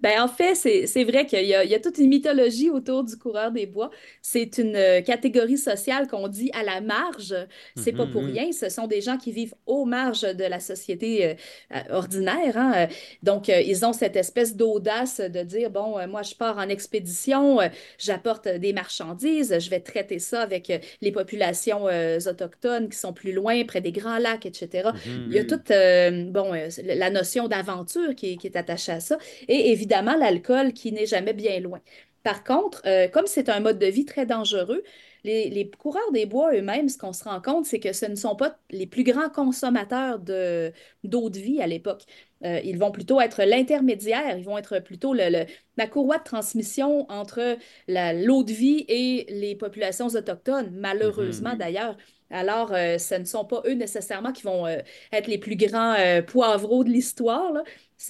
ben, 0.00 0.22
en 0.22 0.28
fait, 0.28 0.54
c'est 0.54 1.04
vrai 1.04 1.26
qu'il 1.26 1.44
y, 1.44 1.54
a 1.54 1.80
toute 1.80 1.98
une 1.98 2.08
mythologie 2.08 2.70
autour 2.70 3.04
du 3.04 3.16
coureur 3.16 3.52
des 3.52 3.66
bois. 3.66 3.90
C'est 4.22 4.56
une 4.56 4.74
euh, 4.74 5.02
catégorie 5.02 5.58
sociale 5.58 6.06
qu'on 6.08 6.28
dit 6.28 6.50
à 6.54 6.62
la 6.62 6.80
marge. 6.80 7.34
C'est 7.76 7.92
pas 7.92 8.06
pour 8.06 8.22
mm-hmm. 8.22 8.32
rien. 8.32 8.52
Ce 8.52 8.70
sont 8.70 8.86
des 8.86 9.02
gens 9.02 9.18
qui 9.18 9.32
vivent 9.32 9.54
aux 9.66 9.84
marges 9.84 10.22
de 10.22 10.44
la 10.44 10.60
société 10.60 11.36
euh, 11.74 11.80
ordinaire. 11.90 12.56
Hein. 12.56 12.88
Donc, 13.22 13.50
euh, 13.50 13.60
ils 13.60 13.84
ont 13.84 13.92
cette 13.92 14.16
espèce 14.16 14.56
d'audace 14.56 15.20
de 15.20 15.42
dire, 15.42 15.70
bon, 15.70 16.06
moi, 16.08 16.22
je 16.22 16.34
pars 16.34 16.56
en 16.56 16.68
expédition, 16.68 17.58
j'apporte 17.98 18.48
des 18.48 18.72
marchandises, 18.72 19.58
je 19.58 19.70
vais 19.70 19.80
traiter 19.80 20.18
ça 20.18 20.40
avec 20.40 20.72
les 21.02 21.12
populations 21.12 21.84
autochtones 21.84 22.88
qui 22.88 22.96
sont 22.96 23.12
plus 23.12 23.32
loin, 23.32 23.62
près 23.64 23.82
des 23.82 23.92
grands 23.92 24.18
lacs, 24.18 24.46
etc. 24.46 24.90
Il 25.04 25.34
y 25.34 25.38
a 25.38 25.42
mm-hmm. 25.42 26.26
toute, 26.26 26.32
bon, 26.32 26.52
la 26.82 27.10
notion 27.10 27.48
d'aventure 27.48 28.14
qui, 28.14 28.38
qui 28.38 28.46
est 28.46 28.56
attachée 28.56 28.85
à 28.88 29.00
ça. 29.00 29.18
Et 29.48 29.70
évidemment, 29.72 30.16
l'alcool 30.16 30.72
qui 30.72 30.92
n'est 30.92 31.06
jamais 31.06 31.32
bien 31.32 31.60
loin. 31.60 31.80
Par 32.22 32.42
contre, 32.44 32.82
euh, 32.86 33.08
comme 33.08 33.26
c'est 33.26 33.48
un 33.48 33.60
mode 33.60 33.78
de 33.78 33.86
vie 33.86 34.04
très 34.04 34.26
dangereux, 34.26 34.82
les, 35.26 35.70
coureurs 35.78 36.12
des 36.12 36.26
bois 36.26 36.54
eux-mêmes, 36.54 36.88
ce 36.88 36.98
qu'on 36.98 37.12
se 37.12 37.24
rend 37.24 37.40
compte, 37.40 37.66
c'est 37.66 37.80
que 37.80 37.92
ce 37.92 38.06
ne 38.06 38.14
sont 38.14 38.36
pas 38.36 38.58
les 38.70 38.86
plus 38.86 39.04
grands 39.04 39.28
consommateurs 39.28 40.18
d'eau 40.18 41.30
de, 41.30 41.38
vie 41.38 41.60
à 41.60 41.66
l'époque. 41.66 42.04
Euh, 42.44 42.60
ils 42.64 42.78
vont 42.78 42.90
plutôt 42.90 43.20
être 43.20 43.42
l'intermédiaire, 43.42 44.38
ils 44.38 44.44
vont 44.44 44.58
être 44.58 44.78
plutôt 44.80 45.14
le, 45.14 45.46
la 45.76 45.86
courroie 45.86 46.18
de 46.18 46.24
transmission 46.24 47.10
entre 47.10 47.58
l'eau 47.88 48.44
de 48.44 48.52
vie 48.52 48.84
et 48.88 49.26
les 49.28 49.54
populations 49.56 50.08
autochtones, 50.08 50.70
malheureusement 50.72 51.54
mm-hmm. 51.54 51.58
d'ailleurs. 51.58 51.96
Alors, 52.30 52.72
euh, 52.72 52.98
ce 52.98 53.14
ne 53.14 53.24
sont 53.24 53.44
pas 53.44 53.62
eux 53.66 53.74
nécessairement 53.74 54.32
qui 54.32 54.42
vont 54.42 54.66
être 54.66 55.26
les 55.28 55.38
plus 55.38 55.56
grands 55.56 55.94
poivreaux 56.26 56.84
de 56.84 56.90
l'histoire, 56.90 57.52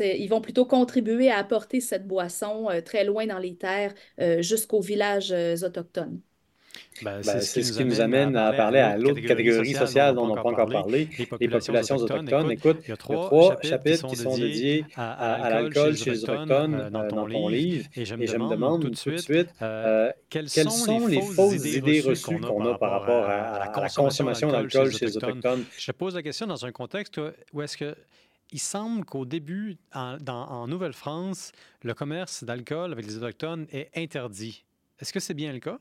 ils 0.01 0.29
vont 0.29 0.41
plutôt 0.41 0.67
contribuer 0.67 1.31
à 1.31 1.39
apporter 1.39 1.81
cette 1.81 2.07
boisson 2.07 2.69
euh, 2.71 2.81
très 2.81 3.05
loin 3.05 3.27
dans 3.27 3.39
les 3.39 3.57
terres 3.57 3.95
euh, 4.21 4.43
jusqu'aux 4.43 4.81
villages 4.81 5.33
euh, 5.33 5.57
autochtones. 5.63 6.21
Ben, 7.03 7.21
ben, 7.25 7.41
c'est 7.41 7.63
ce, 7.63 7.77
qui 7.77 7.85
nous 7.85 8.01
amène 8.01 8.37
à 8.37 8.53
parler 8.53 8.79
à 8.79 8.97
l'autre 8.97 9.21
catégorie 9.21 9.75
sociale 9.75 10.15
dont 10.15 10.25
on 10.25 10.35
n'a 10.35 10.43
pas 10.43 10.51
encore 10.51 10.69
parlé, 10.69 11.09
les 11.19 11.49
populations, 11.49 11.97
autochtones. 11.97 12.51
Écoute, 12.51 12.79
il 12.85 12.91
y 12.91 12.93
a 12.93 12.97
trois, 12.97 13.57
chapitres 13.63 14.07
qui 14.09 14.17
sont 14.17 14.37
dédiés 14.37 14.85
à, 14.97 15.49
l'alcool 15.51 15.97
chez 15.97 16.11
les 16.11 16.25
autochtones 16.25 16.91
dans, 16.91 17.09
ton 17.09 17.27
livre. 17.49 17.87
Et 17.95 18.05
je 18.05 18.15
me, 18.15 18.27
demande 18.51 18.83
tout 18.83 18.91
de 18.91 19.19
suite, 19.19 19.49
quelles 20.31 20.49
sont 20.49 21.07
les 21.07 21.21
fausses 21.21 21.65
idées 21.65 22.01
reçues 22.01 22.41
qu'on 22.41 22.67
a 22.67 22.79
par 22.79 22.91
rapport 22.91 23.25
à, 23.25 23.59
la 23.59 23.89
consommation 23.89 24.51
d'alcool 24.51 24.93
chez 24.93 25.07
les 25.07 25.17
autochtones? 25.17 25.65
Je 25.79 25.93
pose 25.93 26.15
la 26.15 26.23
question 26.23 26.47
dans 26.47 26.65
un 26.65 26.73
contexte 26.73 27.21
où 27.53 27.63
est-ce 27.63 27.77
que 27.77 27.95
il 28.53 28.61
semble 28.61 29.05
qu'au 29.05 29.25
début, 29.25 29.77
en, 29.93 30.67
Nouvelle-France, 30.69 31.53
le 31.83 31.95
commerce 31.95 32.45
d'alcool 32.45 32.93
avec 32.93 33.07
les 33.07 33.17
Autochtones 33.17 33.67
est 33.73 33.91
interdit. 33.97 34.65
Est-ce 35.01 35.13
que 35.13 35.21
c'est 35.21 35.35
bien 35.35 35.53
le 35.53 35.59
cas? 35.59 35.79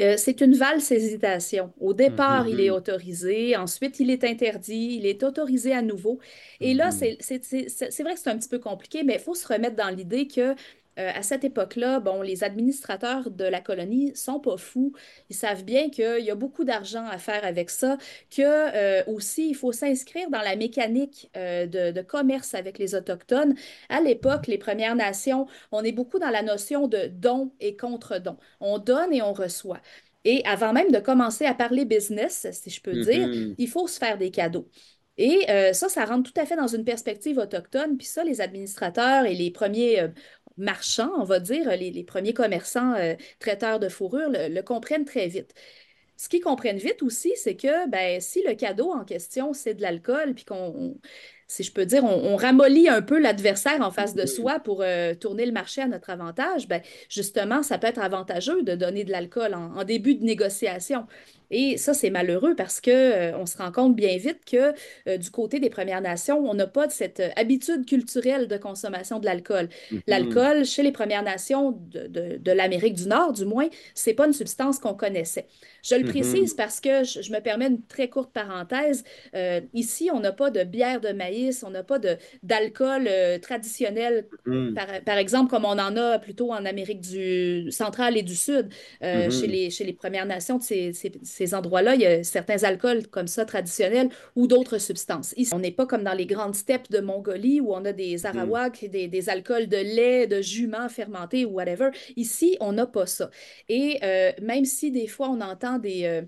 Euh, 0.00 0.16
c'est 0.18 0.40
une 0.42 0.54
valse 0.54 0.90
hésitation. 0.90 1.72
Au 1.80 1.94
départ, 1.94 2.46
il 2.48 2.60
est 2.60 2.68
mm-hmm. 2.68 2.70
autorisé, 2.72 3.56
ensuite, 3.56 3.98
il 3.98 4.10
est 4.10 4.24
interdit, 4.24 4.96
il 4.98 5.06
est 5.06 5.22
autorisé 5.22 5.72
à 5.72 5.80
nouveau. 5.80 6.18
Et 6.60 6.74
là, 6.74 6.90
mm-hmm. 6.90 7.90
c'est 7.90 8.02
vrai 8.02 8.14
que 8.14 8.20
c'est 8.20 8.30
un 8.30 8.36
petit 8.36 8.48
peu 8.48 8.58
compliqué, 8.58 9.04
mais 9.04 9.14
il 9.14 9.20
faut 9.20 9.34
se 9.34 9.46
remettre 9.46 9.76
dans 9.76 9.88
l'idée 9.88 10.26
que 10.28 10.54
euh, 10.98 11.10
à 11.14 11.22
cette 11.22 11.44
époque-là, 11.44 12.00
bon, 12.00 12.22
les 12.22 12.42
administrateurs 12.42 13.30
de 13.30 13.44
la 13.44 13.60
colonie 13.60 14.12
sont 14.14 14.40
pas 14.40 14.56
fous. 14.56 14.92
Ils 15.28 15.36
savent 15.36 15.64
bien 15.64 15.90
qu'il 15.90 16.24
y 16.24 16.30
a 16.30 16.34
beaucoup 16.34 16.64
d'argent 16.64 17.04
à 17.04 17.18
faire 17.18 17.44
avec 17.44 17.68
ça, 17.68 17.98
que 18.30 18.42
euh, 18.42 19.02
aussi 19.06 19.50
il 19.50 19.54
faut 19.54 19.72
s'inscrire 19.72 20.30
dans 20.30 20.40
la 20.40 20.56
mécanique 20.56 21.30
euh, 21.36 21.66
de, 21.66 22.00
commerce 22.02 22.54
avec 22.54 22.78
les 22.78 22.94
autochtones. 22.94 23.54
À 23.88 24.00
l'époque, 24.00 24.46
les 24.46 24.58
Premières 24.58 24.94
Nations, 24.94 25.46
on 25.72 25.82
est 25.82 25.92
beaucoup 25.92 26.18
dans 26.18 26.30
la 26.30 26.42
notion 26.42 26.88
de 26.88 27.10
don 27.12 27.52
et 27.60 27.76
contre-don. 27.76 28.36
On 28.60 28.78
donne 28.78 29.12
et 29.12 29.22
on 29.22 29.32
reçoit. 29.32 29.80
Et 30.24 30.42
avant 30.44 30.72
même 30.72 30.90
de 30.90 30.98
commencer 30.98 31.44
à 31.44 31.54
parler 31.54 31.84
business, 31.84 32.46
si 32.52 32.70
je 32.70 32.80
peux 32.80 32.92
dire, 32.92 33.28
mm-hmm. 33.28 33.54
il 33.58 33.68
faut 33.68 33.86
se 33.86 33.98
faire 33.98 34.18
des 34.18 34.30
cadeaux. 34.30 34.68
Et 35.18 35.46
ça, 35.72 35.88
ça 35.88 36.04
rentre 36.04 36.30
tout 36.30 36.38
à 36.38 36.44
fait 36.44 36.56
dans 36.56 36.66
une 36.66 36.84
perspective 36.84 37.38
autochtone. 37.38 37.96
Puis 37.96 38.06
ça, 38.06 38.22
les 38.22 38.42
administrateurs 38.42 39.24
et 39.24 39.34
les 39.34 39.50
premiers 39.50 40.10
marchands, 40.56 41.12
on 41.18 41.24
va 41.24 41.40
dire, 41.40 41.68
les, 41.76 42.04
premiers 42.04 42.34
commerçants 42.34 42.94
euh, 42.94 43.14
traiteurs 43.38 43.78
de 43.78 43.88
fourrure 43.88 44.30
le, 44.30 44.60
comprennent 44.62 45.04
très 45.04 45.28
vite. 45.28 45.54
Ce 46.16 46.28
qu'ils 46.28 46.40
comprennent 46.40 46.78
vite 46.78 47.02
aussi, 47.02 47.32
c'est 47.36 47.56
que 47.56 47.88
ben, 47.88 48.20
si 48.20 48.42
le 48.42 48.54
cadeau 48.54 48.90
en 48.90 49.04
question, 49.04 49.52
c'est 49.52 49.74
de 49.74 49.82
l'alcool, 49.82 50.34
puis 50.34 50.46
qu'on, 50.46 50.96
si 51.48 51.62
je 51.62 51.72
peux 51.72 51.86
dire, 51.86 52.02
on, 52.04 52.34
ramollit 52.36 52.88
un 52.88 53.02
peu 53.02 53.20
l'adversaire 53.20 53.80
en 53.80 53.90
face 53.92 54.14
de 54.14 54.26
soi 54.26 54.58
pour 54.58 54.82
euh, 54.82 55.14
tourner 55.14 55.46
le 55.46 55.52
marché 55.52 55.80
à 55.80 55.86
notre 55.86 56.10
avantage, 56.10 56.66
ben, 56.66 56.80
justement, 57.08 57.62
ça 57.62 57.78
peut 57.78 57.86
être 57.86 58.00
avantageux 58.00 58.62
de 58.62 58.74
donner 58.74 59.04
de 59.04 59.12
l'alcool 59.12 59.54
en, 59.54 59.84
début 59.84 60.16
de 60.16 60.24
négociation. 60.24 61.06
Et 61.50 61.76
ça, 61.76 61.94
c'est 61.94 62.10
malheureux 62.10 62.54
parce 62.56 62.80
qu'on 62.80 62.90
euh, 62.90 63.32
on 63.38 63.46
se 63.46 63.56
rend 63.56 63.70
compte 63.70 63.94
bien 63.94 64.16
vite 64.16 64.40
que 64.44 64.72
euh, 65.08 65.16
du 65.16 65.30
côté 65.30 65.60
des 65.60 65.70
Premières 65.70 66.00
Nations, 66.00 66.38
on 66.38 66.54
n'a 66.54 66.66
pas 66.66 66.86
de 66.86 66.92
cette 66.92 67.20
euh, 67.20 67.28
habitude 67.36 67.86
culturelle 67.86 68.48
de 68.48 68.56
consommation 68.56 69.20
de 69.20 69.26
l'alcool. 69.26 69.68
Mm-hmm. 69.68 70.00
L'alcool, 70.08 70.64
chez 70.64 70.82
les 70.82 70.92
Premières 70.92 71.22
Nations 71.22 71.78
de, 71.92 72.38
de, 72.38 72.52
l'Amérique 72.52 72.94
du 72.94 73.06
Nord, 73.06 73.32
du 73.32 73.44
moins, 73.44 73.68
c'est 73.94 74.14
pas 74.14 74.26
une 74.26 74.32
substance 74.32 74.78
qu'on 74.78 74.94
connaissait. 74.94 75.46
Je 75.82 75.94
le 75.94 76.02
mm-hmm. 76.02 76.08
précise 76.08 76.54
parce 76.54 76.80
que 76.80 77.04
je, 77.04 77.32
me 77.32 77.40
permets 77.40 77.68
une 77.68 77.82
très 77.82 78.08
courte 78.08 78.32
parenthèse. 78.32 79.04
ici, 79.72 80.10
on 80.12 80.20
n'a 80.20 80.32
pas 80.32 80.50
de 80.50 80.64
bière 80.64 81.00
de 81.00 81.10
maïs, 81.10 81.62
on 81.64 81.70
n'a 81.70 81.84
pas 81.84 81.98
d'alcool 82.42 83.08
traditionnel, 83.40 84.26
mm-hmm. 84.46 84.74
par, 84.74 84.86
par, 85.04 85.18
exemple, 85.18 85.50
comme 85.50 85.64
on 85.64 85.78
en 85.78 85.96
a 85.96 86.18
plutôt 86.18 86.52
en 86.52 86.64
Amérique 86.64 87.00
du 87.00 87.70
centrale 87.70 88.16
et 88.16 88.22
du 88.22 88.34
Sud, 88.34 88.68
chez, 89.00 89.46
les, 89.46 89.70
chez 89.70 89.84
les 89.84 89.92
Premières 89.92 90.26
Nations 90.26 90.58
de 90.58 90.62
ces, 90.62 90.92
ces 90.92 91.10
ces 91.36 91.54
endroits-là, 91.54 91.96
il 91.96 92.00
y 92.00 92.06
a 92.06 92.24
certains 92.24 92.64
alcools 92.64 93.08
comme 93.08 93.26
ça 93.26 93.44
traditionnels 93.44 94.08
ou 94.36 94.46
d'autres 94.46 94.78
substances. 94.78 95.34
Ici, 95.36 95.52
on 95.52 95.58
n'est 95.58 95.70
pas 95.70 95.84
comme 95.84 96.02
dans 96.02 96.14
les 96.14 96.24
grandes 96.24 96.54
steppes 96.54 96.90
de 96.90 97.00
Mongolie 97.00 97.60
où 97.60 97.74
on 97.74 97.84
a 97.84 97.92
des 97.92 98.16
hmm. 98.16 98.26
arawaks, 98.26 98.86
des, 98.86 99.28
alcools 99.28 99.66
de 99.68 99.76
lait, 99.76 100.26
de 100.26 100.40
jument 100.40 100.88
fermenté 100.88 101.44
ou 101.44 101.50
whatever. 101.50 101.90
Ici, 102.16 102.56
on 102.60 102.72
n'a 102.72 102.86
pas 102.86 103.04
ça. 103.04 103.30
Et 103.68 103.98
euh, 104.02 104.32
même 104.40 104.64
si 104.64 104.90
des 104.90 105.06
fois 105.08 105.28
on 105.28 105.42
entend 105.42 105.78
des, 105.78 106.04
euh, 106.04 106.22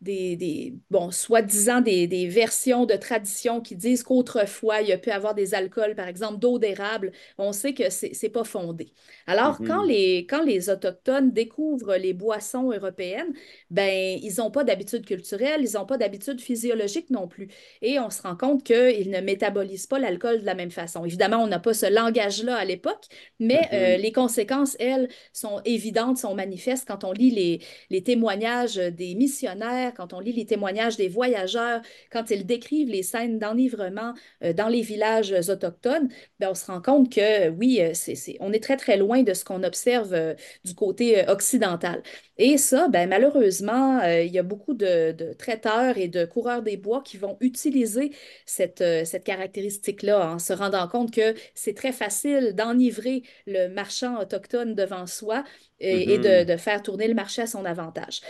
des, 0.00 0.74
bon, 0.90 1.10
soi-disant 1.10 1.80
des, 1.80 2.06
des, 2.06 2.28
versions 2.28 2.86
de 2.86 2.94
tradition 2.94 3.60
qui 3.60 3.74
disent 3.74 4.04
qu'autrefois, 4.04 4.80
il 4.80 4.88
y 4.88 4.92
a 4.92 4.98
pu 4.98 5.10
avoir 5.10 5.34
des 5.34 5.54
alcools, 5.54 5.96
par 5.96 6.06
exemple, 6.06 6.38
d'eau 6.38 6.58
d'érable, 6.58 7.10
on 7.36 7.52
sait 7.52 7.74
que 7.74 7.90
ce 7.90 8.06
n'est 8.06 8.30
pas 8.30 8.44
fondé. 8.44 8.92
Alors, 9.26 9.58
quand, 9.58 9.84
mm-hmm. 9.84 9.88
les, 9.88 10.26
quand 10.26 10.42
les 10.44 10.70
Autochtones 10.70 11.32
découvrent 11.32 11.96
les 11.96 12.12
boissons 12.12 12.70
européennes, 12.70 13.32
ben, 13.70 14.18
ils 14.22 14.36
n'ont 14.38 14.52
pas 14.52 14.62
d'habitude 14.62 15.04
culturelle, 15.04 15.62
ils 15.64 15.74
n'ont 15.74 15.86
pas 15.86 15.98
d'habitude 15.98 16.40
physiologique 16.40 17.10
non 17.10 17.26
plus. 17.26 17.48
Et 17.82 17.98
on 17.98 18.10
se 18.10 18.22
rend 18.22 18.36
compte 18.36 18.62
qu'ils 18.62 19.10
ne 19.10 19.20
métabolisent 19.20 19.88
pas 19.88 19.98
l'alcool 19.98 20.40
de 20.40 20.46
la 20.46 20.54
même 20.54 20.70
façon. 20.70 21.04
Évidemment, 21.04 21.38
on 21.38 21.48
n'a 21.48 21.58
pas 21.58 21.74
ce 21.74 21.86
langage-là 21.86 22.56
à 22.56 22.64
l'époque, 22.64 23.06
mais 23.40 23.68
euh, 23.72 23.96
mm-hmm. 23.96 24.00
les 24.00 24.12
conséquences, 24.12 24.76
elles, 24.78 25.08
sont 25.32 25.60
évidentes, 25.64 26.18
sont 26.18 26.36
manifestes 26.36 26.86
quand 26.86 27.02
on 27.02 27.12
lit 27.12 27.30
les, 27.30 27.60
les 27.90 28.02
témoignages 28.02 28.76
des 28.76 29.16
missionnaires 29.16 29.87
quand 29.92 30.12
on 30.12 30.20
lit 30.20 30.32
les 30.32 30.46
témoignages 30.46 30.96
des 30.96 31.08
voyageurs, 31.08 31.80
quand 32.10 32.30
ils 32.30 32.46
décrivent 32.46 32.88
les 32.90 33.02
scènes 33.02 33.38
d'enivrement 33.38 34.14
euh, 34.42 34.52
dans 34.52 34.68
les 34.68 34.82
villages 34.82 35.32
autochtones, 35.48 36.08
ben, 36.40 36.50
on 36.50 36.54
se 36.54 36.66
rend 36.66 36.80
compte 36.80 37.12
que 37.12 37.48
oui, 37.50 37.80
c'est, 37.94 38.36
on 38.40 38.52
est 38.52 38.62
très, 38.62 38.76
très 38.76 38.96
loin 38.96 39.22
de 39.22 39.34
ce 39.34 39.44
qu'on 39.44 39.62
observe 39.62 40.36
du 40.64 40.74
côté 40.74 41.28
occidental. 41.28 42.02
Et 42.36 42.56
ça, 42.56 42.88
ben, 42.88 43.08
malheureusement, 43.08 44.00
il 44.02 44.32
y 44.32 44.38
a 44.38 44.42
beaucoup 44.42 44.74
de, 44.74 45.12
de, 45.12 45.32
traiteurs 45.32 45.98
et 45.98 46.08
de 46.08 46.24
coureurs 46.24 46.62
des 46.62 46.76
bois 46.76 47.02
qui 47.02 47.16
vont 47.16 47.36
utiliser 47.40 48.12
cette, 48.46 48.84
cette 49.04 49.24
caractéristique-là 49.24 50.32
en 50.32 50.38
se 50.38 50.52
rendant 50.52 50.86
compte 50.88 51.12
que 51.12 51.34
c'est 51.54 51.74
très 51.74 51.92
facile 51.92 52.54
d'enivrer 52.54 53.22
le 53.46 53.68
marchand 53.68 54.20
autochtone 54.20 54.74
devant 54.74 55.06
soi 55.06 55.44
et, 55.80 56.18
mm-hmm. 56.18 56.44
de, 56.44 56.56
faire 56.56 56.82
tourner 56.82 57.08
le 57.08 57.14
marché 57.14 57.42
à 57.42 57.46
son 57.46 57.64
avantage. 57.64 58.20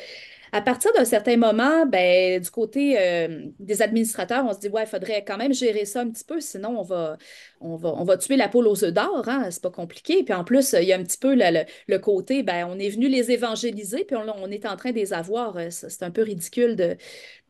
À 0.52 0.62
partir 0.62 0.92
d'un 0.94 1.04
certain 1.04 1.36
moment, 1.36 1.86
ben, 1.86 2.40
du 2.40 2.50
côté 2.50 2.96
euh, 2.98 3.46
des 3.58 3.82
administrateurs, 3.82 4.44
on 4.46 4.52
se 4.52 4.58
dit, 4.58 4.68
ouais, 4.68 4.84
il 4.84 4.88
faudrait 4.88 5.24
quand 5.24 5.36
même 5.36 5.52
gérer 5.52 5.84
ça 5.84 6.00
un 6.00 6.10
petit 6.10 6.24
peu, 6.24 6.40
sinon 6.40 6.78
on 6.78 6.82
va, 6.82 7.18
on 7.60 7.76
va, 7.76 7.94
on 7.94 8.04
va 8.04 8.16
tuer 8.16 8.36
la 8.36 8.48
poule 8.48 8.66
aux 8.66 8.84
œufs 8.84 8.92
d'or, 8.92 9.24
hein, 9.28 9.50
c'est 9.50 9.62
pas 9.62 9.70
compliqué. 9.70 10.22
Puis 10.22 10.34
en 10.34 10.44
plus, 10.44 10.74
il 10.78 10.84
y 10.86 10.92
a 10.92 10.96
un 10.96 11.02
petit 11.02 11.18
peu 11.18 11.34
le, 11.34 11.98
côté, 11.98 12.42
ben, 12.42 12.66
on 12.70 12.78
est 12.78 12.90
venu 12.90 13.08
les 13.08 13.30
évangéliser, 13.30 14.04
puis 14.04 14.16
on, 14.16 14.50
est 14.50 14.66
en 14.66 14.76
train 14.76 14.90
de 14.90 14.96
les 14.96 15.12
avoir. 15.12 15.56
Euh, 15.56 15.68
c'est 15.70 16.02
un 16.02 16.10
peu 16.10 16.22
ridicule 16.22 16.76
de, 16.76 16.96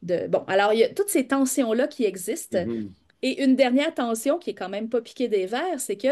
de... 0.03 0.27
Bon, 0.29 0.45
alors 0.47 0.73
il 0.73 0.81
y 0.81 0.85
a 0.85 0.89
toutes 0.89 1.11
ces 1.11 1.27
tensions-là 1.27 1.87
qui 1.87 2.05
existent. 2.05 2.59
Mm-hmm. 2.59 2.89
Et 3.23 3.43
une 3.43 3.57
dernière 3.57 3.95
tension 3.95 4.39
qui 4.39 4.51
est 4.51 4.55
quand 4.55 4.69
même 4.69 4.89
pas 4.89 5.01
piquée 5.01 5.29
des 5.29 5.47
verres, 5.47 5.81
c'est 5.81 5.97
que 5.97 6.09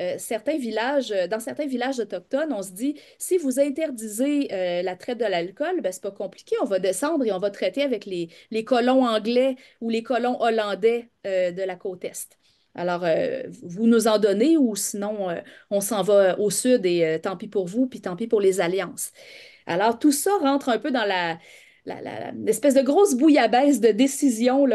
euh, 0.00 0.14
certains 0.18 0.56
villages, 0.56 1.12
euh, 1.12 1.26
dans 1.26 1.40
certains 1.40 1.66
villages 1.66 1.98
autochtones, 2.00 2.52
on 2.52 2.62
se 2.62 2.72
dit, 2.72 2.98
si 3.18 3.36
vous 3.36 3.60
interdisez 3.60 4.48
euh, 4.52 4.82
la 4.82 4.96
traite 4.96 5.18
de 5.18 5.24
l'alcool, 5.24 5.80
ben, 5.82 5.92
c'est 5.92 6.02
pas 6.02 6.10
compliqué, 6.10 6.56
on 6.62 6.64
va 6.64 6.78
descendre 6.78 7.24
et 7.24 7.32
on 7.32 7.38
va 7.38 7.50
traiter 7.50 7.82
avec 7.82 8.06
les, 8.06 8.30
les 8.50 8.64
colons 8.64 9.04
anglais 9.04 9.56
ou 9.80 9.90
les 9.90 10.02
colons 10.02 10.40
hollandais 10.40 11.10
de 11.24 11.62
la 11.62 11.76
côte 11.76 12.04
Est. 12.04 12.38
Alors, 12.74 13.04
vous 13.62 13.86
nous 13.86 14.06
en 14.06 14.18
donnez 14.18 14.56
ou 14.56 14.74
sinon, 14.74 15.28
on 15.70 15.80
s'en 15.80 16.02
va 16.02 16.38
au 16.38 16.50
sud 16.50 16.86
et 16.86 17.18
tant 17.22 17.36
pis 17.36 17.48
pour 17.48 17.66
vous, 17.66 17.86
puis 17.86 18.00
tant 18.00 18.16
pis 18.16 18.26
pour 18.26 18.40
les 18.40 18.60
alliances. 18.60 19.12
Alors, 19.66 19.98
tout 19.98 20.12
ça 20.12 20.30
rentre 20.40 20.70
un 20.70 20.78
peu 20.78 20.90
dans 20.90 21.04
la, 21.04 21.38
l'espèce 21.86 22.74
de 22.74 22.82
grosse 22.82 23.14
bouillabaisse 23.14 23.80
de 23.80 23.88
décisions 23.88 24.66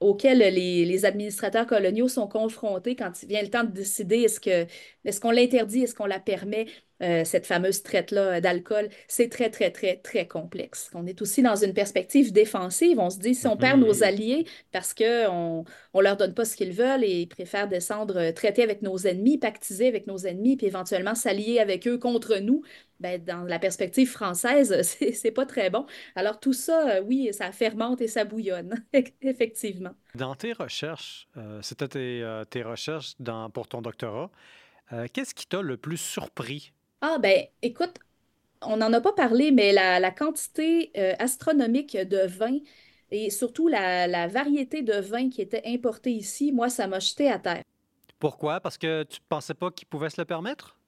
auxquelles 0.00 0.38
les, 0.38 1.04
administrateurs 1.04 1.66
coloniaux 1.66 2.08
sont 2.08 2.28
confrontés 2.28 2.96
quand 2.96 3.22
il 3.22 3.28
vient 3.28 3.42
le 3.42 3.50
temps 3.50 3.64
de 3.64 3.70
décider 3.70 4.26
est-ce 5.04 5.20
qu'on 5.20 5.30
l'interdit, 5.30 5.82
est-ce 5.82 5.94
qu'on 5.94 6.06
la 6.06 6.20
permet? 6.20 6.66
Euh, 7.02 7.24
cette 7.24 7.46
fameuse 7.46 7.82
traite-là 7.82 8.20
euh, 8.20 8.40
d'alcool, 8.40 8.90
c'est 9.08 9.30
très, 9.30 9.48
très, 9.48 9.70
très, 9.70 9.96
très 9.96 10.26
complexe. 10.26 10.90
On 10.94 11.06
est 11.06 11.22
aussi 11.22 11.42
dans 11.42 11.56
une 11.56 11.72
perspective 11.72 12.30
défensive. 12.32 12.98
On 12.98 13.08
se 13.08 13.18
dit, 13.18 13.34
si 13.34 13.46
on 13.46 13.56
perd 13.56 13.80
nos 13.80 13.94
mm-hmm. 13.94 14.04
alliés 14.04 14.46
parce 14.70 14.92
qu'on 14.92 15.64
ne 15.94 16.02
leur 16.02 16.16
donne 16.16 16.34
pas 16.34 16.44
ce 16.44 16.56
qu'ils 16.56 16.72
veulent 16.72 17.04
et 17.04 17.22
ils 17.22 17.26
préfèrent 17.26 17.68
descendre, 17.68 18.18
euh, 18.18 18.32
traiter 18.32 18.62
avec 18.62 18.82
nos 18.82 18.98
ennemis, 18.98 19.38
pactiser 19.38 19.88
avec 19.88 20.06
nos 20.06 20.18
ennemis, 20.18 20.58
puis 20.58 20.66
éventuellement 20.66 21.14
s'allier 21.14 21.58
avec 21.58 21.88
eux 21.88 21.96
contre 21.96 22.36
nous, 22.36 22.62
ben, 22.98 23.22
dans 23.24 23.44
la 23.44 23.58
perspective 23.58 24.10
française, 24.10 24.82
c'est 25.14 25.30
pas 25.30 25.46
très 25.46 25.70
bon. 25.70 25.86
Alors 26.16 26.38
tout 26.38 26.52
ça, 26.52 27.00
oui, 27.02 27.30
ça 27.32 27.50
fermente 27.50 28.02
et 28.02 28.08
ça 28.08 28.26
bouillonne, 28.26 28.74
effectivement. 29.22 29.94
Dans 30.14 30.34
tes 30.34 30.52
recherches, 30.52 31.28
c'était 31.62 31.88
tes, 31.88 32.42
tes, 32.50 32.62
recherches 32.62 33.14
dans, 33.18 33.48
pour 33.48 33.68
ton 33.68 33.80
doctorat, 33.80 34.30
qu'est-ce 35.14 35.34
qui 35.34 35.46
t'a 35.46 35.62
le 35.62 35.78
plus 35.78 35.96
surpris? 35.96 36.72
Ah, 37.00 37.18
ben, 37.18 37.44
écoute, 37.62 37.98
on 38.62 38.76
n'en 38.76 38.92
a 38.92 39.00
pas 39.00 39.12
parlé, 39.12 39.52
mais 39.52 39.72
la, 39.72 40.10
quantité 40.10 40.90
euh, 40.96 41.14
astronomique 41.18 41.96
de 41.96 42.26
vin 42.26 42.58
et 43.10 43.30
surtout 43.30 43.68
la, 43.68 44.26
variété 44.28 44.82
de 44.82 44.94
vins 44.94 45.30
qui 45.30 45.40
était 45.40 45.62
importée 45.66 46.12
ici, 46.12 46.52
moi, 46.52 46.68
ça 46.68 46.86
m'a 46.86 47.00
jeté 47.00 47.30
à 47.30 47.38
terre. 47.38 47.62
Pourquoi? 48.18 48.60
Parce 48.60 48.78
que 48.78 49.02
tu 49.04 49.18
ne 49.20 49.24
pensais 49.28 49.54
pas 49.54 49.70
qu'ils 49.70 49.88
pouvaient 49.88 50.10
se 50.10 50.20
le 50.20 50.26
permettre? 50.26 50.79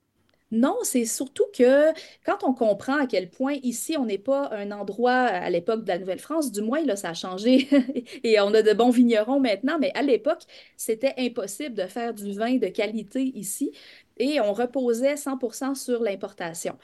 Non, 0.53 0.77
c'est 0.83 1.07
surtout 1.07 1.47
que 1.57 1.93
quand 2.27 2.45
on 2.45 2.53
comprend 2.53 2.99
à 2.99 3.07
quel 3.07 3.31
point 3.31 3.55
ici, 3.63 3.97
on 3.99 4.05
n'est 4.05 4.19
pas 4.19 4.51
un 4.53 4.71
endroit 4.71 5.13
à 5.13 5.49
l'époque 5.49 5.83
de 5.85 5.89
la 5.89 5.99
Nouvelle-France, 5.99 6.53
du 6.53 6.61
moins, 6.61 6.85
là, 6.85 6.95
ça 6.95 7.11
a 7.11 7.15
changé 7.15 7.69
et 8.25 8.39
on 8.41 8.53
a 8.53 8.61
de 8.63 8.73
bons 8.75 8.91
vignerons 8.91 9.41
maintenant, 9.41 9.79
mais 9.81 9.93
à 9.95 10.03
l'époque, 10.03 10.43
c'était 10.77 11.15
impossible 11.19 11.75
de 11.75 11.87
faire 11.87 12.13
du 12.13 12.33
vin 12.35 12.57
de 12.57 12.67
qualité 12.69 13.23
ici 13.35 13.73
et 14.19 14.41
on 14.43 14.53
reposait 14.53 15.17
100% 15.17 15.75
sur 15.75 16.03
l'importation. 16.03 16.77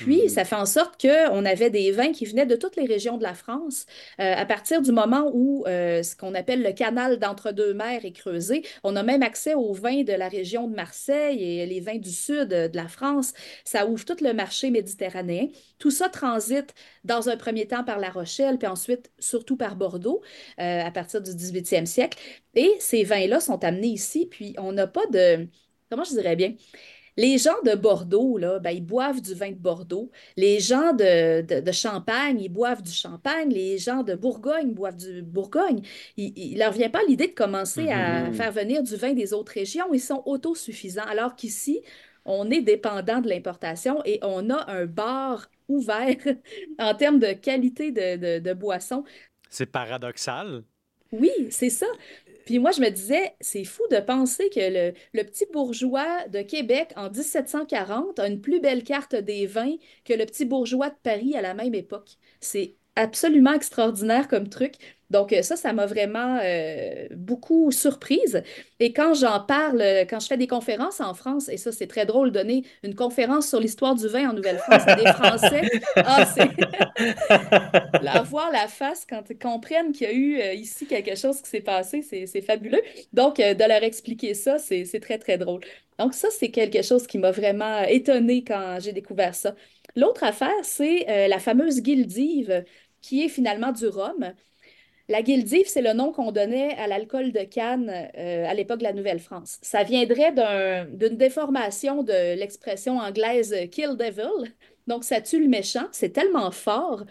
Puis, 0.00 0.24
mmh. 0.24 0.28
ça 0.30 0.44
fait 0.46 0.56
en 0.56 0.64
sorte 0.64 0.98
qu'on 0.98 1.44
avait 1.44 1.68
des 1.68 1.92
vins 1.92 2.12
qui 2.12 2.24
venaient 2.24 2.46
de 2.46 2.56
toutes 2.56 2.76
les 2.76 2.86
régions 2.86 3.18
de 3.18 3.22
la 3.22 3.34
France. 3.34 3.84
Euh, 4.18 4.34
à 4.34 4.46
partir 4.46 4.80
du 4.80 4.92
moment 4.92 5.30
où 5.34 5.64
euh, 5.66 6.02
ce 6.02 6.16
qu'on 6.16 6.34
appelle 6.34 6.62
le 6.62 6.72
canal 6.72 7.18
d'entre-deux-mers 7.18 8.06
est 8.06 8.12
creusé, 8.12 8.62
on 8.82 8.96
a 8.96 9.02
même 9.02 9.22
accès 9.22 9.52
aux 9.54 9.74
vins 9.74 10.02
de 10.02 10.14
la 10.14 10.28
région 10.28 10.68
de 10.68 10.74
Marseille 10.74 11.42
et 11.42 11.66
les 11.66 11.80
vins 11.80 11.98
du 11.98 12.10
sud 12.10 12.48
de 12.48 12.74
la 12.74 12.88
France. 12.88 13.34
Ça 13.64 13.86
ouvre 13.86 14.04
tout 14.06 14.16
le 14.22 14.32
marché 14.32 14.70
méditerranéen. 14.70 15.48
Tout 15.78 15.90
ça 15.90 16.08
transite 16.08 16.74
dans 17.04 17.28
un 17.28 17.36
premier 17.36 17.66
temps 17.66 17.84
par 17.84 17.98
La 17.98 18.08
Rochelle, 18.08 18.56
puis 18.56 18.68
ensuite 18.68 19.10
surtout 19.18 19.56
par 19.58 19.76
Bordeaux 19.76 20.22
euh, 20.60 20.82
à 20.82 20.90
partir 20.90 21.20
du 21.20 21.30
18e 21.32 21.84
siècle. 21.84 22.18
Et 22.54 22.72
ces 22.78 23.04
vins-là 23.04 23.40
sont 23.40 23.62
amenés 23.64 23.88
ici, 23.88 24.26
puis 24.30 24.54
on 24.56 24.72
n'a 24.72 24.86
pas 24.86 25.06
de 25.12 25.46
comment 25.90 26.04
je 26.04 26.12
dirais 26.12 26.36
bien? 26.36 26.54
Les 27.16 27.38
gens 27.38 27.60
de 27.64 27.74
Bordeaux, 27.74 28.38
là, 28.38 28.58
ben, 28.58 28.70
ils 28.70 28.84
boivent 28.84 29.20
du 29.20 29.34
vin 29.34 29.50
de 29.50 29.56
Bordeaux. 29.56 30.10
Les 30.36 30.60
gens 30.60 30.92
de, 30.92 31.60
de, 31.60 31.72
Champagne, 31.72 32.40
ils 32.40 32.48
boivent 32.48 32.82
du 32.82 32.92
Champagne. 32.92 33.50
Les 33.50 33.78
gens 33.78 34.02
de 34.02 34.14
Bourgogne 34.14 34.72
boivent 34.72 34.96
du 34.96 35.22
Bourgogne. 35.22 35.82
Il 36.16 36.54
ne 36.54 36.58
leur 36.58 36.72
vient 36.72 36.90
pas 36.90 37.02
l'idée 37.06 37.28
de 37.28 37.34
commencer 37.34 37.88
à 37.88 38.28
mm-hmm. 38.28 38.32
faire 38.32 38.52
venir 38.52 38.82
du 38.82 38.96
vin 38.96 39.12
des 39.12 39.32
autres 39.32 39.52
régions. 39.52 39.92
Ils 39.92 40.00
sont 40.00 40.22
autosuffisants. 40.26 41.06
Alors 41.08 41.36
qu'ici, 41.36 41.82
on 42.24 42.50
est 42.50 42.62
dépendant 42.62 43.20
de 43.20 43.28
l'importation 43.28 44.02
et 44.04 44.18
on 44.22 44.50
a 44.50 44.70
un 44.70 44.86
bar 44.86 45.50
ouvert 45.68 46.16
en 46.78 46.94
termes 46.94 47.18
de 47.18 47.32
qualité 47.32 47.92
de, 47.92 48.16
de, 48.16 48.38
de 48.38 48.52
boisson. 48.54 49.04
C'est 49.48 49.66
paradoxal. 49.66 50.62
Oui, 51.12 51.30
c'est 51.50 51.70
ça. 51.70 51.86
Puis 52.44 52.58
moi, 52.58 52.70
je 52.72 52.80
me 52.80 52.90
disais, 52.90 53.34
c'est 53.40 53.64
fou 53.64 53.82
de 53.90 54.00
penser 54.00 54.50
que 54.50 54.92
le, 55.12 55.22
petit 55.24 55.46
bourgeois 55.52 56.26
de 56.28 56.42
Québec 56.42 56.92
en 56.96 57.10
1740 57.10 58.18
a 58.18 58.26
une 58.28 58.40
plus 58.40 58.60
belle 58.60 58.82
carte 58.84 59.14
des 59.14 59.46
vins 59.46 59.76
que 60.04 60.14
le 60.14 60.26
petit 60.26 60.44
bourgeois 60.44 60.90
de 60.90 60.96
Paris 61.02 61.36
à 61.36 61.42
la 61.42 61.54
même 61.54 61.74
époque. 61.74 62.16
C'est 62.40 62.76
absolument 62.96 63.52
extraordinaire 63.52 64.28
comme 64.28 64.48
truc. 64.48 64.74
Donc 65.10 65.32
euh, 65.32 65.42
ça, 65.42 65.56
ça 65.56 65.72
m'a 65.72 65.86
vraiment 65.86 66.38
euh, 66.42 67.06
beaucoup 67.10 67.70
surprise. 67.72 68.42
Et 68.78 68.92
quand 68.92 69.14
j'en 69.14 69.40
parle, 69.40 69.82
quand 70.08 70.20
je 70.20 70.26
fais 70.26 70.36
des 70.36 70.46
conférences 70.46 71.00
en 71.00 71.14
France, 71.14 71.48
et 71.48 71.56
ça, 71.56 71.72
c'est 71.72 71.88
très 71.88 72.06
drôle, 72.06 72.30
donner 72.30 72.64
une 72.82 72.94
conférence 72.94 73.48
sur 73.48 73.60
l'histoire 73.60 73.96
du 73.96 74.06
vin 74.06 74.30
en 74.30 74.32
Nouvelle-France 74.32 74.82
à 74.86 74.94
des 74.94 75.12
Français, 75.12 75.62
ah, 75.96 76.24
c'est... 76.26 76.48
la 78.02 78.22
voir 78.22 78.50
la 78.52 78.68
face 78.68 79.04
quand 79.08 79.22
ils 79.28 79.38
comprennent 79.38 79.92
qu'il 79.92 80.06
y 80.06 80.10
a 80.10 80.12
eu 80.12 80.40
euh, 80.40 80.54
ici 80.54 80.86
quelque 80.86 81.16
chose 81.16 81.42
qui 81.42 81.50
s'est 81.50 81.60
passé, 81.60 82.02
c'est 82.02 82.42
fabuleux. 82.42 82.82
Donc, 83.12 83.38
de 83.38 83.68
leur 83.68 83.82
expliquer 83.82 84.34
ça, 84.34 84.58
c'est 84.58 85.00
très, 85.00 85.18
très 85.18 85.38
drôle. 85.38 85.60
Donc 85.98 86.14
ça, 86.14 86.28
c'est 86.30 86.50
quelque 86.50 86.82
chose 86.82 87.06
qui 87.06 87.18
m'a 87.18 87.30
vraiment 87.30 87.82
étonnée 87.82 88.42
quand 88.44 88.78
j'ai 88.80 88.92
découvert 88.92 89.34
ça. 89.34 89.54
L'autre 89.96 90.24
affaire, 90.24 90.50
c'est 90.62 91.28
la 91.28 91.38
fameuse 91.38 91.82
guildive 91.82 92.64
qui 93.00 93.24
est 93.24 93.28
finalement 93.28 93.72
du 93.72 93.86
rhum. 93.86 94.32
La 95.10 95.22
guildive, 95.22 95.66
c'est 95.66 95.82
le 95.82 95.92
nom 95.92 96.12
qu'on 96.12 96.30
donnait 96.30 96.76
à 96.76 96.86
l'alcool 96.86 97.32
de 97.32 97.40
Cannes 97.40 97.90
euh, 98.16 98.46
à 98.46 98.54
l'époque 98.54 98.78
de 98.78 98.84
la 98.84 98.92
Nouvelle-France. 98.92 99.58
Ça 99.60 99.82
viendrait 99.82 100.32
d'une 100.92 101.16
déformation 101.16 102.04
de 102.04 102.36
l'expression 102.36 102.98
anglaise 102.98 103.52
kill 103.72 103.96
devil. 103.96 104.54
Donc, 104.86 105.02
ça 105.02 105.20
tue 105.20 105.42
le 105.42 105.48
méchant. 105.48 105.88
C'est 105.90 106.10
tellement 106.10 106.52
fort. 106.52 107.02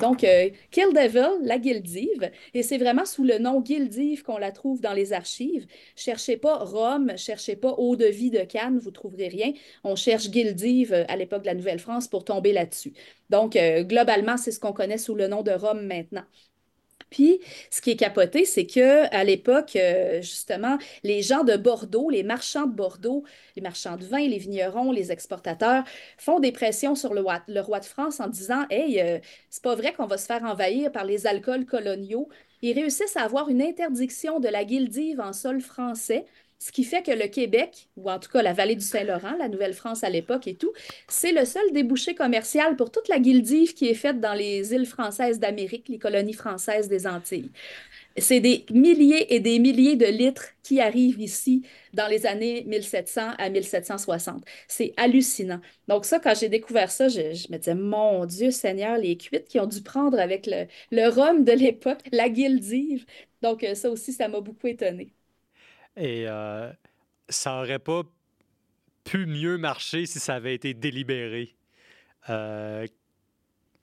Donc, 0.00 0.24
euh, 0.24 0.50
Kill 0.72 0.92
Devil, 0.92 1.46
la 1.46 1.56
guildive, 1.60 2.28
et 2.52 2.64
c'est 2.64 2.78
vraiment 2.78 3.04
sous 3.04 3.22
le 3.22 3.38
nom 3.38 3.60
guildive 3.60 4.24
qu'on 4.24 4.38
la 4.38 4.50
trouve 4.50 4.80
dans 4.80 4.92
les 4.92 5.12
archives. 5.12 5.68
Cherchez 5.94 6.36
pas 6.36 6.56
Rome, 6.56 7.16
cherchez 7.16 7.54
pas 7.54 7.72
Eau 7.78 7.94
de 7.94 8.06
vie 8.06 8.30
de 8.30 8.40
Cannes, 8.40 8.80
vous 8.80 8.90
trouverez 8.90 9.28
rien. 9.28 9.52
On 9.84 9.94
cherche 9.94 10.30
guildive 10.30 10.92
euh, 10.92 11.04
à 11.06 11.16
l'époque 11.16 11.42
de 11.42 11.46
la 11.46 11.54
Nouvelle-France 11.54 12.08
pour 12.08 12.24
tomber 12.24 12.52
là-dessus. 12.52 12.94
Donc, 13.30 13.56
globalement, 13.56 14.36
c'est 14.36 14.50
ce 14.50 14.58
qu'on 14.58 14.72
connaît 14.72 14.98
sous 14.98 15.14
le 15.14 15.28
nom 15.28 15.42
de 15.42 15.52
Rome 15.52 15.86
maintenant. 15.86 16.24
Puis, 17.14 17.38
ce 17.70 17.80
qui 17.80 17.92
est 17.92 17.96
capoté, 17.96 18.44
c'est 18.44 18.66
que 18.66 19.06
à 19.14 19.22
l'époque, 19.22 19.76
euh, 19.76 20.20
justement, 20.20 20.78
les 21.04 21.22
gens 21.22 21.44
de 21.44 21.56
Bordeaux, 21.56 22.10
les 22.10 22.24
marchands 22.24 22.66
de 22.66 22.74
Bordeaux, 22.74 23.22
les 23.54 23.62
marchands 23.62 23.96
de 23.96 24.04
vin, 24.04 24.26
les 24.26 24.38
vignerons, 24.38 24.90
les 24.90 25.12
exportateurs, 25.12 25.84
font 26.18 26.40
des 26.40 26.50
pressions 26.50 26.96
sur 26.96 27.14
le 27.14 27.20
roi, 27.20 27.38
de 27.46 27.84
France 27.84 28.18
en 28.18 28.26
disant 28.26 28.66
Hey, 28.68 29.00
euh, 29.00 29.20
c'est 29.48 29.62
pas 29.62 29.76
vrai 29.76 29.92
qu'on 29.92 30.06
va 30.06 30.18
se 30.18 30.26
faire 30.26 30.42
envahir 30.42 30.90
par 30.90 31.04
les 31.04 31.28
alcools 31.28 31.66
coloniaux. 31.66 32.28
Ils 32.62 32.72
réussissent 32.72 33.16
à 33.16 33.22
avoir 33.22 33.48
une 33.48 33.62
interdiction 33.62 34.40
de 34.40 34.48
la 34.48 34.64
guildive 34.64 35.20
en 35.20 35.32
sol 35.32 35.60
français 35.60 36.24
Ce 36.64 36.72
qui 36.72 36.84
fait 36.84 37.02
que 37.02 37.10
le 37.10 37.26
Québec, 37.26 37.88
ou 37.98 38.10
en 38.10 38.18
tout 38.18 38.30
cas 38.30 38.40
la 38.40 38.54
vallée 38.54 38.74
du 38.74 38.86
Saint-Laurent, 38.86 39.36
la 39.38 39.48
Nouvelle-France 39.48 40.02
à 40.02 40.08
l'époque 40.08 40.46
et 40.46 40.54
tout, 40.54 40.72
c'est 41.08 41.32
le 41.32 41.44
seul 41.44 41.70
débouché 41.72 42.14
commercial 42.14 42.74
pour 42.76 42.90
toute 42.90 43.06
la 43.08 43.18
guildive 43.18 43.74
qui 43.74 43.86
est 43.86 43.94
faite 43.94 44.18
dans 44.18 44.32
les 44.32 44.72
îles 44.72 44.86
françaises 44.86 45.38
d'Amérique, 45.38 45.90
les 45.90 45.98
colonies 45.98 46.32
françaises 46.32 46.88
des 46.88 47.06
Antilles. 47.06 47.50
C'est 48.16 48.40
des 48.40 48.64
milliers 48.70 49.34
et 49.34 49.40
des 49.40 49.58
milliers 49.58 49.96
de 49.96 50.06
litres 50.06 50.52
qui 50.62 50.80
arrivent 50.80 51.20
ici 51.20 51.64
dans 51.92 52.06
les 52.06 52.24
années 52.24 52.64
1700 52.66 53.32
à 53.36 53.50
1760. 53.50 54.42
C'est 54.66 54.94
hallucinant. 54.96 55.60
Donc 55.86 56.06
ça, 56.06 56.18
quand 56.18 56.34
j'ai 56.34 56.48
découvert 56.48 56.90
ça, 56.90 57.08
je, 57.08 57.52
me 57.52 57.58
disais, 57.58 57.74
mon 57.74 58.24
Dieu 58.24 58.50
Seigneur, 58.50 58.96
les 58.96 59.18
cuites 59.18 59.48
qui 59.48 59.60
ont 59.60 59.66
dû 59.66 59.82
prendre 59.82 60.18
avec 60.18 60.46
le, 60.46 60.64
le 60.92 61.08
rhum 61.10 61.44
de 61.44 61.52
l'époque, 61.52 62.00
la 62.10 62.30
guildive. 62.30 63.04
Donc 63.42 63.62
euh, 63.64 63.74
ça 63.74 63.90
aussi, 63.90 64.14
ça 64.14 64.28
m'a 64.28 64.40
beaucoup 64.40 64.66
étonné. 64.66 65.12
Et 65.96 66.26
euh, 66.28 66.72
ça 67.28 67.60
aurait 67.60 67.78
pas 67.78 68.02
pu 69.04 69.26
mieux 69.26 69.58
marcher 69.58 70.06
si 70.06 70.18
ça 70.18 70.34
avait 70.34 70.54
été 70.54 70.74
délibéré. 70.74 71.54
Euh, 72.30 72.86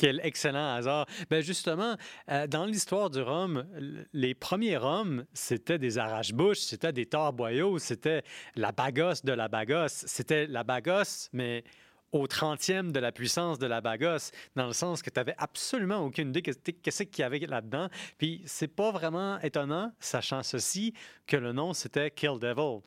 quel 0.01 0.19
excellent 0.23 0.73
hasard. 0.73 1.05
Ben 1.29 1.43
justement, 1.43 1.95
euh, 2.31 2.47
dans 2.47 2.65
l'histoire 2.65 3.11
du 3.11 3.21
rhum, 3.21 3.67
les 4.13 4.33
premiers 4.33 4.77
rhums, 4.77 5.25
c'était 5.31 5.77
des 5.77 5.99
arrache-bouches, 5.99 6.57
c'était 6.57 6.91
des 6.91 7.05
torboyaux, 7.05 7.77
c'était 7.77 8.23
la 8.55 8.71
bagosse 8.71 9.23
de 9.23 9.31
la 9.31 9.47
bagosse. 9.47 10.03
C'était 10.07 10.47
la 10.47 10.63
bagosse, 10.63 11.29
mais 11.33 11.63
au 12.11 12.27
30e 12.27 12.91
de 12.91 12.99
la 12.99 13.11
puissance 13.11 13.59
de 13.59 13.67
la 13.67 13.81
bagosse, 13.81 14.31
dans 14.55 14.67
le 14.67 14.73
sens 14.73 15.01
que 15.01 15.09
tu 15.09 15.19
n'avais 15.19 15.35
absolument 15.37 16.05
aucune 16.05 16.29
idée 16.29 16.41
qu'est-ce 16.41 17.03
qu'il 17.03 17.21
y 17.21 17.23
avait 17.23 17.39
là-dedans. 17.39 17.89
Puis 18.17 18.41
c'est 18.45 18.67
pas 18.67 18.91
vraiment 18.91 19.39
étonnant, 19.39 19.91
sachant 19.99 20.43
ceci, 20.43 20.93
que 21.25 21.37
le 21.37 21.53
nom 21.53 21.73
c'était 21.73 22.11
Kill 22.11 22.39
Devil. 22.39 22.81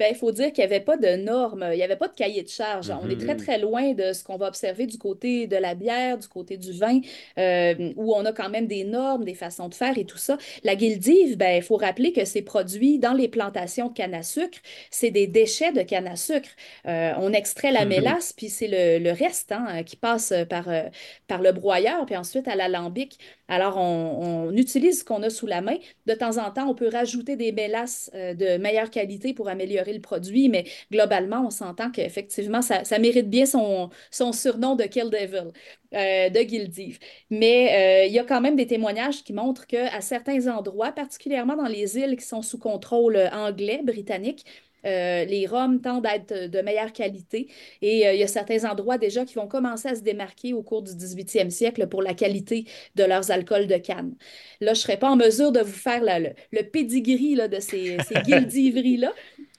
Ben, 0.00 0.08
il 0.10 0.16
faut 0.16 0.32
dire 0.32 0.50
qu'il 0.50 0.64
n'y 0.64 0.72
avait 0.72 0.82
pas 0.82 0.96
de 0.96 1.14
normes, 1.16 1.68
il 1.72 1.76
n'y 1.76 1.82
avait 1.82 1.94
pas 1.94 2.08
de 2.08 2.14
cahier 2.14 2.42
de 2.42 2.48
charge. 2.48 2.90
On 2.90 3.10
est 3.10 3.20
très, 3.20 3.34
mm-hmm. 3.34 3.44
très 3.44 3.58
loin 3.58 3.92
de 3.92 4.14
ce 4.14 4.24
qu'on 4.24 4.38
va 4.38 4.48
observer 4.48 4.86
du 4.86 4.96
côté 4.96 5.46
de 5.46 5.56
la 5.56 5.74
bière, 5.74 6.16
du 6.16 6.26
côté 6.26 6.56
du 6.56 6.72
vin, 6.72 7.00
euh, 7.38 7.92
où 7.96 8.14
on 8.14 8.24
a 8.24 8.32
quand 8.32 8.48
même 8.48 8.66
des 8.66 8.84
normes, 8.84 9.24
des 9.24 9.34
façons 9.34 9.68
de 9.68 9.74
faire 9.74 9.98
et 9.98 10.06
tout 10.06 10.16
ça. 10.16 10.38
La 10.64 10.74
guildive, 10.74 11.36
ben, 11.36 11.54
il 11.54 11.62
faut 11.62 11.76
rappeler 11.76 12.14
que 12.14 12.24
c'est 12.24 12.40
produit 12.40 12.98
dans 12.98 13.12
les 13.12 13.28
plantations 13.28 13.88
de 13.88 13.92
canne 13.92 14.14
à 14.14 14.22
sucre. 14.22 14.56
C'est 14.90 15.10
des 15.10 15.26
déchets 15.26 15.72
de 15.72 15.82
canne 15.82 16.08
à 16.08 16.16
sucre. 16.16 16.48
Euh, 16.86 17.12
on 17.18 17.34
extrait 17.34 17.70
la 17.70 17.84
mm-hmm. 17.84 17.88
mélasse, 17.88 18.32
puis 18.32 18.48
c'est 18.48 18.68
le, 18.68 19.12
reste 19.12 19.52
hein, 19.52 19.82
qui 19.82 19.96
passe 19.96 20.32
par, 20.48 20.70
euh, 20.70 20.84
par 21.26 21.42
le 21.42 21.52
broyeur, 21.52 22.06
puis 22.06 22.16
ensuite 22.16 22.48
à 22.48 22.56
l'alambic. 22.56 23.18
Alors, 23.50 23.76
on, 23.76 24.52
utilise 24.52 25.00
ce 25.00 25.04
qu'on 25.04 25.22
a 25.22 25.30
sous 25.30 25.46
la 25.46 25.60
main. 25.60 25.76
De 26.06 26.14
temps 26.14 26.38
en 26.38 26.50
temps, 26.50 26.68
on 26.68 26.74
peut 26.74 26.88
rajouter 26.88 27.36
des 27.36 27.52
mélasses 27.52 28.10
de 28.14 28.56
meilleure 28.58 28.90
qualité 28.90 29.34
pour 29.34 29.48
améliorer 29.48 29.92
le 29.92 30.00
produit, 30.00 30.48
mais 30.48 30.64
globalement, 30.90 31.44
on 31.46 31.50
s'entend 31.50 31.90
qu'effectivement, 31.90 32.62
ça, 32.62 32.84
ça, 32.84 32.98
mérite 32.98 33.28
bien 33.28 33.46
son, 33.46 33.90
son 34.10 34.32
surnom 34.32 34.76
de 34.76 34.84
Kill 34.84 35.10
Devil, 35.10 35.50
euh, 35.94 36.30
de 36.30 36.42
Guildive. 36.42 36.98
Mais 37.30 38.04
euh, 38.04 38.06
il 38.06 38.12
y 38.12 38.18
a 38.20 38.24
quand 38.24 38.40
même 38.40 38.56
des 38.56 38.66
témoignages 38.66 39.24
qui 39.24 39.32
montrent 39.32 39.66
qu'à 39.66 40.00
certains 40.00 40.46
endroits, 40.46 40.92
particulièrement 40.92 41.56
dans 41.56 41.66
les 41.66 41.98
îles 41.98 42.16
qui 42.16 42.24
sont 42.24 42.42
sous 42.42 42.58
contrôle 42.58 43.16
anglais, 43.32 43.80
britannique, 43.84 44.46
euh, 44.86 45.24
les 45.24 45.46
rhums 45.46 45.80
tendent 45.80 46.06
à 46.06 46.16
être 46.16 46.50
de 46.50 46.60
meilleure 46.60 46.92
qualité 46.92 47.48
et 47.82 48.06
il 48.12 48.18
y 48.18 48.22
a 48.22 48.26
certains 48.26 48.68
endroits 48.70 48.98
déjà 48.98 49.24
qui 49.24 49.34
vont 49.34 49.48
commencer 49.48 49.88
à 49.88 49.94
se 49.94 50.02
démarquer 50.02 50.52
au 50.52 50.62
cours 50.62 50.82
du 50.82 50.92
18e 50.92 51.50
siècle 51.50 51.86
pour 51.88 52.02
la 52.02 52.14
qualité 52.14 52.64
de 52.96 53.04
leurs 53.04 53.30
alcools 53.30 53.66
de 53.66 53.76
canne. 53.76 54.14
Là, 54.60 54.74
je 54.74 54.78
ne 54.78 54.82
serais 54.82 54.98
pas 54.98 55.10
en 55.10 55.16
mesure 55.16 55.52
de 55.52 55.60
vous 55.60 55.72
faire 55.72 56.02
le, 56.02 56.30
le, 56.52 56.62
pedigree 56.62 57.34
là, 57.34 57.48
de 57.48 57.60
ces, 57.60 57.96
ces 58.08 58.20
guildiveries-là, 58.22 59.12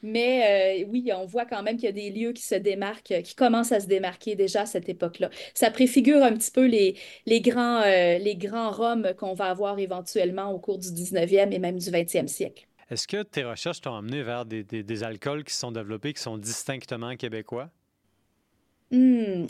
mais 0.04 0.84
euh, 0.84 0.88
oui, 0.90 1.12
on 1.16 1.26
voit 1.26 1.46
quand 1.46 1.64
même 1.64 1.76
qu'il 1.76 1.86
y 1.86 1.90
a 1.90 1.92
des 1.92 2.10
lieux 2.10 2.34
qui 2.34 2.44
se 2.44 2.56
démarquent, 2.56 3.22
qui 3.24 3.36
commencent 3.36 3.72
à 3.72 3.80
se 3.80 3.88
démarquer 3.88 4.36
déjà 4.36 4.62
à 4.62 4.66
cette 4.66 4.90
époque-là. 4.90 5.30
Ça 5.54 5.72
préfigure 5.72 6.24
un 6.24 6.34
petit 6.34 6.52
peu 6.52 6.66
les, 6.66 6.96
les 7.26 7.42
grands, 7.42 7.82
euh, 7.82 8.18
les 8.18 8.36
grands 8.36 8.72
roms 8.72 9.14
qu'on 9.18 9.34
va 9.34 9.46
avoir 9.46 9.80
éventuellement 9.80 10.52
au 10.52 10.60
cours 10.60 10.78
du 10.78 10.90
19e 10.90 11.52
et 11.52 11.60
même 11.60 11.78
du 11.78 11.90
20e 11.90 12.28
siècle. 12.28 12.68
Est-ce 12.92 13.08
que 13.08 13.24
tes 13.24 13.46
recherches 13.46 13.80
t'ont 13.80 13.96
amené 13.96 14.22
vers 14.22 14.46
des, 14.46 15.04
alcools 15.04 15.46
qui 15.46 15.54
sont 15.54 15.72
développés, 15.72 16.14
qui 16.14 16.22
sont 16.22 16.38
distinctement 16.38 17.16
québécois? 17.16 17.70
Hmm. 18.92 19.46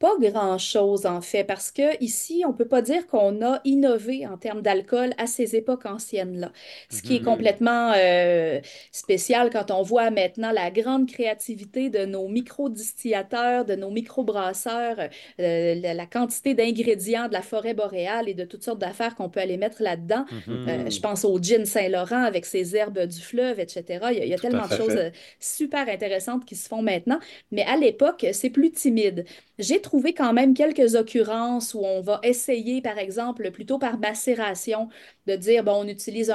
Pas 0.00 0.16
grand-chose, 0.18 1.04
en 1.04 1.20
fait, 1.20 1.44
parce 1.44 1.70
que 1.70 2.02
ici, 2.02 2.42
on 2.48 2.54
peut 2.54 2.66
pas 2.66 2.80
dire 2.80 3.06
qu'on 3.06 3.44
a 3.44 3.60
innové 3.66 4.26
en 4.26 4.38
termes 4.38 4.62
d'alcool 4.62 5.10
à 5.18 5.26
ces 5.26 5.56
époques 5.56 5.84
anciennes-là. 5.84 6.52
Ce 6.88 7.02
qui 7.02 7.16
est 7.16 7.18
mm-hmm. 7.18 7.24
complètement 7.24 7.92
euh, 7.94 8.60
spécial 8.92 9.50
quand 9.50 9.70
on 9.70 9.82
voit 9.82 10.10
maintenant 10.10 10.52
la 10.52 10.70
grande 10.70 11.06
créativité 11.06 11.90
de 11.90 12.06
nos 12.06 12.28
micro-distillateurs, 12.28 13.66
de 13.66 13.74
nos 13.74 13.90
micro-brasseurs, 13.90 15.10
euh, 15.38 15.74
la, 15.74 16.06
quantité 16.06 16.54
d'ingrédients 16.54 17.28
de 17.28 17.34
la 17.34 17.42
forêt 17.42 17.74
boréale 17.74 18.26
et 18.26 18.34
de 18.34 18.46
toutes 18.46 18.64
sortes 18.64 18.78
d'affaires 18.78 19.14
qu'on 19.14 19.28
peut 19.28 19.40
aller 19.40 19.58
mettre 19.58 19.82
là-dedans. 19.82 20.24
Euh, 20.48 20.86
mm-hmm. 20.86 20.90
je 20.90 21.00
pense 21.00 21.26
au 21.26 21.38
gin 21.38 21.66
Saint-Laurent 21.66 22.24
avec 22.24 22.46
ses 22.46 22.74
herbes 22.74 23.00
du 23.00 23.20
fleuve, 23.20 23.60
etc. 23.60 23.84
Il 24.12 24.26
y 24.26 24.32
a, 24.32 24.38
tellement 24.38 24.66
de 24.66 24.74
choses 24.74 24.98
super 25.40 25.86
intéressantes 25.90 26.46
qui 26.46 26.56
se 26.56 26.68
font 26.68 26.80
maintenant. 26.80 27.18
Mais 27.52 27.64
à 27.64 27.76
l'époque, 27.76 28.24
c'est 28.32 28.48
plus 28.48 28.72
timide. 28.72 29.26
J'ai 29.58 29.78
trouvé 29.90 30.14
quand 30.14 30.32
même 30.32 30.54
quelques 30.54 30.94
occurrences 30.94 31.74
où 31.74 31.80
on 31.84 32.00
va 32.00 32.20
essayer, 32.22 32.80
par 32.80 32.96
exemple, 32.98 33.50
plutôt 33.50 33.76
par 33.80 33.98
macération, 33.98 34.88
de 35.26 35.34
dire, 35.34 35.64
bon, 35.64 35.82
on 35.84 35.88
utilise 35.88 36.32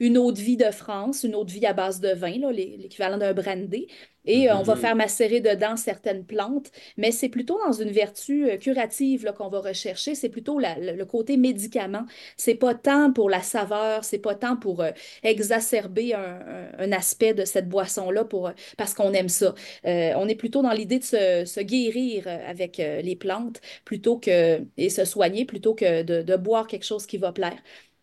une 0.00 0.18
eau 0.18 0.32
de 0.32 0.38
vie 0.38 0.58
de 0.58 0.70
France, 0.70 1.24
une 1.24 1.34
eau 1.34 1.44
de 1.44 1.50
vie 1.50 1.64
à 1.64 1.72
base 1.72 2.00
de 2.00 2.10
vin, 2.12 2.50
l'équivalent 2.52 3.16
d'un 3.16 3.32
brandy, 3.32 3.86
et 4.26 4.50
euh, 4.50 4.56
on 4.56 4.62
va 4.62 4.74
mhm. 4.74 4.80
faire 4.80 4.96
macérer 4.96 5.40
dedans 5.40 5.76
certaines 5.76 6.24
plantes, 6.24 6.70
mais 6.96 7.10
c'est 7.10 7.28
plutôt 7.28 7.58
dans 7.64 7.72
une 7.72 7.90
vertu 7.90 8.50
euh, 8.50 8.56
curative 8.56 9.32
qu'on 9.36 9.48
va 9.48 9.60
rechercher, 9.60 10.14
c'est 10.14 10.28
plutôt 10.28 10.58
le, 10.58 11.04
côté 11.04 11.36
médicament. 11.36 12.04
C'est 12.36 12.54
pas 12.54 12.74
tant 12.74 13.12
pour 13.12 13.30
la 13.30 13.42
saveur, 13.42 14.04
c'est 14.04 14.18
pas 14.18 14.34
tant 14.34 14.56
pour 14.56 14.82
euh, 14.82 14.90
exacerber 15.22 16.14
un, 16.14 16.92
aspect 16.92 17.34
de 17.34 17.44
cette 17.44 17.68
boisson-là 17.68 18.24
pour, 18.24 18.50
parce 18.76 18.94
qu'on 18.94 19.12
aime 19.12 19.28
ça. 19.28 19.54
on 19.84 20.28
est 20.28 20.34
plutôt 20.34 20.62
dans 20.62 20.72
l'idée 20.72 20.98
de 20.98 21.04
se, 21.04 21.60
guérir 21.60 22.26
avec 22.26 22.78
les 22.78 23.16
plantes 23.16 23.60
plutôt 23.84 24.18
que, 24.18 24.60
et 24.76 24.90
se 24.90 25.04
soigner 25.04 25.44
plutôt 25.44 25.74
que 25.74 26.02
de 26.02 26.36
boire 26.36 26.66
quelque 26.66 26.84
chose 26.84 27.06
qui 27.06 27.18
va 27.18 27.32
plaire. 27.32 27.58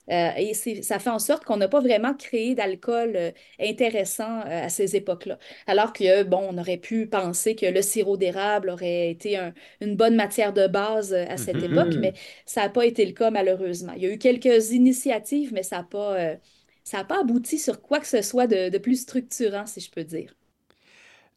Euh, 0.10 0.30
et 0.38 0.54
ça 0.54 1.00
fait 1.00 1.10
en 1.10 1.20
sorte 1.20 1.44
qu'on 1.44 1.58
n'a 1.58 1.68
pas 1.68 1.82
vraiment 1.82 2.14
créé 2.14 2.56
d'alcool 2.56 3.14
euh, 3.16 3.32
intéressant 3.60 4.40
euh, 4.42 4.66
à 4.66 4.70
ces 4.70 4.96
époques-là. 4.96 5.38
Alors 5.68 5.92
que, 5.92 6.24
bon, 6.24 6.48
on 6.50 6.58
aurait 6.58 6.78
pu 6.78 7.08
penser 7.08 7.56
que 7.56 7.66
le 7.66 7.82
sirop 7.82 8.16
d'érable 8.16 8.70
aurait 8.70 9.10
été 9.10 9.38
une 9.82 9.96
bonne 9.96 10.16
matière 10.16 10.54
de 10.54 10.68
base 10.68 11.14
à 11.14 11.36
cette 11.38 11.58
mm-hmm. 11.58 11.72
époque, 11.72 11.96
mais 12.00 12.14
ça 12.46 12.62
n'a 12.62 12.70
pas 12.70 12.86
été 12.86 13.06
le 13.06 13.12
cas 13.12 13.32
malheureusement. 13.32 13.94
Il 13.96 14.04
y 14.04 14.06
a 14.06 14.14
eu 14.14 14.18
quelques 14.18 14.72
initiatives, 14.72 15.52
mais 15.54 15.64
ça 15.64 15.78
n'a 15.78 15.84
pas, 15.84 16.36
ça 16.84 17.04
pas 17.04 17.22
abouti 17.22 17.58
sur 17.58 17.82
quoi 17.82 18.00
que 18.00 18.08
ce 18.08 18.22
soit 18.22 18.48
de, 18.48 18.78
plus 18.78 19.02
structurant, 19.02 19.66
si 19.66 19.82
je 19.82 19.92
peux 19.92 20.04
dire. 20.04 20.34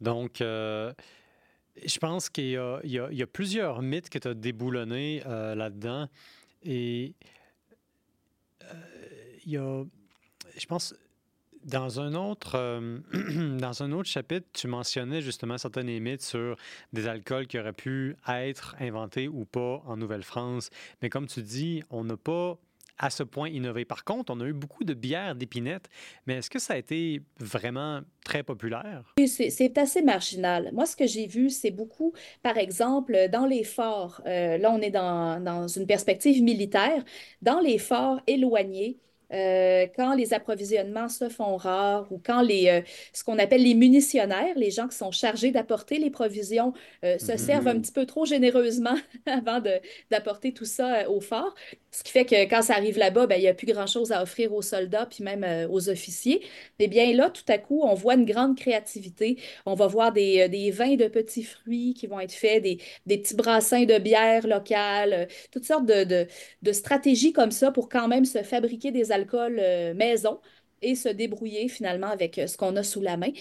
Donc, 0.00 0.36
je 0.38 0.94
pense 1.98 2.28
qu'il 2.28 2.44
y, 2.44 2.56
y, 2.84 3.22
a 3.22 3.26
plusieurs 3.26 3.82
mythes 3.82 4.10
que 4.10 4.18
tu 4.18 4.28
as 4.28 4.34
déboulonnés 4.34 5.22
là-dedans. 5.26 6.08
Et 6.62 7.14
il 9.44 9.52
y 9.52 9.56
a, 9.56 9.84
je 10.56 10.66
pense, 10.66 10.94
dans 11.64 12.00
un 12.00 12.14
autre, 12.14 12.54
euh, 12.54 12.98
dans 13.58 13.82
un 13.82 13.92
autre 13.92 14.08
chapitre, 14.08 14.46
tu 14.52 14.66
mentionnais 14.66 15.20
justement 15.20 15.58
certaines 15.58 15.88
limites 15.88 16.22
sur 16.22 16.56
des 16.92 17.06
alcools 17.06 17.46
qui 17.46 17.58
auraient 17.58 17.72
pu 17.72 18.16
être 18.28 18.76
inventés 18.80 19.28
ou 19.28 19.44
pas 19.44 19.82
en 19.86 19.96
Nouvelle-France. 19.96 20.70
Mais 21.02 21.10
comme 21.10 21.26
tu 21.26 21.42
dis, 21.42 21.82
on 21.90 22.04
n'a 22.04 22.16
pas 22.16 22.58
à 23.02 23.08
ce 23.08 23.22
point 23.22 23.48
innové. 23.48 23.86
Par 23.86 24.04
contre, 24.04 24.32
on 24.32 24.40
a 24.40 24.44
eu 24.44 24.52
beaucoup 24.52 24.84
de 24.84 24.92
bières 24.92 25.34
d'épinette, 25.34 25.88
mais 26.26 26.34
est-ce 26.34 26.50
que 26.50 26.58
ça 26.58 26.74
a 26.74 26.76
été 26.76 27.22
vraiment 27.38 28.00
très 28.24 28.42
populaire? 28.42 29.14
C'est 29.26 29.78
assez 29.78 30.02
marginal. 30.02 30.70
Moi, 30.74 30.84
ce 30.84 30.96
que 30.96 31.06
j'ai 31.06 31.26
vu, 31.26 31.48
c'est 31.48 31.70
beaucoup, 31.70 32.12
par 32.42 32.58
exemple, 32.58 33.28
dans 33.32 33.46
les 33.46 33.64
forts, 33.64 34.20
euh, 34.26 34.58
là, 34.58 34.70
on 34.70 34.82
est 34.82 34.90
dans, 34.90 35.42
dans 35.42 35.66
une 35.66 35.86
perspective 35.86 36.42
militaire, 36.42 37.02
dans 37.40 37.60
les 37.60 37.78
forts 37.78 38.20
éloignés, 38.26 38.98
euh, 39.32 39.86
quand 39.94 40.14
les 40.14 40.34
approvisionnements 40.34 41.08
se 41.08 41.28
font 41.28 41.56
rares 41.56 42.10
ou 42.10 42.20
quand 42.24 42.42
les, 42.42 42.68
euh, 42.68 42.80
ce 43.12 43.24
qu'on 43.24 43.38
appelle 43.38 43.62
les 43.62 43.74
munitionnaires, 43.74 44.56
les 44.56 44.70
gens 44.70 44.88
qui 44.88 44.96
sont 44.96 45.12
chargés 45.12 45.50
d'apporter 45.50 45.98
les 45.98 46.10
provisions, 46.10 46.72
euh, 47.04 47.18
se 47.18 47.36
servent 47.36 47.68
un 47.68 47.78
petit 47.80 47.92
peu 47.92 48.06
trop 48.06 48.24
généreusement 48.24 48.96
avant 49.26 49.60
d'apporter 50.10 50.52
tout 50.52 50.64
ça 50.64 51.08
au 51.08 51.20
fort. 51.20 51.54
Ce 51.92 52.02
qui 52.04 52.12
fait 52.12 52.24
que 52.24 52.44
quand 52.48 52.62
ça 52.62 52.74
arrive 52.74 52.98
là-bas, 52.98 53.26
ben, 53.26 53.36
il 53.36 53.42
n'y 53.42 53.48
a 53.48 53.54
plus 53.54 53.66
grand-chose 53.66 54.12
à 54.12 54.22
offrir 54.22 54.52
aux 54.52 54.62
soldats 54.62 55.06
puis 55.06 55.24
même 55.24 55.68
aux 55.70 55.88
officiers. 55.88 56.42
Eh 56.78 56.88
bien 56.88 57.12
là, 57.14 57.30
tout 57.30 57.42
à 57.48 57.58
coup, 57.58 57.82
on 57.82 57.94
voit 57.94 58.14
une 58.14 58.24
grande 58.24 58.56
créativité. 58.56 59.38
On 59.66 59.74
va 59.74 59.86
voir 59.88 60.12
des, 60.12 60.48
des 60.48 60.70
vins 60.70 60.94
de 60.94 61.08
petits 61.08 61.42
fruits 61.42 61.94
qui 61.94 62.06
vont 62.06 62.20
être 62.20 62.32
faits, 62.32 62.62
des, 62.62 62.78
des 63.06 63.18
petits 63.18 63.34
brassins 63.34 63.84
de 63.84 63.98
bière 63.98 64.46
locale, 64.46 65.28
toutes 65.50 65.64
sortes 65.64 65.86
de, 65.86 66.04
de, 66.04 66.26
de 66.62 66.72
stratégies 66.72 67.32
comme 67.32 67.50
ça 67.50 67.70
pour 67.72 67.88
quand 67.88 68.08
même 68.08 68.24
se 68.24 68.42
fabriquer 68.42 68.92
des 68.92 69.12
alcool 69.20 69.58
euh, 69.60 69.94
maison. 69.94 70.40
et 70.82 70.94
se 70.94 71.08
débrouiller 71.10 71.68
finalement 71.68 72.08
avec 72.08 72.36
ce 72.46 72.56
qu'on 72.56 72.76
a 72.76 72.82
sous 72.82 73.02
la 73.02 73.16
main 73.16 73.32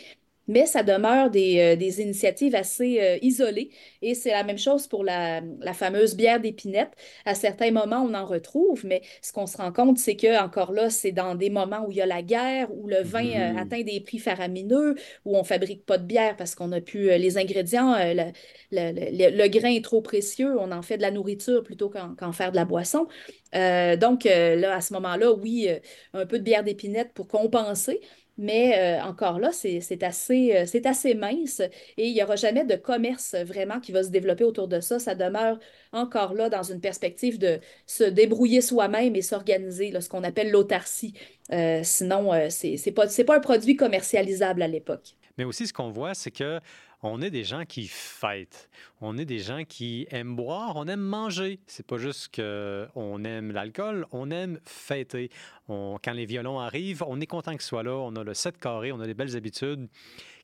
mais 0.50 0.66
ça 0.66 0.82
demeure 0.82 1.30
des, 1.30 1.60
euh, 1.60 1.76
des 1.76 2.02
initiatives 2.02 2.56
assez 2.56 3.00
euh, 3.00 3.18
isolées. 3.22 3.70
Et 4.02 4.16
c'est 4.16 4.32
la 4.32 4.44
même 4.44 4.58
chose 4.58 4.88
pour 4.88 5.04
la, 5.04 5.42
la 5.62 5.74
fameuse 5.74 6.16
bière 6.16 6.42
d'épinette. 6.42 6.92
À 7.24 7.36
certains 7.36 7.72
moments, 7.72 8.02
on 8.02 8.16
en 8.16 8.26
retrouve, 8.26 8.84
mais 8.84 9.04
ce 9.22 9.32
qu'on 9.32 9.46
se 9.46 9.58
rend 9.58 9.72
compte, 9.72 10.00
c'est 10.00 10.16
que 10.16 10.44
encore 10.44 10.72
là, 10.72 10.90
c'est 10.90 11.12
dans 11.12 11.36
des 11.36 11.52
moments 11.52 11.86
où 11.88 11.92
il 11.92 11.98
y 11.98 12.02
a 12.02 12.08
la 12.08 12.24
guerre, 12.24 12.68
où 12.76 12.88
le 12.88 13.04
vin 13.04 13.26
euh, 13.26 13.54
mm-hmm. 13.54 13.58
atteint 13.60 13.82
des 13.84 14.00
prix 14.02 14.18
faramineux, 14.18 14.96
où 15.24 15.38
on 15.38 15.44
fabrique 15.44 15.86
pas 15.86 16.00
de 16.00 16.06
bière 16.06 16.36
parce 16.36 16.56
qu'on 16.56 16.70
n'a 16.70 16.82
plus 16.82 17.16
les 17.18 17.38
ingrédients, 17.38 17.96
le, 18.00 18.32
le, 18.72 19.38
le, 19.38 19.48
grain 19.50 19.70
est 19.70 19.84
trop 19.84 20.02
précieux, 20.02 20.58
on 20.60 20.72
en 20.72 20.82
fait 20.82 20.98
de 20.98 21.04
la 21.04 21.12
nourriture 21.12 21.62
plutôt 21.62 21.90
qu'en 21.90 22.32
faire 22.32 22.52
de 22.52 22.56
la 22.56 22.66
boisson. 22.66 23.08
donc 23.54 24.24
là, 24.24 24.76
à 24.76 24.82
ce 24.82 24.94
moment-là, 24.94 25.32
oui, 25.34 25.70
un 26.14 26.26
peu 26.26 26.40
de 26.40 26.44
bière 26.44 26.64
d'épinette 26.64 27.14
pour 27.14 27.28
compenser, 27.28 28.02
mais 28.40 28.80
euh, 28.80 29.04
encore 29.04 29.38
là, 29.38 29.52
c'est 29.52 30.02
assez, 30.02 30.56
euh, 30.56 30.80
assez 30.86 31.14
mince 31.14 31.60
et 31.98 32.08
il 32.08 32.14
n'y 32.14 32.24
aura 32.24 32.38
jamais 32.38 32.64
de 32.64 32.78
commerce 32.78 33.36
vraiment 33.36 33.82
qui 33.82 33.92
va 33.92 34.02
se 34.02 34.10
développer 34.10 34.46
autour 34.46 34.70
de 34.70 34.80
ça. 34.80 34.98
Ça 34.98 35.14
demeure 35.14 35.60
encore 35.92 36.34
là 36.34 36.50
dans 36.50 36.64
une 36.64 36.80
perspective 36.80 37.38
de 37.38 37.60
se 37.86 38.06
débrouiller 38.06 38.62
soi-même 38.62 39.14
et 39.18 39.22
s'organiser, 39.22 39.94
ce 40.00 40.08
qu'on 40.08 40.24
appelle 40.24 40.52
l'autarcie. 40.52 41.14
Euh, 41.52 41.82
sinon, 41.84 42.32
ce 42.50 42.90
n'est 43.18 43.26
pas 43.26 43.36
un 43.36 43.42
produit 43.42 43.76
commercialisable 43.76 44.62
à 44.62 44.70
l'époque. 44.70 45.16
Mais 45.38 45.44
aussi, 45.44 45.68
ce 45.68 45.74
qu'on 45.74 45.90
voit, 45.90 46.14
c'est 46.14 46.32
que 46.32 46.60
on 47.02 47.22
est 47.22 47.32
des 47.32 47.44
gens 47.44 47.66
qui 47.66 47.88
fêtent. 47.88 48.70
On 49.02 49.18
est 49.18 49.26
des 49.26 49.40
gens 49.40 49.64
qui 49.64 50.08
aiment 50.12 50.36
boire, 50.36 50.76
on 50.76 50.88
aime 50.88 51.00
manger. 51.00 51.60
C'est 51.68 51.86
pas 51.86 51.98
juste 51.98 52.36
qu'on 52.36 53.24
aime 53.24 53.52
l'alcool, 53.52 54.06
on 54.12 54.32
aime 54.32 54.60
fêter. 54.66 55.30
quand 55.68 56.14
les 56.14 56.26
violons 56.26 56.60
arrivent, 56.60 57.04
on 57.08 57.22
est 57.22 57.28
content 57.28 57.52
qu'ils 57.52 57.62
soient 57.62 57.84
là. 57.84 57.96
On 57.96 58.16
a 58.16 58.24
le 58.24 58.34
7 58.34 58.58
carré, 58.58 58.92
on 58.92 59.00
a 59.00 59.08
des 59.08 59.14
belles 59.14 59.36
habitudes. 59.36 59.88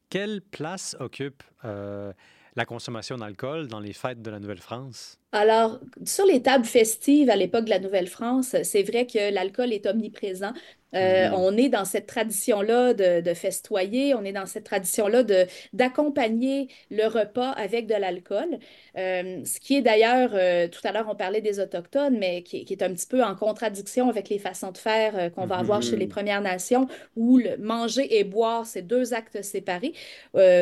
Quelle 0.10 0.42
place 0.42 0.96
occupe 1.00 1.44
euh, 1.66 2.14
la 2.56 2.66
consommation 2.66 3.18
d'alcool 3.18 3.68
dans 3.68 3.80
les 3.80 3.94
fêtes 3.94 4.22
de 4.22 4.32
la 4.32 4.40
Nouvelle-France? 4.40 5.20
Alors, 5.32 5.80
sur 6.06 6.26
les 6.26 6.42
tables 6.42 6.66
festives 6.66 7.30
à 7.30 7.36
l'époque 7.36 7.66
de 7.66 7.70
la 7.70 7.80
Nouvelle-France, 7.80 8.56
c'est 8.64 8.84
vrai 8.84 9.06
que 9.06 9.34
l'alcool 9.34 9.74
est 9.74 9.86
omniprésent. 9.86 10.54
Euh, 10.96 11.28
mm-hmm. 11.28 11.34
On 11.36 11.58
est 11.58 11.70
dans 11.70 11.86
cette 11.86 12.08
tradition-là 12.08 12.94
de, 12.94 13.34
festoyer, 13.34 14.14
on 14.16 14.24
est 14.24 14.32
dans 14.32 14.46
cette 14.46 14.64
tradition-là 14.64 15.24
d'accompagner 15.74 16.70
le 16.90 17.06
repas 17.08 17.52
avec 17.52 17.88
de 17.88 17.96
l'alcool. 17.96 18.60
Euh, 18.98 19.44
ce 19.44 19.60
qui 19.60 19.76
est 19.76 19.82
d'ailleurs, 19.82 20.32
euh, 20.34 20.68
tout 20.68 20.80
à 20.86 20.92
l'heure, 20.92 21.08
on 21.10 21.16
parlait 21.16 21.42
des 21.42 21.60
Autochtones, 21.60 22.18
mais 22.18 22.44
qui, 22.44 22.66
est 22.70 22.82
un 22.82 22.94
petit 22.94 23.08
peu 23.08 23.24
en 23.24 23.36
contradiction 23.36 24.10
avec 24.10 24.30
les 24.30 24.40
façons 24.40 24.72
de 24.72 24.78
faire 24.78 25.32
qu'on 25.34 25.46
va 25.46 25.58
avoir 25.58 25.82
chez 25.82 25.98
les 25.98 26.06
mm-hmm. 26.06 26.10
Premières 26.10 26.42
Nations, 26.42 26.88
où 27.16 27.38
le 27.38 27.58
manger 27.58 28.18
et 28.18 28.24
boire, 28.24 28.66
c'est 28.66 28.82
deux 28.82 29.14
actes 29.14 29.42
séparés. 29.42 29.94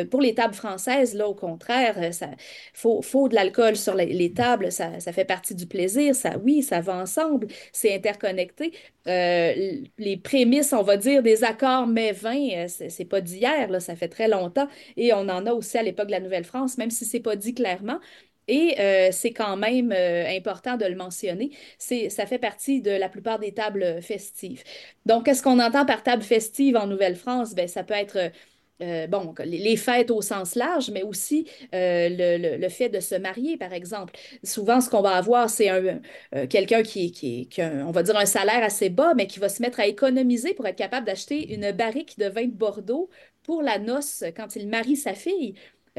pour 0.10 0.22
les 0.22 0.34
tables 0.34 0.56
françaises, 0.56 1.14
là, 1.14 1.28
au 1.28 1.36
contraire, 1.36 1.96
il 2.02 2.36
faut, 2.74 3.02
faut, 3.02 3.28
de 3.28 3.36
l'alcool 3.36 3.76
sur 3.76 3.94
les 3.94 4.34
tables 4.34 4.53
ça, 4.72 5.00
fait 5.00 5.26
partie 5.26 5.56
du 5.56 5.68
plaisir, 5.68 6.16
ça, 6.16 6.38
oui, 6.44 6.64
ça 6.64 6.82
va 6.82 6.96
ensemble, 6.96 7.48
c'est 7.72 7.94
interconnecté. 7.94 8.74
Euh, 9.08 9.82
les 9.98 10.18
prémices, 10.18 10.74
on 10.74 10.84
va 10.84 10.98
dire, 10.98 11.24
des 11.24 11.44
accords 11.44 11.88
mais-vins, 11.88 12.50
euh, 12.56 12.68
c'est 12.68 13.06
pas 13.06 13.22
d'hier, 13.22 13.70
ça 13.82 13.96
fait 13.96 14.08
très 14.08 14.28
longtemps, 14.28 14.68
et 14.98 15.14
on 15.14 15.30
en 15.30 15.46
a 15.46 15.54
aussi 15.54 15.78
à 15.78 15.84
l'époque 15.84 16.08
de 16.08 16.12
la 16.12 16.20
Nouvelle-France, 16.20 16.78
même 16.78 16.90
si 16.92 17.06
c'est 17.06 17.20
pas 17.20 17.36
dit 17.36 17.54
clairement. 17.54 18.00
Et 18.50 18.76
euh, 18.80 19.10
c'est 19.14 19.32
quand 19.32 19.56
même 19.56 19.94
important 19.94 20.76
de 20.76 20.86
le 20.86 20.96
mentionner. 20.96 21.52
Ça 21.80 22.26
fait 22.26 22.40
partie 22.40 22.82
de 22.82 22.92
la 22.92 23.08
plupart 23.08 23.40
des 23.40 23.54
tables 23.54 24.02
festives. 24.02 24.64
Donc, 25.06 25.26
qu'est-ce 25.26 25.42
qu'on 25.42 25.60
entend 25.60 25.86
par 25.86 26.04
table 26.04 26.24
festive 26.24 26.76
en 26.76 26.86
Nouvelle-France? 26.88 27.56
Ben, 27.56 27.70
ça 27.70 27.84
peut 27.84 27.94
être 27.94 28.32
euh, 28.84 29.08
bon, 29.08 29.34
les 29.46 29.78
fêtes 29.78 30.12
au 30.12 30.22
sens 30.22 30.56
large, 30.56 30.90
mais 30.92 31.04
aussi 31.04 31.48
euh, 31.74 32.10
le, 32.60 32.70
fait 32.70 32.90
de 32.90 33.00
se 33.00 33.16
marier, 33.16 33.58
par 33.58 33.74
exemple. 33.74 34.14
Souvent, 34.44 34.82
ce 34.82 34.90
qu'on 34.90 35.02
va 35.02 35.12
avoir, 35.12 35.50
c'est 35.50 35.70
un, 35.70 36.02
euh, 36.36 36.48
quelqu'un 36.48 36.84
qui, 36.84 37.12
qui, 37.12 37.48
qui 37.48 37.62
a, 37.62 37.72
on 37.88 37.92
va 37.92 38.04
dire, 38.04 38.18
un 38.18 38.26
salaire 38.26 38.64
assez 38.64 38.90
bas, 38.90 39.14
mais 39.16 39.28
qui 39.28 39.40
va 39.40 39.50
se 39.50 39.62
mettre 39.62 39.80
à 39.80 39.88
économiser 39.88 40.54
pour 40.54 40.68
être 40.68 40.76
capable 40.76 41.06
d'acheter 41.08 41.54
une 41.54 41.72
barrique 41.72 42.18
de 42.20 42.26
vin 42.26 42.46
de 42.46 42.52
Bordeaux 42.52 43.10
pour 43.44 43.62
la 43.62 43.80
noce 43.80 44.24
quand 44.36 44.56
il 44.56 44.68
marie 44.68 44.96
sa 44.98 45.14
fille. 45.14 45.56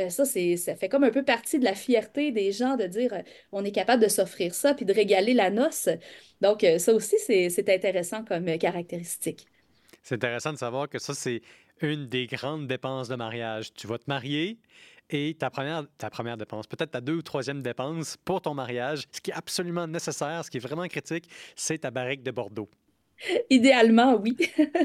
ça, 0.08 0.24
c'est, 0.24 0.56
ça 0.56 0.74
fait 0.74 0.88
comme 0.88 1.04
un 1.04 1.10
peu 1.10 1.24
partie 1.24 1.58
de 1.58 1.64
la 1.64 1.74
fierté 1.74 2.32
des 2.32 2.52
gens 2.52 2.76
de 2.76 2.84
dire 2.86 3.22
on 3.52 3.64
est 3.64 3.72
capable 3.72 4.02
de 4.02 4.08
s'offrir 4.08 4.54
ça 4.54 4.74
puis 4.74 4.84
de 4.84 4.92
régaler 4.92 5.34
la 5.34 5.50
noce. 5.50 5.88
Donc, 6.40 6.66
ça 6.78 6.92
aussi, 6.94 7.16
c'est, 7.18 7.50
c'est 7.50 7.68
intéressant 7.68 8.24
comme 8.24 8.58
caractéristique. 8.58 9.46
C'est 10.02 10.16
intéressant 10.16 10.52
de 10.52 10.58
savoir 10.58 10.88
que 10.88 10.98
ça, 10.98 11.14
c'est 11.14 11.40
une 11.80 12.06
des 12.06 12.26
grandes 12.26 12.66
dépenses 12.66 13.08
de 13.08 13.16
mariage. 13.16 13.72
Tu 13.74 13.86
vas 13.86 13.98
te 13.98 14.04
marier 14.06 14.58
et 15.10 15.34
ta 15.38 15.50
première, 15.50 15.84
ta 15.98 16.10
première 16.10 16.36
dépense, 16.36 16.66
peut-être 16.66 16.92
ta 16.92 17.00
deux 17.00 17.16
ou 17.16 17.22
troisième 17.22 17.62
dépense 17.62 18.16
pour 18.24 18.40
ton 18.40 18.54
mariage, 18.54 19.04
ce 19.12 19.20
qui 19.20 19.30
est 19.30 19.34
absolument 19.34 19.86
nécessaire, 19.86 20.44
ce 20.44 20.50
qui 20.50 20.56
est 20.56 20.60
vraiment 20.60 20.86
critique, 20.86 21.28
c'est 21.54 21.78
ta 21.78 21.90
barrique 21.90 22.22
de 22.22 22.30
Bordeaux. 22.30 22.70
Idéalement, 23.48 24.16
oui. 24.16 24.36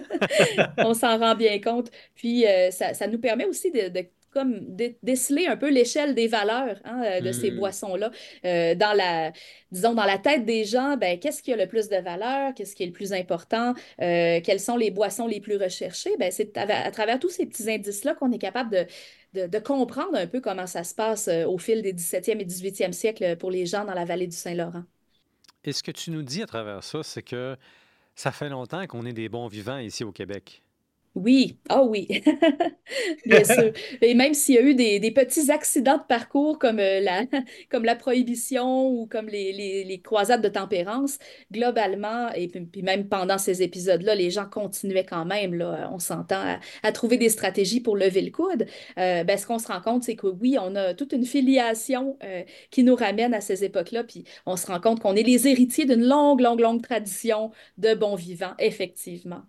On 0.77 0.93
s'en 0.93 1.17
rend 1.17 1.35
bien 1.35 1.59
compte. 1.59 1.89
Puis, 2.15 2.45
euh, 2.45 2.69
ça, 2.71 3.07
nous 3.07 3.17
permet 3.17 3.45
aussi 3.45 3.71
de 3.71 4.05
comme 4.31 4.59
déceler 5.01 5.47
un 5.47 5.57
peu 5.57 5.69
l'échelle 5.69 6.15
des 6.15 6.27
valeurs 6.27 6.77
hein, 6.85 7.01
euh, 7.03 7.21
de 7.21 7.31
ces 7.31 7.51
mmh. 7.51 7.57
boissons-là. 7.57 8.11
Euh, 8.45 8.75
dans 8.75 8.93
la, 8.93 9.31
disons, 9.71 9.93
dans 9.93 10.05
la 10.05 10.17
tête 10.17 10.45
des 10.45 10.65
gens, 10.65 10.97
ben, 10.97 11.19
qu'est-ce 11.19 11.41
qui 11.41 11.51
a 11.51 11.55
le 11.55 11.67
plus 11.67 11.89
de 11.89 11.97
valeur? 11.97 12.53
Qu'est-ce 12.53 12.75
qui 12.75 12.83
est 12.83 12.87
le 12.87 12.91
plus 12.91 13.13
important? 13.13 13.73
Euh, 14.01 14.39
quelles 14.43 14.59
sont 14.59 14.77
les 14.77 14.91
boissons 14.91 15.27
les 15.27 15.39
plus 15.39 15.57
recherchées? 15.57 16.15
Ben, 16.17 16.31
c'est 16.31 16.55
à, 16.57 16.91
travers 16.91 17.19
tous 17.19 17.29
ces 17.29 17.45
petits 17.45 17.69
indices-là 17.69 18.15
qu'on 18.15 18.31
est 18.31 18.39
capable 18.39 18.87
de, 19.33 19.47
de, 19.47 19.59
comprendre 19.59 20.15
un 20.15 20.27
peu 20.27 20.41
comment 20.41 20.67
ça 20.67 20.83
se 20.83 20.93
passe 20.95 21.27
au 21.47 21.57
fil 21.57 21.81
des 21.81 21.93
17e 21.93 22.39
et 22.39 22.45
18e 22.45 22.91
siècles 22.91 23.35
pour 23.37 23.51
les 23.51 23.65
gens 23.65 23.85
dans 23.85 23.93
la 23.93 24.05
vallée 24.05 24.27
du 24.27 24.35
Saint-Laurent. 24.35 24.83
Et 25.63 25.73
ce 25.73 25.83
que 25.83 25.91
tu 25.91 26.11
nous 26.11 26.23
dis 26.23 26.41
à 26.41 26.45
travers 26.45 26.83
ça, 26.83 27.03
c'est 27.03 27.21
que 27.21 27.57
ça 28.15 28.31
fait 28.31 28.49
longtemps 28.49 28.85
qu'on 28.87 29.05
est 29.05 29.13
des 29.13 29.29
bons 29.29 29.47
vivants 29.47 29.77
ici 29.77 30.03
au 30.03 30.11
Québec. 30.11 30.61
Oui, 31.15 31.57
ah 31.69 31.83
oui, 31.83 32.07
bien 33.25 33.43
sûr. 33.43 33.73
Et 34.01 34.13
même 34.13 34.35
s'il 34.35 34.55
y 34.55 34.57
a 34.59 34.61
eu 34.61 34.75
des, 34.75 35.11
petits 35.11 35.51
accidents 35.51 35.97
de 35.97 36.03
parcours 36.07 36.59
comme, 36.59 36.79
euh, 36.79 36.99
la, 37.01 37.23
comme 37.71 37.83
la 37.83 37.95
prohibition 37.95 38.87
ou 38.89 39.07
comme 39.07 39.27
les, 39.27 40.01
croisades 40.03 40.41
de 40.41 40.47
tempérance, 40.49 41.17
globalement, 41.51 42.31
et 42.35 42.47
puis, 42.47 42.83
même 42.83 43.09
pendant 43.09 43.39
ces 43.39 43.63
épisodes-là, 43.63 44.13
les 44.15 44.29
gens 44.29 44.45
continuaient 44.45 45.03
quand 45.03 45.25
même, 45.25 45.55
là, 45.55 45.89
on 45.91 45.99
s'entend, 45.99 46.57
à, 46.83 46.91
trouver 46.91 47.17
des 47.17 47.29
stratégies 47.29 47.81
pour 47.81 47.97
lever 47.97 48.21
le 48.21 48.31
coude. 48.31 48.67
Euh, 48.97 49.23
ben, 49.23 49.37
ce 49.37 49.47
qu'on 49.47 49.59
se 49.59 49.67
rend 49.67 49.81
compte, 49.81 50.03
c'est 50.03 50.15
que 50.15 50.27
oui, 50.27 50.57
on 50.61 50.75
a 50.75 50.93
toute 50.93 51.11
une 51.13 51.25
filiation 51.25 52.17
euh, 52.23 52.43
qui 52.69 52.83
nous 52.83 52.95
ramène 52.95 53.33
à 53.33 53.41
ces 53.41 53.63
époques-là, 53.63 54.03
puis 54.03 54.25
on 54.45 54.55
se 54.55 54.67
rend 54.67 54.79
compte 54.79 54.99
qu'on 55.01 55.15
est 55.15 55.23
les 55.23 55.47
héritiers 55.47 55.85
d'une 55.85 56.05
longue, 56.05 56.39
longue, 56.41 56.59
longue 56.59 56.81
tradition 56.83 57.51
de 57.77 57.93
bons 57.95 58.15
vivants, 58.15 58.53
effectivement. 58.59 59.41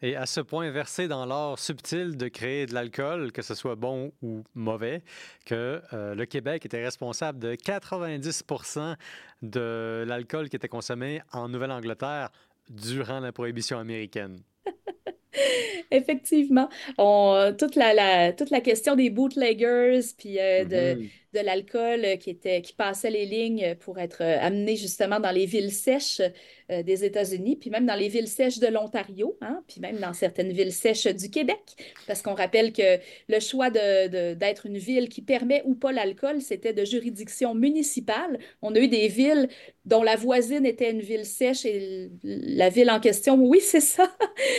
Et 0.00 0.14
à 0.14 0.26
ce 0.26 0.40
point, 0.40 0.70
versé 0.70 1.08
dans 1.08 1.26
l'art 1.26 1.58
subtil 1.58 2.16
de 2.16 2.28
créer 2.28 2.66
de 2.66 2.74
l'alcool, 2.74 3.32
que 3.32 3.42
ce 3.42 3.54
soit 3.54 3.74
bon 3.74 4.12
ou 4.22 4.44
mauvais, 4.54 5.02
que 5.44 5.82
euh, 5.92 6.14
le 6.14 6.24
Québec 6.24 6.64
était 6.66 6.82
responsable 6.82 7.38
de 7.40 7.54
90% 7.54 8.94
de 9.42 10.04
l'alcool 10.06 10.48
qui 10.48 10.56
était 10.56 10.68
consommé 10.68 11.20
en 11.32 11.48
Nouvelle-Angleterre 11.48 12.30
durant 12.70 13.18
la 13.18 13.32
prohibition 13.32 13.78
américaine. 13.78 14.38
Effectivement. 15.90 16.68
On, 16.96 17.54
toute, 17.58 17.74
la, 17.74 18.32
toute 18.32 18.50
la 18.50 18.60
question 18.60 18.94
des 18.94 19.10
bootleggers, 19.10 20.00
puis 20.16 20.38
euh, 20.38 20.64
de, 20.64 21.00
mm-hmm 21.00 21.10
de 21.34 21.40
l'alcool 21.40 22.04
euh, 22.04 22.16
qui, 22.16 22.30
était, 22.30 22.62
qui 22.62 22.72
passait 22.72 23.10
les 23.10 23.26
lignes 23.26 23.74
pour 23.80 23.98
être 23.98 24.22
euh, 24.22 24.38
amené 24.40 24.76
justement 24.76 25.20
dans 25.20 25.30
les 25.30 25.46
villes 25.46 25.72
sèches 25.72 26.22
euh, 26.70 26.82
des 26.82 27.04
États-Unis, 27.04 27.56
puis 27.56 27.70
même 27.70 27.86
dans 27.86 27.94
les 27.94 28.08
villes 28.08 28.28
sèches 28.28 28.58
de 28.58 28.66
l'Ontario, 28.66 29.36
hein, 29.40 29.62
puis 29.68 29.80
même 29.80 29.98
dans 29.98 30.12
certaines 30.12 30.52
villes 30.52 30.72
sèches 30.72 31.06
du 31.06 31.30
Québec, 31.30 31.60
parce 32.06 32.22
qu'on 32.22 32.34
rappelle 32.34 32.72
que 32.72 32.98
le 33.28 33.40
choix 33.40 33.70
de, 33.70 34.34
d'être 34.34 34.66
une 34.66 34.78
ville 34.78 35.08
qui 35.08 35.22
permet 35.22 35.62
ou 35.64 35.74
pas 35.74 35.92
l'alcool, 35.92 36.40
c'était 36.40 36.72
de 36.72 36.84
juridiction 36.84 37.54
municipale. 37.54 38.38
On 38.62 38.74
a 38.74 38.78
eu 38.78 38.88
des 38.88 39.08
villes 39.08 39.48
dont 39.84 40.02
la 40.02 40.16
voisine 40.16 40.66
était 40.66 40.90
une 40.90 41.00
ville 41.00 41.24
sèche 41.24 41.64
et 41.64 42.10
la 42.22 42.68
ville 42.68 42.90
en 42.90 43.00
question, 43.00 43.34
oui, 43.40 43.60
c'est 43.60 43.80
ça. 43.80 44.10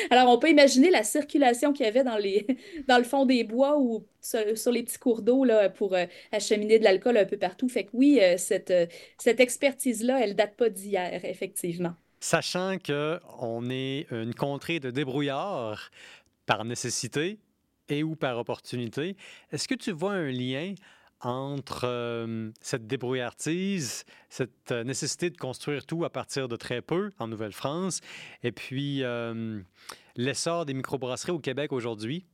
Alors, 0.10 0.30
on 0.30 0.40
peut 0.40 0.50
imaginer 0.50 0.90
la 0.90 1.04
circulation 1.04 1.74
qu'il 1.74 1.86
y 1.86 1.90
avait 1.90 2.04
dans, 2.04 2.18
les, 2.18 2.46
dans 2.88 2.98
le 2.98 3.04
fond 3.04 3.26
des 3.26 3.44
bois 3.44 3.78
ou 3.80 4.06
sur, 4.22 4.72
les 4.72 4.84
petits 4.84 4.98
cours 4.98 5.22
d'eau 5.22 5.46
pour 5.76 5.96
euh, 5.96 6.06
acheminer 6.32 6.80
de 6.80 6.84
l'alcool 6.84 7.18
un 7.18 7.26
peu 7.26 7.38
partout. 7.38 7.70
Fait 7.70 7.86
que 7.86 7.90
oui, 7.94 8.20
euh, 8.22 8.38
cette, 8.38 8.72
euh, 8.72 8.86
cette 9.18 9.40
expertise-là, 9.40 10.24
elle 10.24 10.36
date 10.36 10.56
pas 10.56 10.70
d'hier, 10.70 11.24
effectivement. 11.24 11.96
Sachant 12.20 12.78
qu'on 12.80 13.70
est 13.70 14.08
une 14.12 14.34
contrée 14.34 14.80
de 14.80 14.92
débrouillards 14.92 15.90
par 16.46 16.66
nécessité 16.66 17.40
et 17.88 18.04
ou 18.04 18.16
par 18.16 18.38
opportunité, 18.38 19.16
est-ce 19.52 19.68
que 19.68 19.76
tu 19.76 19.92
vois 19.92 20.14
un 20.14 20.30
lien 20.30 20.74
entre 21.22 22.28
cette 22.62 22.88
débrouillardise, 22.88 24.06
cette 24.30 24.72
nécessité 24.72 25.30
de 25.30 25.38
construire 25.38 25.86
tout 25.86 26.04
à 26.04 26.10
partir 26.10 26.48
de 26.48 26.56
très 26.56 26.82
peu 26.82 27.12
en 27.20 27.28
Nouvelle-France, 27.28 28.02
et 28.44 28.52
puis 28.52 29.04
l'essor 30.16 30.66
des 30.66 30.74
microbrasseries 30.74 31.32
au 31.32 31.40
Québec 31.40 31.72
aujourd'hui? 31.72 32.26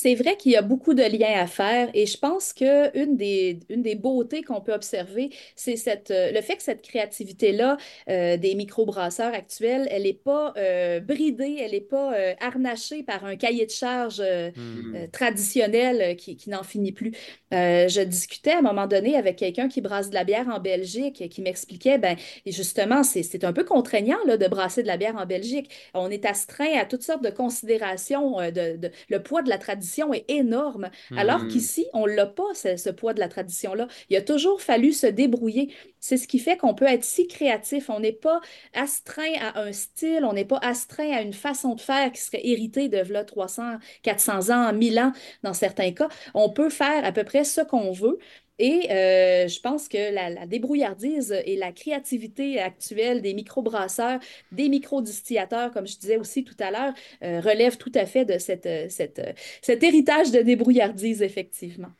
C'est 0.00 0.14
vrai 0.14 0.36
qu'il 0.36 0.52
y 0.52 0.56
a 0.56 0.62
beaucoup 0.62 0.94
de 0.94 1.02
liens 1.02 1.40
à 1.40 1.48
faire 1.48 1.90
et 1.92 2.06
je 2.06 2.16
pense 2.16 2.52
qu'une 2.52 3.16
des, 3.16 3.58
une 3.68 3.82
des 3.82 3.96
beautés 3.96 4.42
qu'on 4.42 4.60
peut 4.60 4.72
observer, 4.72 5.30
c'est 5.56 5.74
cette, 5.74 6.12
euh, 6.12 6.30
le 6.30 6.40
fait 6.40 6.54
que 6.54 6.62
cette 6.62 6.82
créativité-là 6.82 7.78
euh, 8.08 8.36
des 8.36 8.54
microbrasseurs 8.54 9.34
actuels, 9.34 9.88
elle 9.90 10.04
n'est 10.04 10.12
pas 10.12 10.52
euh, 10.56 11.00
bridée, 11.00 11.56
elle 11.58 11.72
n'est 11.72 11.80
pas 11.80 12.14
harnachée 12.40 13.02
par 13.02 13.24
un 13.24 13.34
cahier 13.34 13.66
de 13.66 13.72
charge 13.72 14.22
hmm. 14.22 15.08
traditionnel 15.10 16.14
qui, 16.14 16.36
qui 16.36 16.48
n'en 16.48 16.62
finit 16.62 16.92
plus. 16.92 17.10
je 17.50 18.04
discutais 18.04 18.52
à 18.52 18.58
un 18.58 18.62
moment 18.62 18.86
donné 18.86 19.16
avec 19.16 19.34
quelqu'un 19.34 19.66
qui 19.66 19.80
brasse 19.80 20.10
de 20.10 20.14
la 20.14 20.22
bière 20.22 20.46
en 20.46 20.60
Belgique 20.60 21.28
qui 21.28 21.42
m'expliquait, 21.42 21.98
ben, 21.98 22.16
justement, 22.46 23.02
c'est 23.02 23.42
un 23.42 23.52
peu 23.52 23.64
contraignant 23.64 24.18
là, 24.26 24.36
de 24.36 24.46
brasser 24.46 24.82
de 24.82 24.86
la 24.86 24.96
bière 24.96 25.16
en 25.16 25.26
Belgique. 25.26 25.70
On 25.92 26.08
est 26.08 26.24
astreint 26.24 26.78
à 26.78 26.84
toutes 26.84 27.02
sortes 27.02 27.24
de 27.24 27.30
considérations, 27.30 28.36
de, 28.36 28.76
de 28.76 28.90
le 29.08 29.22
poids 29.24 29.42
de 29.42 29.48
la 29.48 29.58
tradition 29.58 29.87
est 30.12 30.24
énorme, 30.28 30.90
alors 31.16 31.44
hmm. 31.44 31.48
qu'ici, 31.48 31.86
on 31.92 32.06
l'a 32.06 32.26
pas, 32.26 32.54
ce, 32.54 32.90
poids 32.90 33.14
de 33.14 33.20
la 33.20 33.28
tradition-là. 33.28 33.88
Il 34.10 34.16
a 34.16 34.22
toujours 34.22 34.60
fallu 34.60 34.92
se 34.92 35.06
débrouiller. 35.06 35.74
C'est 36.00 36.16
ce 36.16 36.28
qui 36.28 36.38
fait 36.38 36.56
qu'on 36.56 36.74
peut 36.74 36.86
être 36.86 37.04
si 37.04 37.26
créatif. 37.26 37.90
On 37.90 38.00
n'est 38.00 38.12
pas 38.12 38.40
astreint 38.74 39.34
à 39.40 39.60
un 39.60 39.72
style, 39.72 40.24
on 40.24 40.32
n'est 40.32 40.44
pas 40.44 40.58
astreint 40.62 41.10
à 41.12 41.22
une 41.22 41.32
façon 41.32 41.74
de 41.74 41.80
faire 41.80 42.12
qui 42.12 42.20
serait 42.20 42.46
héritée 42.46 42.88
de 42.88 42.98
là, 43.12 43.24
300, 43.24 43.78
400 44.02 44.50
ans, 44.50 44.72
1000 44.72 44.98
ans 44.98 45.12
dans 45.42 45.54
certains 45.54 45.92
cas. 45.92 46.08
On 46.34 46.50
peut 46.50 46.70
faire 46.70 47.04
à 47.04 47.12
peu 47.12 47.24
près 47.24 47.44
ce 47.44 47.60
qu'on 47.60 47.92
veut. 47.92 48.18
Et 48.58 48.90
euh, 48.90 49.48
je 49.48 49.60
pense 49.60 49.88
que 49.88 50.12
la, 50.12 50.46
débrouillardise 50.46 51.32
et 51.44 51.56
la 51.56 51.72
créativité 51.72 52.60
actuelle 52.60 53.22
des 53.22 53.34
microbrasseurs, 53.34 54.18
des 54.52 54.68
microdistillateurs, 54.68 55.70
comme 55.70 55.86
je 55.86 55.96
disais 55.96 56.16
aussi 56.16 56.44
tout 56.44 56.56
à 56.58 56.70
l'heure, 56.70 56.92
euh, 57.22 57.40
relèvent 57.40 57.78
tout 57.78 57.92
à 57.94 58.06
fait 58.06 58.24
de 58.24 58.38
cette, 58.38 58.90
cette, 58.90 59.36
cet 59.62 59.82
héritage 59.82 60.32
de 60.32 60.40
débrouillardise, 60.40 61.22
effectivement. 61.22 61.90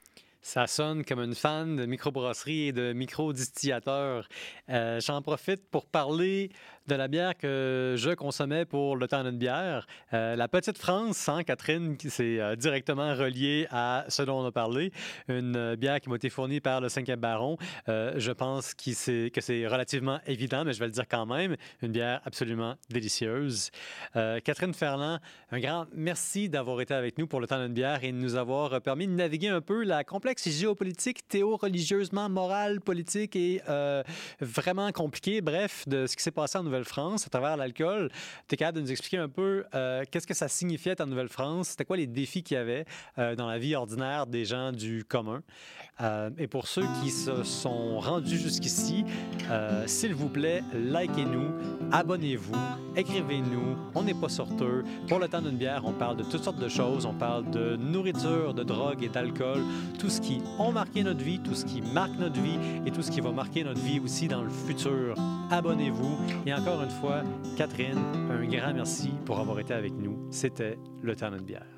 Ça 0.40 0.66
sonne 0.66 1.04
comme 1.04 1.20
une 1.20 1.34
fan 1.34 1.76
de 1.76 1.84
microbrasserie 1.84 2.68
et 2.68 2.72
de 2.72 2.94
microdistillateurs. 2.94 4.28
Euh, 4.70 4.98
J'en 4.98 5.20
profite 5.20 5.68
pour 5.68 5.84
parler 5.84 6.50
de 6.89 6.95
la 6.95 7.07
bière 7.07 7.36
que 7.36 7.97
je 7.99 8.11
consommais 8.14 8.64
pour 8.64 8.97
le 8.97 9.07
temps 9.07 9.22
d'une 9.22 9.36
bière. 9.36 9.86
Euh, 10.14 10.36
la 10.36 10.49
Petite 10.49 10.78
France, 10.78 11.28
hein, 11.28 11.45
Catherine, 11.45 11.97
c'est 12.09 12.41
euh, 12.41 12.57
directement 12.57 13.14
relié 13.14 13.66
à 13.70 14.07
ce 14.09 14.22
dont 14.22 14.41
on 14.41 14.47
a 14.47 14.53
parlé. 14.53 14.91
Une 15.28 15.55
euh, 15.55 15.76
bière 15.76 16.01
qui 16.01 16.09
m'a 16.09 16.16
été 16.16 16.30
fournie 16.30 16.61
par 16.61 16.80
le 16.80 16.89
5e 16.89 17.16
baron. 17.16 17.59
je 17.86 18.32
pense 18.32 18.72
que 18.74 18.93
c'est 19.41 19.66
relativement 19.66 20.18
évident, 20.26 20.64
mais 20.64 20.72
je 20.72 20.78
vais 20.78 20.86
le 20.86 20.93
dire 20.93 21.07
quand 21.07 21.26
même. 21.26 21.57
Une 21.82 21.93
bière 21.93 22.22
absolument 22.24 22.76
délicieuse. 22.89 23.70
Catherine 24.14 24.72
Ferland, 24.72 25.20
un 25.51 25.61
grand 25.61 25.86
merci 25.93 26.49
d'avoir 26.49 26.80
été 26.80 26.95
avec 26.95 27.18
nous 27.18 27.26
pour 27.26 27.41
le 27.41 27.47
temps 27.47 27.62
d'une 27.62 27.74
bière 27.74 28.03
et 28.03 28.12
de 28.12 28.16
nous 28.16 28.34
avoir 28.36 28.80
permis 28.80 29.07
de 29.07 29.12
naviguer 29.12 29.49
un 29.49 29.61
peu 29.61 29.84
la 29.84 30.05
complexe 30.05 30.49
géopolitique, 30.49 31.28
théo-religieusement, 31.28 32.28
morale, 32.30 32.80
politique 32.80 33.36
et 33.36 33.61
vraiment 34.41 34.91
compliquée, 34.93 35.41
bref, 35.43 35.86
de 35.86 36.07
ce 36.07 36.16
qui 36.16 36.22
s'est 36.22 36.30
passé 36.30 36.57
en 36.59 36.62
Nouvelle 36.62 36.78
france 36.85 37.26
à 37.26 37.31
travers 37.31 37.57
l'alcool. 37.57 38.11
Tu 38.49 38.55
es 38.55 38.57
capable 38.57 38.79
de 38.79 38.83
nous 38.83 38.91
expliquer 38.91 39.18
un 39.18 39.29
peu 39.29 39.64
euh, 39.74 40.05
qu'est-ce 40.11 40.26
que 40.26 40.35
ça 40.35 40.49
signifiait 40.49 41.01
en 41.01 41.07
Nouvelle-France? 41.07 41.68
C'était 41.68 41.85
quoi 41.85 41.97
les 41.97 42.07
défis 42.07 42.43
qu'il 42.43 42.57
y 42.57 42.59
avait 42.59 42.85
euh, 43.18 43.35
dans 43.35 43.47
la 43.47 43.59
vie 43.59 43.74
ordinaire 43.74 44.26
des 44.26 44.45
gens 44.45 44.72
du 44.72 45.05
commun? 45.05 45.43
Euh, 46.01 46.31
et 46.39 46.47
pour 46.47 46.68
ceux 46.68 46.85
qui 47.03 47.11
se 47.11 47.43
sont 47.43 47.99
rendus 47.99 48.39
jusqu'ici, 48.39 49.05
s'il 49.87 50.14
vous 50.14 50.29
plaît, 50.29 50.62
likez-nous, 50.74 51.51
abonnez-vous, 51.91 52.55
écrivez-nous. 52.97 53.76
On 53.95 54.03
n'est 54.03 54.14
pas 54.14 54.29
sorteux. 54.29 54.85
Pour 55.09 55.18
le 55.18 55.29
temps 55.29 55.43
d'une 55.43 55.57
bière, 55.57 55.83
on 55.85 55.93
parle 55.93 56.16
de 56.16 56.22
toutes 56.22 56.45
sortes 56.45 56.59
de 56.59 56.68
choses. 56.68 57.07
On 57.07 57.14
parle 57.14 57.51
de 57.51 57.76
nourriture, 57.76 58.55
de 58.55 58.62
drogue 58.62 59.03
et 59.03 59.09
d'alcool. 59.09 59.62
Tout 59.99 60.11
ce 60.11 60.20
qui 60.20 60.41
a 60.59 60.70
marqué 60.70 61.03
notre 61.03 61.22
vie, 61.22 61.41
tout 61.41 61.55
ce 61.55 61.64
qui 61.64 61.81
marque 61.81 62.16
notre 62.18 62.41
vie 62.41 62.59
et 62.87 62.91
tout 62.91 63.03
ce 63.03 63.11
qui 63.11 63.20
va 63.20 63.33
marquer 63.33 63.64
notre 63.64 63.81
vie 63.81 64.01
aussi 64.01 64.29
dans 64.29 64.43
le 64.43 64.51
futur. 64.51 65.16
Abonnez-vous 65.51 66.18
et 66.47 66.53
encore 66.53 66.68
une 66.77 66.91
fois, 66.91 67.23
Catherine, 67.57 67.99
un 68.31 68.45
grand 68.47 68.75
merci 68.75 69.11
pour 69.25 69.39
avoir 69.39 69.59
été 69.59 69.73
avec 69.73 69.93
nous. 69.93 70.29
C'était 70.31 70.79
le 71.03 71.16
temps 71.16 71.31
de 71.31 71.39
bière. 71.39 71.78